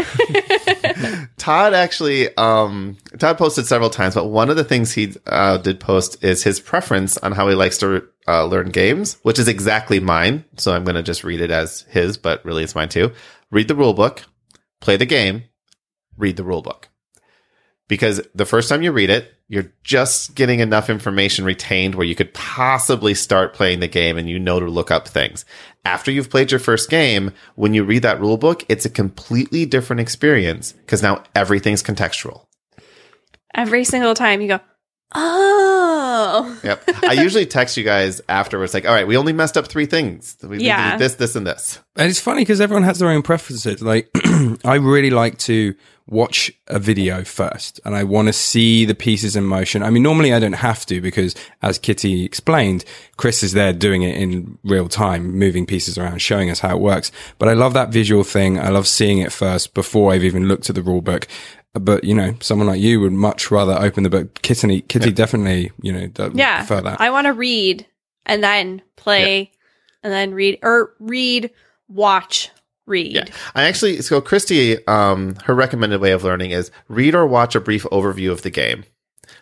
Todd 1.38 1.74
actually, 1.74 2.37
um, 2.37 2.96
Todd 3.18 3.38
posted 3.38 3.66
several 3.66 3.90
times, 3.90 4.14
but 4.14 4.26
one 4.26 4.50
of 4.50 4.57
the 4.57 4.64
things 4.64 4.92
he 4.92 5.14
uh, 5.26 5.59
did 5.59 5.78
post 5.78 6.22
is 6.24 6.42
his 6.42 6.59
preference 6.59 7.16
on 7.18 7.33
how 7.33 7.48
he 7.48 7.55
likes 7.55 7.78
to 7.78 8.07
uh, 8.26 8.44
learn 8.44 8.70
games, 8.70 9.18
which 9.22 9.38
is 9.38 9.48
exactly 9.48 10.00
mine. 10.00 10.44
So 10.57 10.74
I'm 10.74 10.85
going 10.85 10.96
to 10.96 11.02
just 11.02 11.24
read 11.24 11.40
it 11.40 11.50
as 11.50 11.83
his, 11.83 12.16
but 12.16 12.44
really 12.44 12.64
it's 12.64 12.74
mine 12.74 12.88
too. 12.88 13.12
Read 13.50 13.68
the 13.68 13.74
rule 13.74 13.94
book, 13.94 14.24
play 14.81 14.96
the 14.96 15.07
game, 15.07 15.44
read 16.16 16.37
the 16.37 16.44
rule 16.44 16.62
book. 16.62 16.88
Because 17.88 18.22
the 18.35 18.46
first 18.46 18.68
time 18.68 18.83
you 18.83 18.92
read 18.92 19.11
it, 19.11 19.35
you're 19.53 19.71
just 19.85 20.35
getting 20.35 20.61
enough 20.61 20.88
information 20.88 21.45
retained 21.45 21.95
where 21.95 22.07
you 22.07 22.15
could 22.15 22.33
possibly 22.33 23.12
start 23.12 23.53
playing 23.53 23.81
the 23.81 23.87
game 23.87 24.17
and 24.17 24.27
you 24.27 24.38
know 24.38 24.59
to 24.59 24.65
look 24.65 24.91
up 24.91 25.07
things. 25.07 25.45
After 25.85 26.11
you've 26.11 26.31
played 26.31 26.51
your 26.51 26.59
first 26.59 26.88
game, 26.88 27.33
when 27.55 27.75
you 27.75 27.85
read 27.85 28.01
that 28.01 28.19
rule 28.19 28.38
book, 28.38 28.65
it's 28.71 28.87
a 28.87 28.88
completely 28.91 29.67
different 29.67 30.01
experience 30.01 30.73
because 30.73 31.03
now 31.03 31.23
everything's 31.35 31.83
contextual. 31.83 32.47
Every 33.55 33.85
single 33.85 34.15
time 34.15 34.41
you 34.41 34.49
go, 34.49 34.61
oh, 35.15 36.59
Yep. 36.65 36.85
I 37.03 37.12
usually 37.12 37.45
text 37.59 37.77
you 37.77 37.85
guys 37.85 38.23
afterwards, 38.31 38.73
like, 38.73 38.87
all 38.87 38.95
right, 38.95 39.07
we 39.07 39.19
only 39.19 39.35
messed 39.35 39.59
up 39.59 39.67
three 39.67 39.85
things. 39.85 40.35
We 40.43 40.61
Yeah. 40.61 40.97
this, 40.97 41.17
this, 41.17 41.37
and 41.37 41.47
this. 41.47 41.79
And 41.97 42.09
it's 42.09 42.21
funny 42.21 42.41
because 42.41 42.62
everyone 42.62 42.85
has 42.85 43.01
their 43.01 43.11
own 43.11 43.21
preferences. 43.21 43.83
Like, 43.83 44.09
I 44.65 44.77
really 44.77 45.11
like 45.11 45.37
to 45.41 45.75
watch 46.07 46.51
a 46.69 46.79
video 46.79 47.25
first 47.25 47.81
and 47.85 47.95
I 47.95 48.05
want 48.05 48.29
to 48.29 48.33
see 48.33 48.85
the 48.85 48.95
pieces 48.95 49.37
in 49.37 49.45
motion. 49.45 49.83
I 49.83 49.91
mean, 49.91 50.03
normally 50.03 50.33
I 50.33 50.41
don't 50.41 50.53
have 50.55 50.85
to 50.87 51.01
because 51.01 51.35
as 51.62 51.79
Kitty 51.79 52.25
explained, 52.25 52.85
Chris 53.17 53.43
is 53.43 53.53
there 53.53 53.73
doing 53.73 54.03
it 54.03 54.17
in 54.17 54.59
real 54.65 54.88
time, 54.88 55.38
moving 55.38 55.67
pieces 55.67 55.97
around, 55.97 56.19
showing 56.19 56.51
us 56.51 56.61
how 56.61 56.77
it 56.77 56.81
works. 56.81 57.12
But 57.38 57.49
I 57.49 57.55
love 57.55 57.75
that 57.75 57.91
visual 57.91 58.25
thing. 58.25 58.59
I 58.59 58.69
love 58.69 58.88
seeing 58.88 59.19
it 59.19 59.33
first 59.33 59.75
before 59.75 60.12
I've 60.12 60.25
even 60.25 60.49
looked 60.49 60.69
at 60.69 60.75
the 60.75 60.83
rule 60.83 61.03
book. 61.03 61.29
But, 61.75 62.05
you 62.05 62.15
know, 62.15 62.35
someone 62.41 62.67
like 62.67 62.81
you 62.81 63.01
would 63.01 63.12
much 63.12 63.51
rather 63.51 63.73
open 63.73 64.03
the 64.03 64.11
book. 64.11 64.43
Kitty, 64.43 64.83
Kitty 64.83 65.11
definitely, 65.11 65.71
you 65.81 65.93
know, 65.93 66.31
yeah. 66.35 66.59
prefer 66.59 66.83
that. 66.83 67.01
I 67.01 67.11
want 67.11 67.27
to 67.27 67.33
read 67.33 67.87
and 68.27 68.45
then 68.45 68.83
play 68.97 69.53
and 70.03 70.12
then 70.12 70.35
read 70.35 70.59
or 70.62 70.95
read, 70.99 71.51
watch, 71.88 72.51
read. 72.87 73.12
Yeah. 73.12 73.25
I 73.55 73.64
actually, 73.64 74.03
so 74.03 74.21
Christy, 74.21 74.85
um, 74.87 75.37
her 75.45 75.55
recommended 75.55 76.01
way 76.01 76.12
of 76.12 76.25
learning 76.25 76.51
is 76.51 76.71
read 76.88 77.14
or 77.14 77.27
watch 77.27 77.55
a 77.55 77.61
brief 77.61 77.85
overview 77.85 78.31
of 78.31 78.42
the 78.42 78.51
game. 78.51 78.85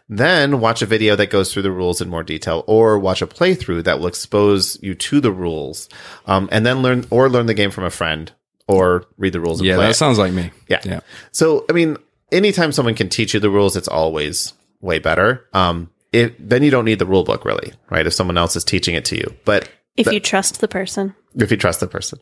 Then 0.09 0.61
watch 0.61 0.83
a 0.83 0.87
video 0.87 1.17
that 1.17 1.31
goes 1.31 1.53
through 1.53 1.63
the 1.63 1.71
rules 1.71 2.01
in 2.01 2.09
more 2.09 2.23
detail 2.25 2.65
or 2.67 2.99
watch 2.99 3.23
a 3.23 3.27
playthrough 3.27 3.85
that 3.85 4.01
will 4.01 4.09
expose 4.09 4.77
you 4.83 4.95
to 4.95 5.21
the 5.21 5.33
rules. 5.33 5.89
Um, 6.27 6.49
and 6.51 6.67
then 6.67 6.83
learn 6.83 7.07
or 7.11 7.29
learn 7.29 7.47
the 7.47 7.55
game 7.55 7.71
from 7.71 7.85
a 7.85 7.91
friend 7.91 8.31
or 8.67 9.05
read 9.19 9.33
the 9.33 9.41
rules 9.41 9.61
and 9.61 9.69
yeah, 9.69 9.77
play 9.77 9.87
that 9.87 9.91
it. 9.93 9.95
sounds 9.95 10.19
like 10.19 10.33
me. 10.33 10.51
Yeah. 10.69 10.81
Yeah. 10.85 11.01
So, 11.33 11.65
I 11.69 11.73
mean, 11.73 11.97
anytime 12.33 12.73
someone 12.73 12.95
can 12.95 13.09
teach 13.09 13.35
you 13.35 13.41
the 13.41 13.51
rules, 13.51 13.77
it's 13.77 13.89
always 13.89 14.53
way 14.81 14.99
better. 14.99 15.47
Um, 15.53 15.91
it, 16.13 16.49
then 16.49 16.63
you 16.65 16.71
don't 16.73 16.85
need 16.85 16.99
the 16.99 17.07
rule 17.07 17.25
book 17.25 17.45
really, 17.45 17.73
right? 17.89 18.07
If 18.07 18.13
someone 18.13 18.37
else 18.37 18.57
is 18.57 18.65
teaching 18.65 18.97
it 18.97 19.05
to 19.07 19.17
you, 19.17 19.37
but 19.45 19.69
If 19.97 20.13
you 20.13 20.19
trust 20.19 20.61
the 20.61 20.69
person. 20.69 21.15
If 21.37 21.51
you 21.51 21.57
trust 21.57 21.81
the 21.81 21.87
person, 21.87 22.19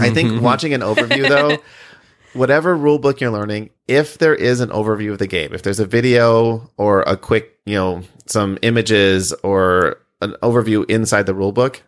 I 0.00 0.10
think 0.10 0.42
watching 0.42 0.74
an 0.74 0.80
overview 0.80 1.28
though, 1.28 1.58
whatever 2.32 2.76
rule 2.76 2.98
book 2.98 3.20
you're 3.20 3.30
learning, 3.30 3.70
if 3.88 4.18
there 4.18 4.34
is 4.34 4.60
an 4.60 4.70
overview 4.70 5.12
of 5.12 5.18
the 5.18 5.26
game, 5.26 5.54
if 5.54 5.62
there's 5.62 5.80
a 5.80 5.86
video 5.86 6.70
or 6.76 7.02
a 7.02 7.16
quick, 7.16 7.58
you 7.64 7.74
know, 7.74 8.02
some 8.26 8.58
images 8.62 9.32
or 9.42 10.00
an 10.20 10.34
overview 10.42 10.88
inside 10.90 11.26
the 11.26 11.34
rule 11.34 11.52
book, 11.52 11.82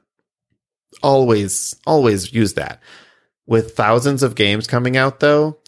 always, 1.03 1.77
always 1.87 2.33
use 2.33 2.55
that. 2.55 2.81
With 3.46 3.77
thousands 3.77 4.22
of 4.22 4.35
games 4.35 4.66
coming 4.66 4.96
out, 4.96 5.20
though, 5.20 5.59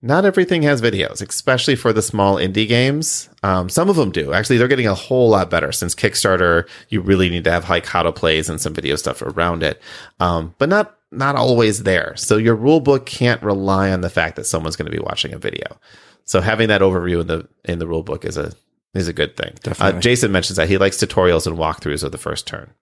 not 0.00 0.24
everything 0.24 0.62
has 0.62 0.80
videos, 0.80 1.26
especially 1.26 1.74
for 1.74 1.92
the 1.92 2.02
small 2.02 2.36
indie 2.36 2.68
games. 2.68 3.28
Um, 3.42 3.68
some 3.68 3.88
of 3.88 3.96
them 3.96 4.12
do. 4.12 4.32
Actually, 4.32 4.58
they're 4.58 4.68
getting 4.68 4.86
a 4.86 4.94
whole 4.94 5.30
lot 5.30 5.50
better 5.50 5.72
since 5.72 5.94
Kickstarter. 5.94 6.68
You 6.88 7.00
really 7.00 7.28
need 7.28 7.44
to 7.44 7.50
have 7.50 7.64
how 7.64 8.02
to 8.02 8.12
plays 8.12 8.48
and 8.48 8.60
some 8.60 8.74
video 8.74 8.96
stuff 8.96 9.22
around 9.22 9.62
it, 9.62 9.82
um, 10.20 10.54
but 10.58 10.68
not 10.68 10.94
not 11.10 11.36
always 11.36 11.82
there. 11.82 12.14
So 12.16 12.36
your 12.36 12.54
rule 12.54 12.80
book 12.80 13.06
can't 13.06 13.42
rely 13.42 13.90
on 13.90 14.02
the 14.02 14.10
fact 14.10 14.36
that 14.36 14.44
someone's 14.44 14.76
going 14.76 14.90
to 14.90 14.96
be 14.96 15.02
watching 15.02 15.32
a 15.32 15.38
video. 15.38 15.78
So 16.24 16.40
having 16.40 16.68
that 16.68 16.82
overview 16.82 17.20
in 17.22 17.26
the 17.26 17.48
in 17.64 17.78
the 17.78 17.86
rule 17.86 18.02
book 18.02 18.24
is 18.24 18.36
a 18.36 18.52
is 18.94 19.08
a 19.08 19.12
good 19.12 19.36
thing. 19.36 19.54
Uh, 19.80 19.92
Jason 19.98 20.30
mentions 20.30 20.56
that 20.56 20.68
he 20.68 20.78
likes 20.78 20.98
tutorials 20.98 21.46
and 21.46 21.56
walkthroughs 21.56 22.04
of 22.04 22.12
the 22.12 22.18
first 22.18 22.46
turn. 22.46 22.72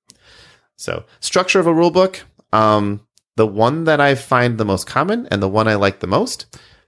So 0.77 1.05
structure 1.21 1.61
of 1.61 1.67
a 1.67 1.75
rule 1.75 1.91
book. 1.91 2.25
Um, 2.53 3.07
the 3.37 3.47
one 3.47 3.85
that 3.85 4.01
I 4.01 4.15
find 4.15 4.59
the 4.59 4.65
most 4.65 4.87
common 4.87 5.29
and 5.31 5.43
the 5.43 5.49
one 5.49 5.69
I 5.69 5.75
like 5.75 6.01
the 6.01 6.07
most, 6.07 6.47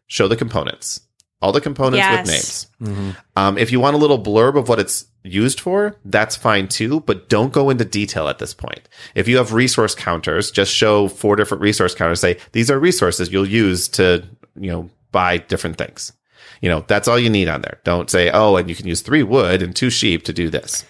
show 0.08 0.26
the 0.28 0.36
components. 0.36 1.00
All 1.40 1.52
the 1.52 1.60
components 1.60 1.98
Yes. 1.98 2.66
with 2.80 2.90
names. 2.90 3.16
Um, 3.36 3.58
if 3.58 3.70
you 3.70 3.78
want 3.78 3.94
a 3.94 3.98
little 3.98 4.20
blurb 4.20 4.56
of 4.58 4.68
what 4.68 4.80
it's 4.80 5.06
used 5.22 5.60
for, 5.60 5.94
that's 6.04 6.34
fine 6.34 6.66
too, 6.66 7.00
but 7.00 7.28
don't 7.28 7.52
go 7.52 7.70
into 7.70 7.84
detail 7.84 8.26
at 8.28 8.38
this 8.40 8.52
point. 8.54 8.88
If 9.14 9.28
you 9.28 9.36
have 9.36 9.52
resource 9.52 9.94
counters, 9.94 10.50
just 10.50 10.74
show 10.74 11.06
four 11.06 11.36
different 11.36 11.62
resource 11.62 11.94
counters. 11.94 12.18
Say, 12.20 12.38
these 12.52 12.70
are 12.72 12.78
resources 12.80 13.30
you'll 13.32 13.46
use 13.48 13.86
to, 13.90 14.24
you 14.58 14.68
know, 14.70 14.90
buy 15.12 15.38
different 15.38 15.78
things. 15.78 16.12
You 16.60 16.68
know, 16.68 16.84
that's 16.88 17.06
all 17.06 17.18
you 17.20 17.30
need 17.30 17.46
on 17.48 17.60
there. 17.62 17.78
Don't 17.84 18.10
say, 18.10 18.30
oh, 18.32 18.56
and 18.56 18.68
you 18.68 18.74
can 18.74 18.88
use 18.88 19.00
three 19.00 19.22
wood 19.22 19.62
and 19.62 19.76
two 19.76 19.90
sheep 19.90 20.24
to 20.24 20.32
do 20.32 20.50
this. 20.50 20.84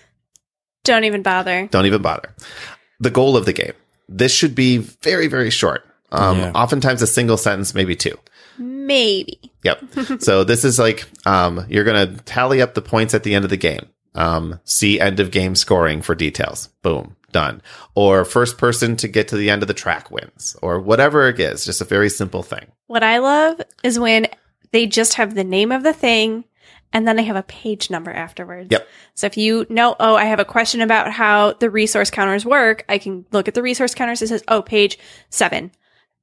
Don't 0.85 1.05
even 1.05 1.21
bother. 1.23 1.67
Don't 1.71 1.85
even 1.85 2.01
bother. 2.01 2.35
The 3.01 3.11
goal 3.11 3.37
of 3.37 3.45
the 3.45 3.53
game. 3.53 3.75
This 4.09 4.33
should 4.33 4.55
be 4.55 4.79
very, 4.79 5.27
very 5.27 5.51
short. 5.51 5.85
Um, 6.11 6.39
Yeah. 6.39 6.53
Oftentimes 6.55 7.03
a 7.03 7.07
single 7.07 7.37
sentence, 7.37 7.75
maybe 7.75 7.95
two. 7.95 8.17
Maybe. 8.59 9.53
Yep. 9.63 10.21
so 10.21 10.45
this 10.45 10.65
is 10.65 10.79
like 10.79 11.09
um, 11.27 11.65
you're 11.69 11.85
going 11.85 12.17
to 12.17 12.23
tally 12.25 12.63
up 12.63 12.75
the 12.75 12.83
points 12.83 13.15
at 13.15 13.23
the 13.23 13.35
end 13.35 13.45
of 13.45 13.51
the 13.51 13.57
game. 13.57 13.87
Um, 14.15 14.59
see 14.65 14.99
end 14.99 15.21
of 15.21 15.31
game 15.31 15.55
scoring 15.55 16.03
for 16.03 16.15
details. 16.15 16.69
Boom, 16.83 17.17
done. 17.31 17.63
Or 17.95 18.25
first 18.25 18.59
person 18.59 18.97
to 18.97 19.09
get 19.09 19.29
to 19.29 19.37
the 19.37 19.51
end 19.51 19.63
of 19.63 19.69
the 19.69 19.75
track 19.75 20.11
wins, 20.11 20.57
or 20.63 20.81
whatever 20.81 21.29
it 21.29 21.39
is. 21.39 21.65
Just 21.65 21.81
a 21.81 21.85
very 21.85 22.09
simple 22.09 22.43
thing. 22.43 22.67
What 22.87 23.03
I 23.03 23.19
love 23.19 23.61
is 23.85 23.99
when 23.99 24.27
they 24.73 24.87
just 24.87 25.15
have 25.15 25.35
the 25.35 25.45
name 25.45 25.73
of 25.73 25.83
the 25.83 25.93
thing 25.93 26.45
and 26.93 27.07
then 27.07 27.17
they 27.17 27.25
have 27.25 27.37
a 27.37 27.43
page 27.43 27.91
number 27.91 28.11
afterwards. 28.11 28.69
Yep. 28.71 28.89
So 29.15 29.27
if 29.27 29.37
you 29.37 29.67
know, 29.69 29.95
oh, 30.01 30.17
I 30.17 30.25
have 30.25 30.41
a 30.41 30.45
question 30.45 30.81
about 30.81 31.13
how 31.13 31.53
the 31.55 31.71
resource 31.71 32.11
counters 32.11 32.47
work, 32.47 32.85
I 32.89 32.99
can 32.99 33.27
look 33.31 33.49
at 33.49 33.55
the 33.55 33.63
resource 33.63 33.95
counters. 33.95 34.23
It 34.23 34.29
says, 34.29 34.43
oh, 34.49 34.63
page 34.63 34.99
seven. 35.29 35.71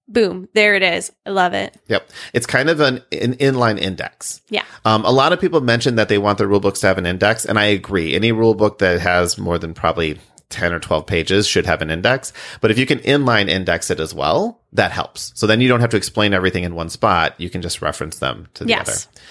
Boom. 0.07 0.47
There 0.53 0.75
it 0.75 0.83
is. 0.83 1.11
I 1.25 1.31
love 1.31 1.53
it. 1.53 1.75
Yep. 1.87 2.09
It's 2.33 2.45
kind 2.45 2.69
of 2.69 2.79
an, 2.79 2.97
an 3.11 3.35
inline 3.37 3.79
index. 3.79 4.41
Yeah. 4.49 4.63
Um, 4.85 5.03
a 5.03 5.11
lot 5.11 5.33
of 5.33 5.41
people 5.41 5.61
mention 5.61 5.95
that 5.95 6.09
they 6.09 6.17
want 6.19 6.37
their 6.37 6.47
rule 6.47 6.59
books 6.59 6.79
to 6.81 6.87
have 6.87 6.97
an 6.99 7.05
index, 7.07 7.43
and 7.45 7.57
I 7.57 7.65
agree. 7.65 8.13
Any 8.15 8.31
rule 8.31 8.53
book 8.53 8.77
that 8.79 9.01
has 9.01 9.37
more 9.39 9.57
than 9.57 9.73
probably 9.73 10.19
10 10.49 10.73
or 10.73 10.79
12 10.79 11.07
pages 11.07 11.47
should 11.47 11.65
have 11.65 11.81
an 11.81 11.89
index. 11.89 12.31
But 12.61 12.69
if 12.69 12.77
you 12.77 12.85
can 12.85 12.99
inline 12.99 13.49
index 13.49 13.89
it 13.89 13.99
as 13.99 14.13
well, 14.13 14.61
that 14.73 14.91
helps. 14.91 15.31
So 15.35 15.47
then 15.47 15.59
you 15.59 15.67
don't 15.67 15.81
have 15.81 15.89
to 15.89 15.97
explain 15.97 16.33
everything 16.33 16.63
in 16.63 16.75
one 16.75 16.89
spot. 16.89 17.33
You 17.39 17.49
can 17.49 17.63
just 17.63 17.81
reference 17.81 18.19
them 18.19 18.47
to 18.53 18.63
the 18.63 18.69
Yes. 18.69 19.07
other. 19.07 19.21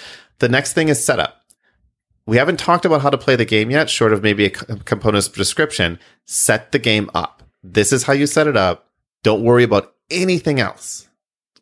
The 0.40 0.48
next 0.48 0.72
thing 0.72 0.88
is 0.88 1.02
setup. 1.04 1.40
We 2.26 2.36
haven't 2.38 2.58
talked 2.58 2.84
about 2.84 3.02
how 3.02 3.10
to 3.10 3.18
play 3.18 3.36
the 3.36 3.44
game 3.44 3.70
yet, 3.70 3.88
short 3.88 4.12
of 4.12 4.22
maybe 4.24 4.46
a 4.46 4.50
component's 4.50 5.28
description. 5.28 6.00
Set 6.24 6.72
the 6.72 6.78
game 6.80 7.10
up. 7.14 7.42
This 7.62 7.92
is 7.92 8.02
how 8.02 8.12
you 8.12 8.26
set 8.26 8.46
it 8.48 8.56
up. 8.56 8.88
Don't 9.22 9.42
worry 9.44 9.62
about 9.62 9.93
anything 10.10 10.60
else. 10.60 11.08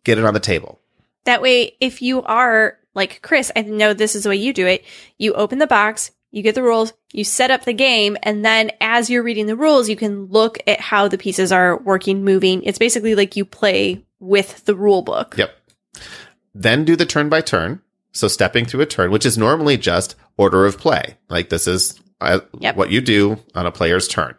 Get 0.04 0.18
it 0.18 0.24
on 0.24 0.34
the 0.34 0.40
table. 0.40 0.80
That 1.24 1.42
way, 1.42 1.76
if 1.80 2.02
you 2.02 2.22
are 2.22 2.78
like 2.94 3.22
Chris, 3.22 3.52
I 3.54 3.62
know 3.62 3.94
this 3.94 4.14
is 4.16 4.24
the 4.24 4.30
way 4.30 4.36
you 4.36 4.52
do 4.52 4.66
it. 4.66 4.84
You 5.18 5.34
open 5.34 5.58
the 5.58 5.66
box, 5.66 6.10
you 6.30 6.42
get 6.42 6.54
the 6.54 6.62
rules, 6.62 6.92
you 7.12 7.24
set 7.24 7.50
up 7.50 7.64
the 7.64 7.72
game, 7.72 8.16
and 8.22 8.44
then 8.44 8.72
as 8.80 9.08
you're 9.08 9.22
reading 9.22 9.46
the 9.46 9.56
rules, 9.56 9.88
you 9.88 9.96
can 9.96 10.26
look 10.26 10.58
at 10.66 10.80
how 10.80 11.08
the 11.08 11.18
pieces 11.18 11.52
are 11.52 11.76
working, 11.78 12.24
moving. 12.24 12.62
It's 12.64 12.78
basically 12.78 13.14
like 13.14 13.36
you 13.36 13.44
play 13.44 14.04
with 14.18 14.64
the 14.64 14.74
rule 14.74 15.02
book. 15.02 15.36
Yep. 15.36 15.54
Then 16.54 16.84
do 16.84 16.96
the 16.96 17.06
turn 17.06 17.28
by 17.28 17.40
turn. 17.40 17.80
So 18.14 18.28
stepping 18.28 18.66
through 18.66 18.82
a 18.82 18.86
turn, 18.86 19.10
which 19.10 19.24
is 19.24 19.38
normally 19.38 19.78
just 19.78 20.16
order 20.36 20.66
of 20.66 20.76
play. 20.76 21.16
Like 21.30 21.48
this 21.48 21.66
is 21.66 21.98
Yep. 22.60 22.76
what 22.76 22.90
you 22.90 23.00
do 23.00 23.38
on 23.54 23.66
a 23.66 23.72
player's 23.72 24.08
turn. 24.08 24.34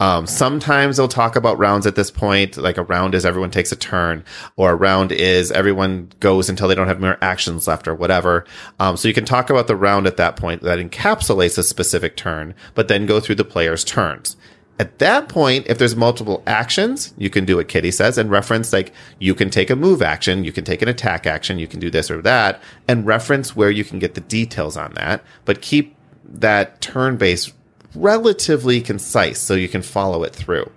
Um, 0.00 0.26
sometimes 0.26 0.96
they'll 0.96 1.08
talk 1.08 1.34
about 1.34 1.58
rounds 1.58 1.86
at 1.86 1.96
this 1.96 2.10
point. 2.10 2.56
Like 2.56 2.78
a 2.78 2.84
round 2.84 3.14
is 3.14 3.26
everyone 3.26 3.50
takes 3.50 3.72
a 3.72 3.76
turn, 3.76 4.24
or 4.56 4.70
a 4.70 4.76
round 4.76 5.12
is 5.12 5.50
everyone 5.50 6.12
goes 6.20 6.48
until 6.48 6.68
they 6.68 6.74
don't 6.74 6.86
have 6.86 7.00
more 7.00 7.18
actions 7.20 7.66
left, 7.66 7.88
or 7.88 7.94
whatever. 7.94 8.44
Um, 8.78 8.96
so 8.96 9.08
you 9.08 9.14
can 9.14 9.24
talk 9.24 9.50
about 9.50 9.66
the 9.66 9.76
round 9.76 10.06
at 10.06 10.16
that 10.16 10.36
point 10.36 10.62
that 10.62 10.78
encapsulates 10.78 11.58
a 11.58 11.62
specific 11.62 12.16
turn, 12.16 12.54
but 12.74 12.88
then 12.88 13.06
go 13.06 13.18
through 13.18 13.36
the 13.36 13.44
player's 13.44 13.84
turns. 13.84 14.36
At 14.80 15.00
that 15.00 15.28
point, 15.28 15.66
if 15.66 15.78
there's 15.78 15.96
multiple 15.96 16.44
actions, 16.46 17.12
you 17.18 17.30
can 17.30 17.44
do 17.44 17.56
what 17.56 17.66
Kitty 17.66 17.90
says 17.90 18.16
and 18.16 18.30
reference 18.30 18.72
like 18.72 18.92
you 19.18 19.34
can 19.34 19.50
take 19.50 19.70
a 19.70 19.76
move 19.76 20.02
action, 20.02 20.44
you 20.44 20.52
can 20.52 20.64
take 20.64 20.82
an 20.82 20.88
attack 20.88 21.26
action, 21.26 21.58
you 21.58 21.66
can 21.66 21.80
do 21.80 21.90
this 21.90 22.12
or 22.12 22.22
that, 22.22 22.62
and 22.86 23.04
reference 23.04 23.56
where 23.56 23.72
you 23.72 23.82
can 23.82 23.98
get 23.98 24.14
the 24.14 24.20
details 24.20 24.76
on 24.76 24.94
that, 24.94 25.24
but 25.44 25.62
keep 25.62 25.96
that 26.28 26.80
turn 26.80 27.16
base 27.16 27.52
relatively 27.94 28.80
concise 28.80 29.38
so 29.38 29.54
you 29.54 29.68
can 29.68 29.82
follow 29.82 30.22
it 30.22 30.34
through. 30.34 30.70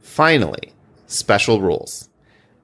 Finally, 0.00 0.72
special 1.06 1.60
rules. 1.60 2.08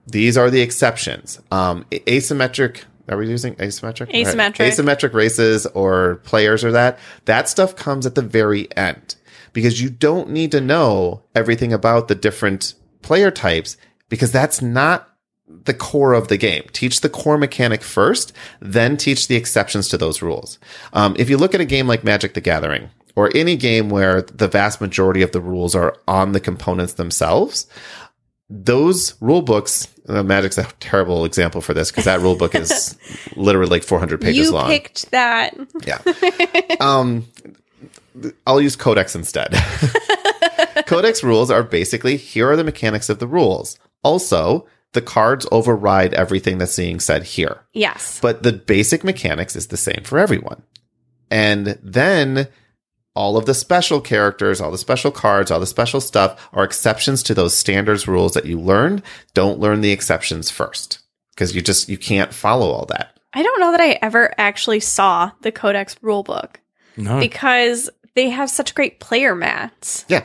These 0.06 0.37
are 0.37 0.50
the 0.50 0.60
exceptions. 0.60 1.40
Um, 1.50 1.84
asymmetric. 1.90 2.84
Are 3.08 3.16
we 3.16 3.28
using 3.28 3.54
asymmetric? 3.56 4.10
Asymmetric. 4.12 4.58
Right. 4.58 4.72
Asymmetric 4.72 5.12
races 5.12 5.66
or 5.66 6.16
players 6.24 6.64
or 6.64 6.72
that. 6.72 6.98
That 7.26 7.48
stuff 7.48 7.76
comes 7.76 8.06
at 8.06 8.14
the 8.14 8.22
very 8.22 8.74
end 8.76 9.16
because 9.52 9.80
you 9.80 9.90
don't 9.90 10.30
need 10.30 10.50
to 10.52 10.60
know 10.60 11.22
everything 11.34 11.72
about 11.72 12.08
the 12.08 12.14
different 12.14 12.74
player 13.02 13.30
types 13.30 13.76
because 14.08 14.32
that's 14.32 14.62
not 14.62 15.13
the 15.46 15.74
core 15.74 16.14
of 16.14 16.28
the 16.28 16.37
game. 16.37 16.64
Teach 16.72 17.00
the 17.00 17.09
core 17.09 17.38
mechanic 17.38 17.83
first, 17.83 18.33
then 18.61 18.96
teach 18.96 19.28
the 19.28 19.37
exceptions 19.37 19.88
to 19.88 19.98
those 19.98 20.22
rules. 20.22 20.59
Um, 20.92 21.14
if 21.18 21.28
you 21.28 21.37
look 21.37 21.54
at 21.54 21.61
a 21.61 21.66
game 21.66 21.87
like 21.87 22.04
Magic 22.04 22.35
the 22.35 22.40
Gathering, 22.40 22.90
or 23.16 23.30
any 23.35 23.57
game 23.57 23.90
where 23.90 24.22
the 24.22 24.48
vast 24.48 24.80
majority 24.80 25.22
of 25.22 25.33
the 25.33 25.40
rules 25.40 25.74
are 25.74 25.96
on 26.09 26.33
the 26.33 26.40
components 26.40 26.94
themselves, 26.94 27.66
those 28.50 29.14
rule 29.20 29.42
books, 29.42 29.88
uh, 30.09 30.22
Magic's 30.22 30.59
a 30.59 30.64
terrible 30.80 31.24
example 31.24 31.61
for 31.61 31.74
this 31.74 31.90
because 31.90 32.04
that 32.04 32.20
rule 32.20 32.37
book 32.37 32.54
is 32.54 32.96
literally 33.37 33.70
like 33.70 33.83
400 33.83 34.20
pages 34.20 34.50
long. 34.50 34.66
you 34.66 34.68
long. 34.68 34.68
picked 34.68 35.11
that. 35.12 35.57
Yeah. 35.87 36.76
um, 36.80 37.26
I'll 38.46 38.61
use 38.61 38.76
Codex 38.76 39.14
instead. 39.14 39.52
Codex 40.87 41.24
rules 41.24 41.50
are 41.50 41.62
basically 41.62 42.16
here 42.16 42.50
are 42.50 42.57
the 42.57 42.64
mechanics 42.64 43.09
of 43.09 43.18
the 43.18 43.26
rules. 43.26 43.78
Also, 44.02 44.66
the 44.94 45.02
cards 45.02 45.46
override 45.52 46.14
everything 46.14 46.59
that's 46.59 46.76
being 46.76 46.98
said 47.00 47.22
here. 47.24 47.61
Yes. 47.72 48.18
But 48.20 48.42
the 48.42 48.52
basic 48.52 49.04
mechanics 49.04 49.54
is 49.54 49.66
the 49.68 49.76
same 49.76 50.02
for 50.04 50.18
everyone. 50.18 50.62
And 51.30 51.78
then 51.83 52.48
all 53.14 53.37
of 53.37 53.46
the 53.46 53.54
special 53.54 54.00
characters, 54.00 54.61
all 54.61 54.70
the 54.70 54.78
special 54.78 55.11
cards, 55.12 55.50
all 55.50 55.61
the 55.61 55.66
special 55.66 56.00
stuff 56.00 56.48
are 56.52 56.64
exceptions 56.64 57.22
to 57.24 57.35
those 57.35 57.54
standards 57.54 58.09
rules 58.09 58.33
that 58.35 58.46
you 58.46 58.59
learned. 58.61 59.02
Don't 59.35 59.61
learn 59.61 59.80
the 59.83 59.92
exceptions 59.92 60.50
first 60.50 61.00
because 61.35 61.54
you 61.54 61.62
just, 61.62 61.88
you 61.88 61.98
can't 61.98 62.33
follow 62.35 62.70
all 62.70 62.87
that. 62.87 63.18
I 63.33 63.42
don't 63.42 63.61
know 63.61 63.72
that 63.72 63.80
I 63.80 63.98
ever 64.00 64.33
actually 64.38 64.80
saw 64.80 65.33
the 65.42 65.52
Codex 65.52 65.96
rulebook 65.96 66.57
No. 66.96 67.18
because 67.20 67.90
they 68.14 68.30
have 68.30 68.48
such 68.50 68.74
great 68.74 69.00
player 69.00 69.35
mats. 69.35 70.04
Yeah. 70.09 70.24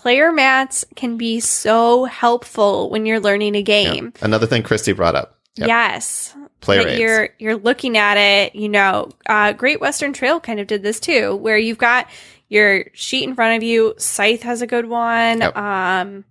Player 0.00 0.32
mats 0.32 0.82
can 0.96 1.18
be 1.18 1.40
so 1.40 2.06
helpful 2.06 2.88
when 2.88 3.04
you're 3.04 3.20
learning 3.20 3.54
a 3.54 3.62
game. 3.62 4.14
Another 4.22 4.46
thing 4.46 4.62
Christy 4.62 4.92
brought 4.92 5.14
up. 5.14 5.38
Yep. 5.56 5.68
Yes. 5.68 6.34
Player 6.62 6.84
that 6.84 6.98
you're 6.98 7.28
you're 7.38 7.56
looking 7.56 7.98
at 7.98 8.16
it, 8.16 8.54
you 8.54 8.70
know, 8.70 9.10
uh, 9.26 9.52
Great 9.52 9.78
Western 9.78 10.14
Trail 10.14 10.40
kind 10.40 10.58
of 10.58 10.66
did 10.66 10.82
this 10.82 11.00
too, 11.00 11.36
where 11.36 11.58
you've 11.58 11.76
got 11.76 12.08
your 12.48 12.86
sheet 12.94 13.24
in 13.24 13.34
front 13.34 13.58
of 13.58 13.62
you. 13.62 13.92
Scythe 13.98 14.42
has 14.42 14.62
a 14.62 14.66
good 14.66 14.86
one. 14.86 15.40
Yep. 15.40 15.54
Um, 15.54 16.24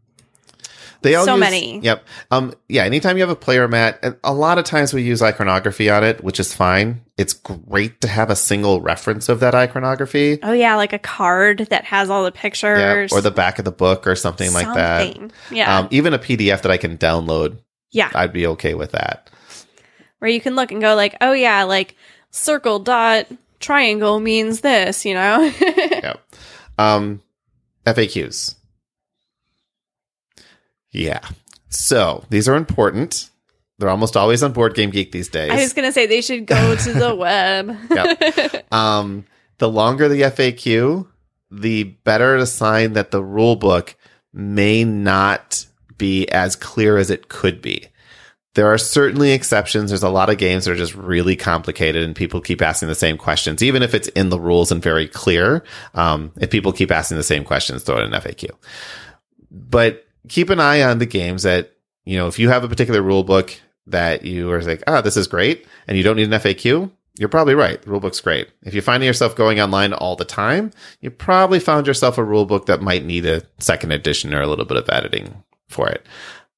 They 1.01 1.15
all 1.15 1.23
So 1.25 1.35
use- 1.35 1.39
many. 1.39 1.79
Yep. 1.79 2.05
Um. 2.31 2.53
Yeah. 2.67 2.83
Anytime 2.83 3.15
you 3.17 3.23
have 3.23 3.29
a 3.29 3.35
player 3.35 3.67
mat, 3.67 3.99
and 4.03 4.17
a 4.23 4.33
lot 4.33 4.57
of 4.57 4.65
times 4.65 4.93
we 4.93 5.01
use 5.01 5.21
iconography 5.21 5.89
on 5.89 6.03
it, 6.03 6.23
which 6.23 6.39
is 6.39 6.53
fine. 6.53 7.01
It's 7.17 7.33
great 7.33 8.01
to 8.01 8.07
have 8.07 8.29
a 8.29 8.35
single 8.35 8.81
reference 8.81 9.29
of 9.29 9.39
that 9.39 9.55
iconography. 9.55 10.39
oh 10.43 10.51
yeah, 10.51 10.75
like 10.75 10.91
a 10.93 10.99
card 10.99 11.67
that 11.69 11.85
has 11.85 12.09
all 12.09 12.23
the 12.23 12.31
Yeah, 12.35 12.41
pictures 12.41 13.11
or 13.13 13.21
the 13.21 13.31
back 13.31 13.59
of 13.59 13.65
the 13.65 13.71
book 13.71 14.07
or 14.07 14.15
something, 14.15 14.51
like 14.53 14.73
that. 14.73 15.03
Something. 15.05 15.31
Yeah. 15.51 15.79
Um, 15.79 15.87
even 15.91 16.13
a 16.13 16.19
PDF 16.19 16.61
that 16.63 16.71
I 16.71 16.77
can 16.77 16.97
download, 16.97 17.59
yeah. 17.91 18.11
I'd 18.13 18.33
be 18.33 18.45
okay 18.47 18.73
with 18.73 18.91
that. 18.91 19.29
where 20.19 20.29
you 20.31 20.41
can 20.41 20.55
look 20.55 20.71
and 20.71 20.81
go 20.81 20.95
like, 20.95 21.15
oh 21.21 21.31
yeah, 21.33 21.63
like 21.63 21.95
circle 22.31 22.79
dot 22.79 23.25
triangle 23.61 24.19
means 24.19 24.61
this, 24.61 25.05
you 25.05 25.13
know? 25.13 25.51
Yep. 25.61 26.19
Um, 26.77 27.21
FAQs. 27.85 28.55
Yeah. 30.91 31.21
So 31.69 32.23
these 32.29 32.47
are 32.47 32.55
important. 32.55 33.29
They're 33.77 33.89
almost 33.89 34.17
always 34.17 34.43
on 34.43 34.51
Board 34.51 34.75
Game 34.75 34.89
Geek 34.89 35.11
these 35.11 35.29
days. 35.29 35.51
I 35.51 35.55
was 35.55 35.73
gonna 35.73 35.91
say 35.91 36.05
they 36.05 36.21
should 36.21 36.45
go 36.45 36.75
to 36.75 36.93
the 36.93 37.15
web. 37.15 37.77
Yep. 37.89 38.73
um, 38.73 39.25
the 39.57 39.69
longer 39.69 40.09
the 40.09 40.21
FAQ, 40.23 41.07
the 41.51 41.83
better 41.83 42.35
a 42.35 42.45
sign 42.45 42.93
that 42.93 43.11
the 43.11 43.23
rule 43.23 43.55
book 43.55 43.95
may 44.33 44.83
not 44.83 45.65
be 45.97 46.27
as 46.29 46.55
clear 46.55 46.97
as 46.97 47.09
it 47.09 47.29
could 47.29 47.61
be. 47.61 47.87
There 48.55 48.67
are 48.67 48.77
certainly 48.77 49.31
exceptions. 49.31 49.91
There's 49.91 50.03
a 50.03 50.09
lot 50.09 50.29
of 50.29 50.37
games 50.37 50.65
that 50.65 50.71
are 50.71 50.75
just 50.75 50.95
really 50.95 51.35
complicated 51.35 52.03
and 52.03 52.15
people 52.15 52.41
keep 52.41 52.61
asking 52.61 52.89
the 52.89 52.95
same 52.95 53.17
questions, 53.17 53.61
even 53.61 53.83
if 53.83 53.93
it's 53.93 54.07
in 54.09 54.29
the 54.29 54.39
rules 54.39 54.71
and 54.71 54.81
very 54.81 55.07
clear. 55.07 55.63
Um, 55.93 56.31
if 56.41 56.49
people 56.49 56.73
keep 56.73 56.91
asking 56.91 57.17
the 57.17 57.23
same 57.23 57.43
questions, 57.43 57.83
throw 57.83 57.97
it 57.99 58.03
in 58.05 58.11
FAQ. 58.11 58.49
But 59.51 60.05
keep 60.27 60.49
an 60.49 60.59
eye 60.59 60.81
on 60.83 60.99
the 60.99 61.05
games 61.05 61.43
that, 61.43 61.73
you 62.05 62.17
know, 62.17 62.27
if 62.27 62.39
you 62.39 62.49
have 62.49 62.63
a 62.63 62.69
particular 62.69 63.01
rule 63.01 63.23
book 63.23 63.59
that 63.87 64.23
you 64.23 64.51
are 64.51 64.61
like, 64.61 64.83
ah, 64.87 65.01
this 65.01 65.17
is 65.17 65.27
great, 65.27 65.65
and 65.87 65.97
you 65.97 66.03
don't 66.03 66.15
need 66.15 66.31
an 66.31 66.39
FAQ, 66.39 66.91
you're 67.17 67.29
probably 67.29 67.55
right. 67.55 67.81
The 67.81 67.89
rule 67.89 67.99
book's 67.99 68.21
great. 68.21 68.49
If 68.63 68.73
you're 68.73 68.81
finding 68.81 69.07
yourself 69.07 69.35
going 69.35 69.59
online 69.59 69.91
all 69.93 70.15
the 70.15 70.23
time, 70.23 70.71
you 71.01 71.11
probably 71.11 71.59
found 71.59 71.85
yourself 71.85 72.17
a 72.17 72.23
rule 72.23 72.45
book 72.45 72.67
that 72.67 72.81
might 72.81 73.03
need 73.03 73.25
a 73.25 73.43
second 73.59 73.91
edition 73.91 74.33
or 74.33 74.41
a 74.41 74.47
little 74.47 74.65
bit 74.65 74.77
of 74.77 74.89
editing 74.89 75.43
for 75.67 75.89
it. 75.89 76.05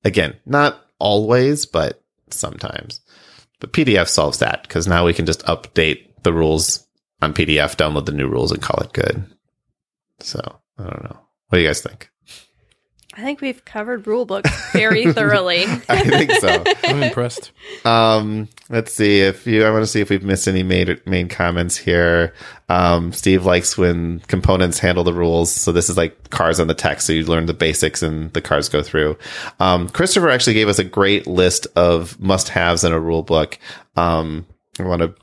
Again, 0.03 0.36
not 0.45 0.86
always, 0.99 1.66
but 1.66 2.03
sometimes. 2.30 3.01
But 3.59 3.74
PDF 3.74 4.07
solves 4.07 4.39
that 4.39 4.62
because 4.62 4.88
now 4.88 5.05
we 5.05 5.14
can 5.14 5.26
just 5.26 5.43
update 5.45 6.05
the 6.24 6.34
rules 6.34 6.86
on 7.24 7.34
PDF, 7.34 7.76
download 7.76 8.05
the 8.05 8.12
new 8.12 8.28
rules, 8.28 8.51
and 8.51 8.62
call 8.62 8.84
it 8.84 8.93
good. 8.93 9.26
So 10.20 10.39
I 10.78 10.84
don't 10.84 11.03
know. 11.03 11.20
What 11.47 11.57
do 11.57 11.62
you 11.62 11.68
guys 11.68 11.82
think? 11.82 12.11
I 13.14 13.24
think 13.24 13.41
we've 13.41 13.64
covered 13.66 14.07
rule 14.07 14.26
books 14.26 14.49
very 14.72 15.12
thoroughly. 15.14 15.64
I 15.89 16.01
think 16.03 16.32
so. 16.32 16.64
I'm 16.84 17.03
impressed. 17.03 17.51
Um, 17.86 18.47
let's 18.70 18.93
see 18.93 19.20
if 19.20 19.45
you. 19.45 19.66
I 19.66 19.72
want 19.72 19.84
to 19.84 19.88
see 19.88 19.99
if 19.99 20.09
we've 20.09 20.24
missed 20.24 20.47
any 20.47 20.64
main 20.64 20.99
main 21.05 21.28
comments 21.28 21.76
here. 21.76 22.34
Um, 22.70 23.12
Steve 23.12 23.45
likes 23.45 23.78
when 23.78 24.22
components 24.22 24.80
handle 24.80 25.03
the 25.03 25.14
rules. 25.14 25.51
So 25.51 25.74
this 25.74 25.89
is 25.89 25.97
like 25.97 26.30
cars 26.30 26.59
on 26.59 26.68
the 26.68 26.74
text. 26.74 27.05
So 27.05 27.14
you 27.14 27.26
learn 27.26 27.47
the 27.47 27.53
basics 27.53 28.01
and 28.01 28.32
the 28.32 28.41
cars 28.41 28.70
go 28.70 28.82
through. 28.82 29.18
Um, 29.59 29.89
Christopher 29.89 30.30
actually 30.30 30.53
gave 30.53 30.70
us 30.70 30.80
a 30.80 30.86
great 30.86 31.28
list 31.28 31.68
of 31.76 32.18
must 32.20 32.47
haves 32.47 32.86
in 32.86 32.93
a 32.93 32.99
rule 32.99 33.24
book. 33.24 33.59
Um, 33.97 34.45
I 34.80 34.84
want 34.84 35.01
to 35.01 35.14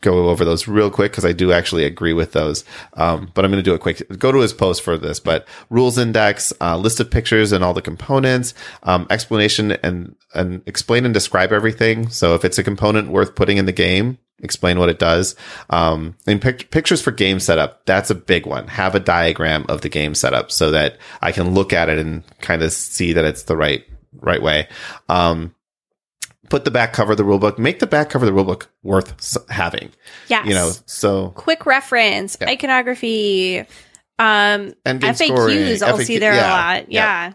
go 0.00 0.28
over 0.28 0.44
those 0.44 0.66
real 0.66 0.90
quick 0.90 1.12
because 1.12 1.24
I 1.24 1.32
do 1.32 1.52
actually 1.52 1.84
agree 1.84 2.12
with 2.12 2.32
those. 2.32 2.64
Um, 2.94 3.30
but 3.34 3.44
I'm 3.44 3.50
going 3.50 3.62
to 3.62 3.68
do 3.68 3.74
it 3.74 3.80
quick. 3.80 4.02
Go 4.18 4.32
to 4.32 4.38
his 4.38 4.52
post 4.52 4.82
for 4.82 4.96
this, 4.96 5.20
but 5.20 5.46
rules 5.68 5.98
index, 5.98 6.52
uh, 6.60 6.76
list 6.76 7.00
of 7.00 7.10
pictures 7.10 7.52
and 7.52 7.62
all 7.62 7.74
the 7.74 7.82
components, 7.82 8.54
um, 8.82 9.06
explanation 9.10 9.72
and, 9.72 10.14
and 10.34 10.62
explain 10.66 11.04
and 11.04 11.14
describe 11.14 11.52
everything. 11.52 12.08
So 12.08 12.34
if 12.34 12.44
it's 12.44 12.58
a 12.58 12.64
component 12.64 13.10
worth 13.10 13.34
putting 13.34 13.58
in 13.58 13.66
the 13.66 13.72
game, 13.72 14.18
explain 14.42 14.78
what 14.78 14.88
it 14.88 14.98
does. 14.98 15.36
Um, 15.68 16.16
and 16.26 16.40
pic- 16.40 16.70
pictures 16.70 17.02
for 17.02 17.10
game 17.10 17.40
setup. 17.40 17.84
That's 17.84 18.10
a 18.10 18.14
big 18.14 18.46
one. 18.46 18.68
Have 18.68 18.94
a 18.94 19.00
diagram 19.00 19.66
of 19.68 19.82
the 19.82 19.88
game 19.88 20.14
setup 20.14 20.50
so 20.50 20.70
that 20.70 20.96
I 21.20 21.32
can 21.32 21.54
look 21.54 21.72
at 21.72 21.88
it 21.88 21.98
and 21.98 22.24
kind 22.40 22.62
of 22.62 22.72
see 22.72 23.12
that 23.12 23.24
it's 23.24 23.42
the 23.44 23.56
right, 23.56 23.84
right 24.14 24.42
way. 24.42 24.68
Um, 25.08 25.54
put 26.50 26.64
the 26.66 26.70
back 26.70 26.92
cover 26.92 27.12
of 27.12 27.16
the 27.18 27.24
rulebook, 27.24 27.58
make 27.58 27.78
the 27.78 27.86
back 27.86 28.10
cover 28.10 28.26
of 28.26 28.34
the 28.34 28.38
rulebook 28.38 28.66
worth 28.82 29.38
having. 29.48 29.90
yes. 30.28 30.46
You 30.46 30.52
know, 30.52 30.72
so 30.84 31.30
quick 31.30 31.64
reference, 31.64 32.36
Yeah. 32.38 32.50
iconography, 32.50 33.60
um, 34.18 34.74
and 34.84 35.00
FAQs. 35.00 35.16
scoring, 35.26 35.58
I'll 35.82 35.98
FAQ 35.98 36.04
see 36.04 36.18
there 36.18 36.34
yeah, 36.34 36.46
a 36.46 36.50
lot. 36.50 36.92
Yeah. 36.92 37.32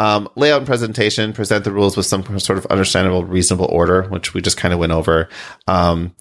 Um, 0.00 0.28
layout 0.34 0.58
and 0.58 0.66
presentation, 0.66 1.32
present 1.32 1.62
the 1.62 1.70
rules 1.70 1.96
with 1.96 2.06
some 2.06 2.24
sort 2.40 2.58
of 2.58 2.66
understandable, 2.66 3.24
reasonable 3.24 3.66
order, 3.66 4.02
which 4.08 4.34
we 4.34 4.40
just 4.40 4.56
kind 4.56 4.74
of 4.74 4.80
went 4.80 4.90
over. 4.90 5.28
Um, 5.68 6.16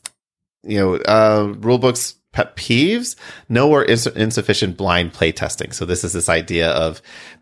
you 0.62 0.78
know, 0.78 0.96
uh, 0.98 1.54
rule 1.58 1.80
books 1.80 2.14
pet 2.34 2.56
peeves, 2.56 3.16
no 3.50 3.70
or 3.72 3.84
ins- 3.84 4.06
insufficient 4.08 4.78
blind 4.78 5.14
play 5.14 5.32
testing. 5.32 5.72
So 5.72 5.86
this 5.86 6.04
is 6.04 6.14
this 6.14 6.30
idea 6.30 6.70
of, 6.70 7.02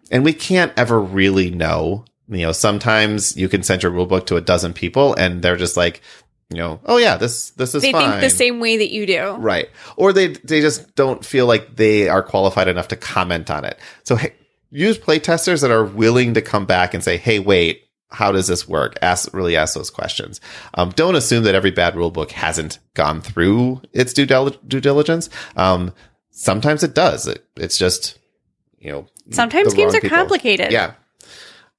and 0.09 0.23
we 0.23 0.31
can't 0.33 0.71
ever 0.77 1.01
really 1.01 1.49
know. 1.51 2.05
You 2.29 2.45
know, 2.45 2.51
sometimes 2.51 3.35
you 3.35 3.49
can 3.49 3.63
send 3.63 3.83
your 3.83 3.91
rule 3.91 4.05
book 4.05 4.27
to 4.27 4.37
a 4.37 4.41
dozen 4.41 4.73
people 4.73 5.13
and 5.15 5.41
they're 5.41 5.57
just 5.57 5.75
like, 5.75 6.01
you 6.49 6.57
know, 6.57 6.79
oh 6.85 6.97
yeah, 6.97 7.17
this 7.17 7.51
this 7.51 7.75
is 7.75 7.81
They 7.81 7.91
fine. 7.91 8.09
think 8.11 8.21
the 8.21 8.29
same 8.29 8.59
way 8.59 8.77
that 8.77 8.91
you 8.91 9.05
do. 9.05 9.35
Right. 9.35 9.69
Or 9.97 10.13
they 10.13 10.27
they 10.27 10.61
just 10.61 10.95
don't 10.95 11.25
feel 11.25 11.45
like 11.45 11.75
they 11.75 12.09
are 12.09 12.21
qualified 12.23 12.67
enough 12.67 12.89
to 12.89 12.95
comment 12.95 13.49
on 13.51 13.63
it. 13.65 13.77
So 14.03 14.15
hey, 14.15 14.33
use 14.69 14.97
playtesters 14.97 15.61
that 15.61 15.71
are 15.71 15.83
willing 15.85 16.33
to 16.35 16.41
come 16.41 16.65
back 16.65 16.93
and 16.93 17.03
say, 17.03 17.15
"Hey, 17.17 17.39
wait, 17.39 17.83
how 18.09 18.31
does 18.33 18.47
this 18.47 18.67
work?" 18.67 18.97
Ask 19.01 19.33
really 19.33 19.55
ask 19.55 19.73
those 19.75 19.89
questions. 19.89 20.39
Um, 20.73 20.89
don't 20.91 21.15
assume 21.15 21.43
that 21.45 21.55
every 21.55 21.71
bad 21.71 21.95
rule 21.95 22.11
book 22.11 22.31
hasn't 22.31 22.79
gone 22.95 23.21
through 23.21 23.81
its 23.93 24.11
due, 24.13 24.25
dil- 24.25 24.49
due 24.67 24.81
diligence. 24.81 25.29
Um, 25.55 25.93
sometimes 26.31 26.83
it 26.83 26.93
does. 26.93 27.27
It, 27.27 27.45
it's 27.55 27.77
just 27.77 28.17
you 28.79 28.91
know 28.91 29.07
Sometimes 29.31 29.73
games 29.73 29.95
are 29.95 30.01
people. 30.01 30.17
complicated. 30.17 30.71
Yeah. 30.73 30.93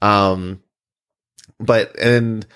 Um, 0.02 0.62
but 1.58 1.98
and 1.98 2.46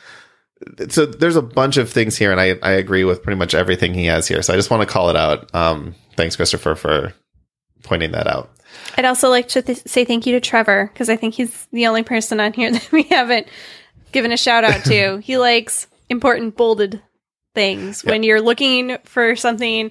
so 0.88 1.06
there's 1.06 1.36
a 1.36 1.42
bunch 1.42 1.76
of 1.76 1.90
things 1.90 2.16
here, 2.16 2.32
and 2.32 2.40
I 2.40 2.56
I 2.62 2.72
agree 2.72 3.04
with 3.04 3.22
pretty 3.22 3.38
much 3.38 3.54
everything 3.54 3.94
he 3.94 4.06
has 4.06 4.28
here. 4.28 4.42
So 4.42 4.52
I 4.52 4.56
just 4.56 4.70
want 4.70 4.82
to 4.82 4.92
call 4.92 5.10
it 5.10 5.16
out. 5.16 5.54
Um, 5.54 5.94
thanks, 6.16 6.36
Christopher, 6.36 6.74
for 6.74 7.14
pointing 7.82 8.12
that 8.12 8.26
out. 8.26 8.50
I'd 8.98 9.04
also 9.04 9.28
like 9.28 9.48
to 9.48 9.62
th- 9.62 9.86
say 9.86 10.04
thank 10.04 10.26
you 10.26 10.32
to 10.32 10.40
Trevor 10.40 10.90
because 10.92 11.08
I 11.08 11.16
think 11.16 11.34
he's 11.34 11.66
the 11.72 11.86
only 11.86 12.02
person 12.02 12.40
on 12.40 12.52
here 12.52 12.70
that 12.72 12.92
we 12.92 13.04
haven't 13.04 13.48
given 14.12 14.32
a 14.32 14.36
shout 14.36 14.64
out 14.64 14.84
to. 14.84 15.18
he 15.22 15.38
likes 15.38 15.86
important 16.08 16.56
bolded 16.56 17.02
things. 17.54 18.04
When 18.04 18.22
you're 18.22 18.40
looking 18.40 18.98
for 19.04 19.34
something, 19.34 19.90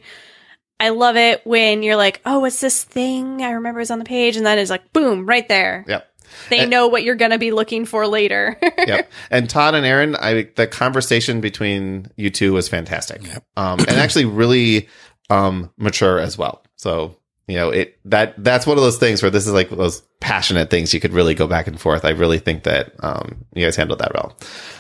I 0.80 0.90
love 0.90 1.16
it 1.16 1.46
when 1.46 1.84
you're 1.84 1.96
like, 1.96 2.22
oh, 2.26 2.40
what's 2.40 2.60
this 2.60 2.84
thing? 2.84 3.42
I 3.42 3.52
remember 3.52 3.80
it 3.80 3.84
was 3.84 3.92
on 3.92 4.00
the 4.00 4.06
page. 4.06 4.38
And 4.38 4.46
then 4.46 4.60
it's 4.60 4.70
like, 4.70 4.94
boom, 4.94 5.26
right 5.26 5.48
there. 5.48 5.84
Yep. 5.88 6.08
They 6.50 6.60
And- 6.60 6.70
know 6.70 6.88
what 6.88 7.04
you're 7.04 7.16
going 7.16 7.32
to 7.32 7.38
be 7.40 7.52
looking 7.52 7.86
for 7.86 8.08
later. 8.08 8.58
yep. 8.78 9.12
And 9.32 9.50
Todd 9.50 9.76
and 9.76 9.86
Aaron, 9.86 10.16
I 10.16 10.50
the 10.56 10.68
conversation 10.68 11.42
between 11.42 12.08
you 12.18 12.30
two 12.30 12.54
was 12.54 12.68
fantastic. 12.70 13.22
Um, 13.58 13.80
and 13.80 13.92
actually 13.92 14.26
really 14.26 14.88
um 15.30 15.72
mature 15.78 16.20
as 16.20 16.38
well. 16.38 16.64
So 16.76 17.16
you 17.48 17.56
know 17.56 17.70
it 17.70 17.98
that 18.06 18.36
that's 18.44 18.66
one 18.68 18.78
of 18.78 18.84
those 18.84 18.98
things 18.98 19.22
where 19.22 19.32
this 19.32 19.46
is 19.48 19.54
like 19.54 19.70
those 19.70 20.02
passionate 20.20 20.70
things 20.70 20.94
you 20.94 21.00
could 21.00 21.14
really 21.14 21.34
go 21.36 21.48
back 21.48 21.68
and 21.68 21.80
forth. 21.80 22.06
I 22.06 22.10
really 22.12 22.40
think 22.40 22.64
that 22.64 22.94
um 23.04 23.46
you 23.54 23.66
guys 23.66 23.76
handled 23.76 24.00
that 24.00 24.14
well. 24.14 24.38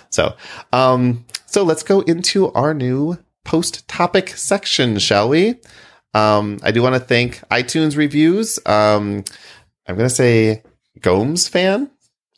So 0.09 0.35
um 0.73 1.25
so 1.45 1.63
let's 1.63 1.83
go 1.83 2.01
into 2.01 2.51
our 2.53 2.73
new 2.73 3.17
post 3.43 3.87
topic 3.87 4.29
section, 4.29 4.97
shall 4.99 5.29
we? 5.29 5.55
Um, 6.13 6.59
I 6.63 6.71
do 6.71 6.81
want 6.81 6.95
to 6.95 6.99
thank 6.99 7.41
iTunes 7.49 7.95
reviews. 7.97 8.57
Um, 8.65 9.23
I'm 9.87 9.95
gonna 9.95 10.09
say 10.09 10.63
Gomes 11.01 11.47
fan, 11.47 11.89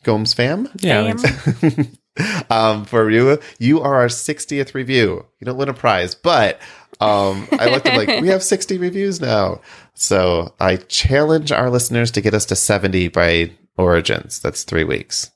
Gomes 0.04 0.34
fam 0.34 0.68
Yeah, 0.80 1.00
I 1.00 1.12
Damn. 1.12 1.18
think 1.18 1.88
so. 2.18 2.34
um, 2.50 2.84
for 2.84 3.10
you. 3.10 3.38
You 3.58 3.80
are 3.80 3.94
our 3.96 4.06
60th 4.08 4.74
review. 4.74 5.24
You 5.40 5.44
don't 5.44 5.56
win 5.56 5.68
a 5.68 5.74
prize, 5.74 6.14
but 6.14 6.60
um, 7.00 7.46
I 7.52 7.66
looked 7.70 7.86
at 7.86 7.96
like 7.96 8.20
we 8.22 8.28
have 8.28 8.42
60 8.42 8.78
reviews 8.78 9.20
now. 9.20 9.60
So 9.94 10.54
I 10.60 10.76
challenge 10.76 11.52
our 11.52 11.70
listeners 11.70 12.10
to 12.12 12.20
get 12.20 12.34
us 12.34 12.46
to 12.46 12.56
70 12.56 13.08
by 13.08 13.52
Origins. 13.76 14.40
That's 14.40 14.64
three 14.64 14.84
weeks. 14.84 15.30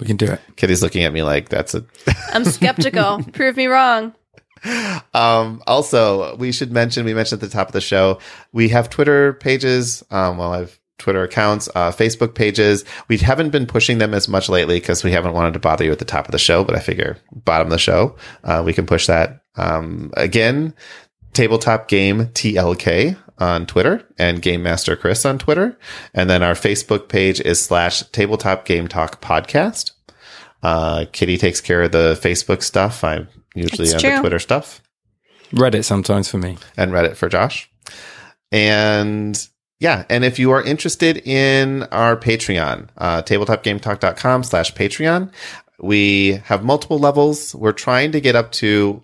we 0.00 0.06
can 0.06 0.16
do 0.16 0.26
it. 0.26 0.40
Kitty's 0.56 0.82
looking 0.82 1.04
at 1.04 1.12
me 1.12 1.22
like 1.22 1.48
that's 1.50 1.74
a. 1.74 1.84
I'm 2.32 2.44
skeptical. 2.44 3.22
Prove 3.32 3.56
me 3.56 3.66
wrong. 3.66 4.14
um, 5.14 5.62
also, 5.66 6.34
we 6.36 6.50
should 6.52 6.72
mention 6.72 7.04
we 7.04 7.14
mentioned 7.14 7.42
at 7.42 7.48
the 7.50 7.52
top 7.54 7.68
of 7.68 7.72
the 7.72 7.80
show 7.80 8.18
we 8.52 8.70
have 8.70 8.88
Twitter 8.90 9.34
pages. 9.34 10.02
Um, 10.10 10.38
well, 10.38 10.52
I 10.54 10.58
have 10.60 10.78
Twitter 10.98 11.22
accounts, 11.22 11.68
uh, 11.74 11.90
Facebook 11.92 12.34
pages. 12.34 12.84
We 13.08 13.18
haven't 13.18 13.50
been 13.50 13.66
pushing 13.66 13.98
them 13.98 14.14
as 14.14 14.28
much 14.28 14.48
lately 14.48 14.80
because 14.80 15.04
we 15.04 15.12
haven't 15.12 15.34
wanted 15.34 15.52
to 15.54 15.58
bother 15.58 15.84
you 15.84 15.92
at 15.92 15.98
the 15.98 16.04
top 16.04 16.26
of 16.26 16.32
the 16.32 16.38
show. 16.38 16.64
But 16.64 16.76
I 16.76 16.80
figure 16.80 17.18
bottom 17.32 17.66
of 17.66 17.70
the 17.70 17.78
show, 17.78 18.16
uh, 18.44 18.62
we 18.64 18.72
can 18.72 18.86
push 18.86 19.06
that. 19.06 19.42
Um, 19.56 20.10
again, 20.16 20.74
tabletop 21.32 21.88
game 21.88 22.26
TLK 22.28 23.16
on 23.38 23.66
Twitter 23.66 24.02
and 24.18 24.40
Game 24.40 24.62
Master 24.62 24.96
Chris 24.96 25.26
on 25.26 25.38
Twitter, 25.38 25.78
and 26.14 26.30
then 26.30 26.42
our 26.42 26.54
Facebook 26.54 27.08
page 27.08 27.40
is 27.40 27.62
slash 27.62 28.02
Tabletop 28.12 28.64
Game 28.64 28.88
Talk 28.88 29.20
Podcast. 29.20 29.92
Uh, 30.62 31.04
Kitty 31.12 31.36
takes 31.36 31.60
care 31.60 31.82
of 31.82 31.92
the 31.92 32.18
Facebook 32.20 32.62
stuff. 32.62 33.04
I'm 33.04 33.28
usually 33.54 33.84
It's 33.84 33.94
on 33.94 34.00
the. 34.00 34.20
Twitter 34.20 34.38
stuff 34.38 34.82
Reddit 35.52 35.84
sometimes 35.84 36.28
for 36.30 36.38
me. 36.38 36.56
and 36.76 36.90
Reddit 36.92 37.16
for 37.16 37.28
Josh. 37.28 37.70
And 38.50 39.48
yeah, 39.78 40.04
and 40.08 40.24
if 40.24 40.38
you 40.38 40.50
are 40.52 40.62
interested 40.62 41.18
in 41.26 41.82
our 41.84 42.16
Patreon, 42.16 42.88
uh, 42.96 43.22
tabletopgametalk.com 43.22 44.42
slash 44.42 44.72
Patreon, 44.74 45.30
We 45.78 46.40
have 46.44 46.64
multiple 46.64 46.98
levels. 46.98 47.54
We're 47.54 47.72
trying 47.72 48.12
to 48.12 48.20
get 48.20 48.34
up 48.34 48.52
to 48.52 49.02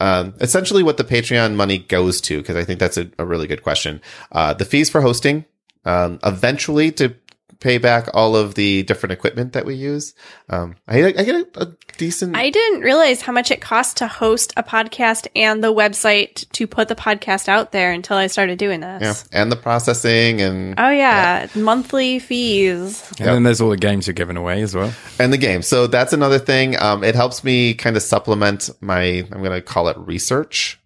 um, 0.00 0.34
essentially 0.40 0.82
what 0.82 0.96
the 0.96 1.04
Patreon 1.04 1.54
money 1.54 1.78
goes 1.78 2.20
to, 2.22 2.38
because 2.38 2.56
I 2.56 2.64
think 2.64 2.80
that's 2.80 2.98
a, 2.98 3.10
a 3.18 3.24
really 3.24 3.46
good 3.46 3.62
question. 3.62 4.00
Uh, 4.32 4.54
the 4.54 4.64
fees 4.64 4.90
for 4.90 5.00
hosting, 5.00 5.44
um, 5.84 6.18
eventually 6.24 6.92
to 6.92 7.14
pay 7.60 7.78
back 7.78 8.08
all 8.14 8.34
of 8.34 8.54
the 8.54 8.82
different 8.84 9.12
equipment 9.12 9.52
that 9.52 9.64
we 9.66 9.74
use. 9.74 10.14
Um, 10.48 10.76
I, 10.88 11.04
I 11.04 11.12
get 11.12 11.34
a, 11.34 11.62
a 11.62 11.66
decent. 11.98 12.34
I 12.36 12.50
didn't 12.50 12.80
realize 12.80 13.20
how 13.20 13.32
much 13.32 13.50
it 13.50 13.60
costs 13.60 13.94
to 13.94 14.08
host 14.08 14.52
a 14.56 14.62
podcast 14.62 15.28
and 15.36 15.62
the 15.62 15.72
website 15.72 16.50
to 16.52 16.66
put 16.66 16.88
the 16.88 16.94
podcast 16.96 17.48
out 17.48 17.72
there 17.72 17.92
until 17.92 18.16
I 18.16 18.26
started 18.28 18.58
doing 18.58 18.80
this. 18.80 19.02
yeah, 19.02 19.38
and 19.40 19.52
the 19.52 19.56
processing 19.56 20.40
and 20.40 20.74
Oh 20.78 20.90
yeah, 20.90 21.46
monthly 21.54 22.18
fees. 22.18 23.06
And 23.18 23.28
then 23.28 23.42
there's 23.42 23.60
all 23.60 23.70
the 23.70 23.76
games 23.76 24.06
you're 24.06 24.14
giving 24.14 24.36
away 24.36 24.62
as 24.62 24.74
well. 24.74 24.92
and 25.18 25.32
the 25.32 25.38
game. 25.38 25.62
So 25.62 25.86
that's 25.86 26.12
another 26.12 26.38
thing. 26.38 26.80
Um, 26.80 27.04
it 27.04 27.14
helps 27.14 27.44
me 27.44 27.74
kind 27.74 27.96
of 27.96 28.02
supplement 28.02 28.70
my, 28.80 29.02
I'm 29.30 29.42
going 29.42 29.52
to 29.52 29.60
call 29.60 29.88
it 29.88 29.96
research, 29.98 30.80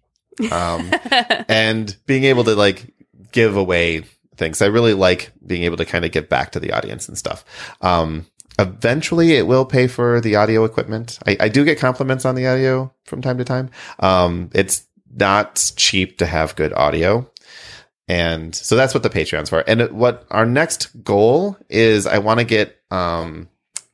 um, 0.51 0.91
and 1.47 1.95
being 2.05 2.25
able 2.25 2.43
to 2.43 2.55
like 2.55 2.93
give 3.31 3.55
away 3.55 4.03
things. 4.37 4.61
I 4.61 4.67
really 4.67 4.93
like 4.93 5.31
being 5.45 5.63
able 5.63 5.77
to 5.77 5.85
kind 5.85 6.05
of 6.05 6.11
give 6.11 6.29
back 6.29 6.51
to 6.51 6.59
the 6.59 6.71
audience 6.71 7.07
and 7.07 7.17
stuff. 7.17 7.45
Um, 7.81 8.25
eventually 8.57 9.33
it 9.33 9.47
will 9.47 9.65
pay 9.65 9.87
for 9.87 10.21
the 10.21 10.35
audio 10.35 10.63
equipment. 10.63 11.19
I, 11.27 11.37
I 11.39 11.49
do 11.49 11.65
get 11.65 11.79
compliments 11.79 12.25
on 12.25 12.35
the 12.35 12.47
audio 12.47 12.93
from 13.05 13.21
time 13.21 13.37
to 13.37 13.43
time. 13.43 13.69
Um, 13.99 14.49
it's 14.53 14.85
not 15.13 15.71
cheap 15.75 16.17
to 16.19 16.25
have 16.25 16.55
good 16.55 16.73
audio. 16.73 17.29
And 18.07 18.53
so 18.53 18.75
that's 18.75 18.93
what 18.93 19.03
the 19.03 19.09
Patreon's 19.09 19.49
for. 19.49 19.63
And 19.67 19.89
what 19.91 20.25
our 20.29 20.45
next 20.45 21.03
goal 21.03 21.57
is, 21.69 22.05
I 22.05 22.19
want 22.19 22.39
to 22.39 22.45
get, 22.45 22.79
um, 22.91 23.49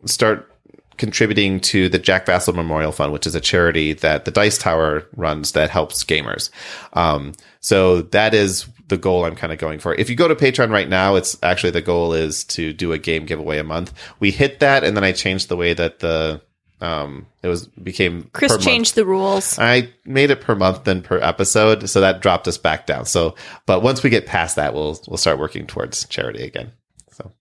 start 0.05 0.51
contributing 0.97 1.59
to 1.59 1.89
the 1.89 1.97
Jack 1.97 2.25
Vasel 2.25 2.53
Memorial 2.53 2.91
Fund, 2.91 3.13
which 3.13 3.25
is 3.25 3.33
a 3.33 3.41
charity 3.41 3.93
that 3.93 4.25
the 4.25 4.31
Dice 4.31 4.57
Tower 4.57 5.07
runs 5.15 5.53
that 5.53 5.69
helps 5.69 6.03
gamers. 6.03 6.49
Um, 6.93 7.33
so 7.59 8.01
that 8.01 8.33
is 8.33 8.67
the 8.91 8.97
goal 8.97 9.25
I'm 9.25 9.35
kind 9.35 9.51
of 9.51 9.57
going 9.57 9.79
for. 9.79 9.95
If 9.95 10.09
you 10.09 10.15
go 10.15 10.27
to 10.27 10.35
Patreon 10.35 10.69
right 10.69 10.87
now, 10.87 11.15
it's 11.15 11.35
actually 11.41 11.71
the 11.71 11.81
goal 11.81 12.13
is 12.13 12.43
to 12.45 12.73
do 12.73 12.91
a 12.93 12.99
game 12.99 13.25
giveaway 13.25 13.57
a 13.57 13.63
month. 13.63 13.91
We 14.19 14.29
hit 14.29 14.59
that, 14.59 14.83
and 14.83 14.95
then 14.95 15.03
I 15.03 15.13
changed 15.13 15.49
the 15.49 15.57
way 15.57 15.73
that 15.73 15.99
the 15.99 16.41
um 16.81 17.27
it 17.43 17.47
was 17.47 17.67
became 17.67 18.29
Chris 18.33 18.51
per 18.51 18.55
month. 18.57 18.65
changed 18.65 18.95
the 18.95 19.05
rules. 19.05 19.57
I 19.57 19.89
made 20.05 20.29
it 20.29 20.41
per 20.41 20.55
month 20.55 20.83
than 20.83 21.01
per 21.01 21.17
episode, 21.19 21.89
so 21.89 22.01
that 22.01 22.21
dropped 22.21 22.47
us 22.47 22.57
back 22.57 22.85
down. 22.85 23.05
So, 23.05 23.35
but 23.65 23.81
once 23.81 24.03
we 24.03 24.09
get 24.09 24.25
past 24.27 24.55
that, 24.57 24.73
we'll 24.73 24.99
we'll 25.07 25.17
start 25.17 25.39
working 25.39 25.65
towards 25.65 26.05
charity 26.05 26.43
again. 26.43 26.71
So, 27.11 27.31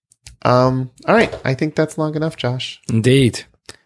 um, 0.43 0.89
all 1.07 1.15
right, 1.15 1.33
I 1.43 1.53
think 1.53 1.75
that's 1.75 1.97
long 1.97 2.15
enough, 2.15 2.37
Josh. 2.37 2.81
Indeed. 2.89 3.43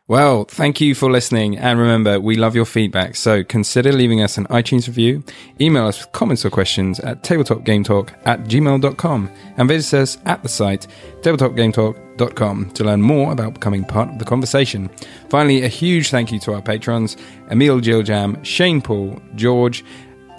Well, 0.08 0.46
thank 0.46 0.80
you 0.82 0.94
for 0.94 1.10
listening. 1.10 1.58
And 1.58 1.80
remember, 1.80 2.20
we 2.20 2.36
love 2.36 2.56
your 2.56 2.66
feedback. 2.66 3.16
So 3.16 3.44
consider 3.44 3.92
leaving 3.92 4.22
us 4.22 4.38
an 4.38 4.46
iTunes 4.48 4.86
review. 4.86 5.24
Email 5.60 5.88
us 5.88 6.00
with 6.00 6.12
comments 6.12 6.46
or 6.46 6.52
questions 6.52 7.00
at 7.00 7.24
tabletopgametalk 7.24 8.14
at 8.24 8.44
gmail.com 8.44 9.32
and 9.58 9.68
visit 9.68 10.00
us 10.00 10.18
at 10.26 10.44
the 10.44 10.50
site 10.50 10.86
tabletopgametalk.com 11.22 12.70
to 12.70 12.84
learn 12.84 13.02
more 13.02 13.32
about 13.32 13.56
becoming 13.56 13.84
part 13.84 14.10
of 14.10 14.20
the 14.20 14.26
conversation. 14.26 14.92
Finally, 15.30 15.64
a 15.64 15.68
huge 15.68 16.12
thank 16.12 16.32
you 16.32 16.40
to 16.42 16.54
our 16.54 16.62
patrons 16.62 17.18
Emil 17.50 17.82
Giljam, 17.82 18.46
Shane 18.46 18.84
Paul, 18.84 19.20
George, 19.34 19.84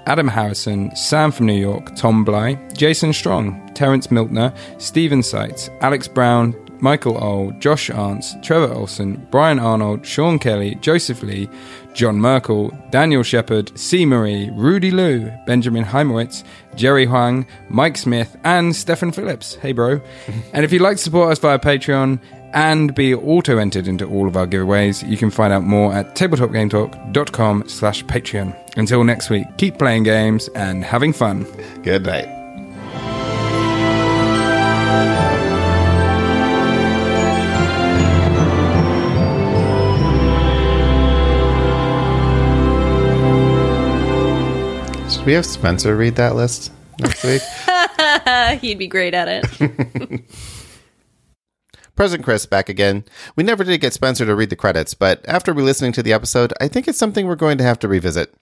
Adam 0.07 0.29
Harrison, 0.29 0.95
Sam 0.95 1.33
from 1.33 1.47
New 1.47 1.61
York, 1.61 1.97
Tom 1.97 2.25
Bly, 2.25 2.55
Jason 2.75 3.13
Strong, 3.13 3.73
Terence 3.75 4.07
Miltner, 4.13 4.57
Stephen 4.81 5.25
Seitz, 5.25 5.69
Alex 5.81 6.07
Brown, 6.07 6.55
Michael 6.81 7.23
Oll, 7.23 7.53
Josh 7.59 7.91
Arntz, 7.91 8.41
Trevor 8.43 8.73
Olson, 8.73 9.27
Brian 9.31 9.59
Arnold, 9.59 10.07
Sean 10.07 10.39
Kelly, 10.39 10.77
Joseph 10.77 11.23
Lee, 11.23 11.49
John 11.95 12.21
Merkel, 12.21 12.71
Daniel 12.91 13.23
Shepard, 13.23 13.77
C. 13.79 14.05
Marie, 14.05 14.51
Rudy 14.55 14.91
Liu, 14.91 15.33
Benjamin 15.47 15.85
Heimowitz, 15.85 16.45
Jerry 16.75 17.07
Huang, 17.07 17.47
Mike 17.69 17.97
Smith, 17.97 18.37
and 18.45 18.77
Stefan 18.77 19.13
Phillips. 19.13 19.55
Hey, 19.57 19.73
bro. 19.73 20.01
and 20.53 20.65
if 20.65 20.73
you'd 20.73 20.83
like 20.83 20.99
to 20.99 21.03
support 21.03 21.33
us 21.33 21.39
via 21.39 21.59
Patreon 21.59 22.21
and 22.53 22.95
be 22.95 23.15
auto 23.15 23.59
entered 23.59 23.89
into 23.89 24.07
all 24.07 24.29
of 24.29 24.37
our 24.37 24.47
giveaways, 24.47 25.09
you 25.09 25.17
can 25.17 25.31
find 25.31 25.53
out 25.53 25.63
more 25.63 25.93
at 25.93 26.15
tabletopgametalk.com 26.15 27.69
slash 27.69 28.05
Patreon. 28.05 28.57
Until 28.77 29.05
next 29.05 29.31
week, 29.31 29.47
keep 29.57 29.79
playing 29.79 30.03
games 30.03 30.49
and 30.49 30.85
having 30.85 31.13
fun. 31.13 31.47
Good 31.83 32.05
night. 32.05 32.37
We 45.27 45.33
have 45.33 45.45
Spencer 45.45 45.97
read 45.97 46.15
that 46.15 46.37
list 46.37 46.73
next 47.01 47.25
week? 47.25 47.43
He'd 48.61 48.79
be 48.79 48.87
great 48.87 49.13
at 49.13 49.27
it. 49.29 50.25
President 51.97 52.25
Chris 52.25 52.47
back 52.47 52.69
again. 52.69 53.05
We 53.35 53.43
never 53.43 53.65
did 53.65 53.81
get 53.81 53.93
Spencer 53.93 54.25
to 54.25 54.37
read 54.37 54.51
the 54.51 54.57
credits, 54.57 54.95
but 54.95 55.25
after 55.27 55.53
re 55.53 55.65
listening 55.65 55.93
to 55.93 56.03
the 56.03 56.13
episode, 56.13 56.53
I 56.61 56.69
think 56.69 56.87
it's 56.87 56.99
something 56.99 57.27
we're 57.27 57.35
going 57.35 57.59
to 57.59 57.65
have 57.65 57.79
to 57.81 57.89
revisit. 57.89 58.33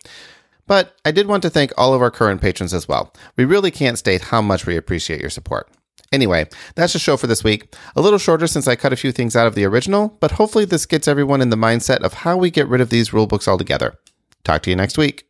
But 0.67 0.95
I 1.07 1.11
did 1.11 1.27
want 1.27 1.43
to 1.45 1.51
thank 1.51 1.73
all 1.79 1.95
of 1.95 2.03
our 2.03 2.11
current 2.11 2.43
patrons 2.43 2.75
as 2.75 2.87
well. 2.87 3.15
We 3.37 3.47
really 3.47 3.71
can't 3.71 3.99
state 3.99 4.21
how 4.21 4.43
much 4.43 4.67
we 4.67 4.77
appreciate 4.77 5.21
your 5.21 5.31
support. 5.31 5.71
Anyway, 6.13 6.47
that's 6.75 6.93
the 6.93 6.99
show 6.99 7.17
for 7.17 7.27
this 7.27 7.43
week. 7.43 7.75
A 7.97 8.03
little 8.03 8.19
shorter 8.19 8.47
since 8.47 8.69
I 8.69 8.77
cut 8.77 8.93
a 8.93 8.97
few 8.97 9.11
things 9.11 9.35
out 9.37 9.47
of 9.47 9.55
the 9.55 9.65
original, 9.65 10.17
but 10.21 10.33
hopefully 10.33 10.67
this 10.67 10.85
gets 10.85 11.09
everyone 11.09 11.41
in 11.41 11.51
the 11.51 11.57
mindset 11.57 12.01
of 12.01 12.13
how 12.13 12.37
we 12.37 12.51
get 12.51 12.69
rid 12.69 12.83
of 12.83 12.91
these 12.91 13.11
rulebooks 13.11 13.49
altogether. 13.49 13.95
Talk 14.45 14.63
to 14.63 14.71
you 14.71 14.77
next 14.77 14.99
week. 14.99 15.27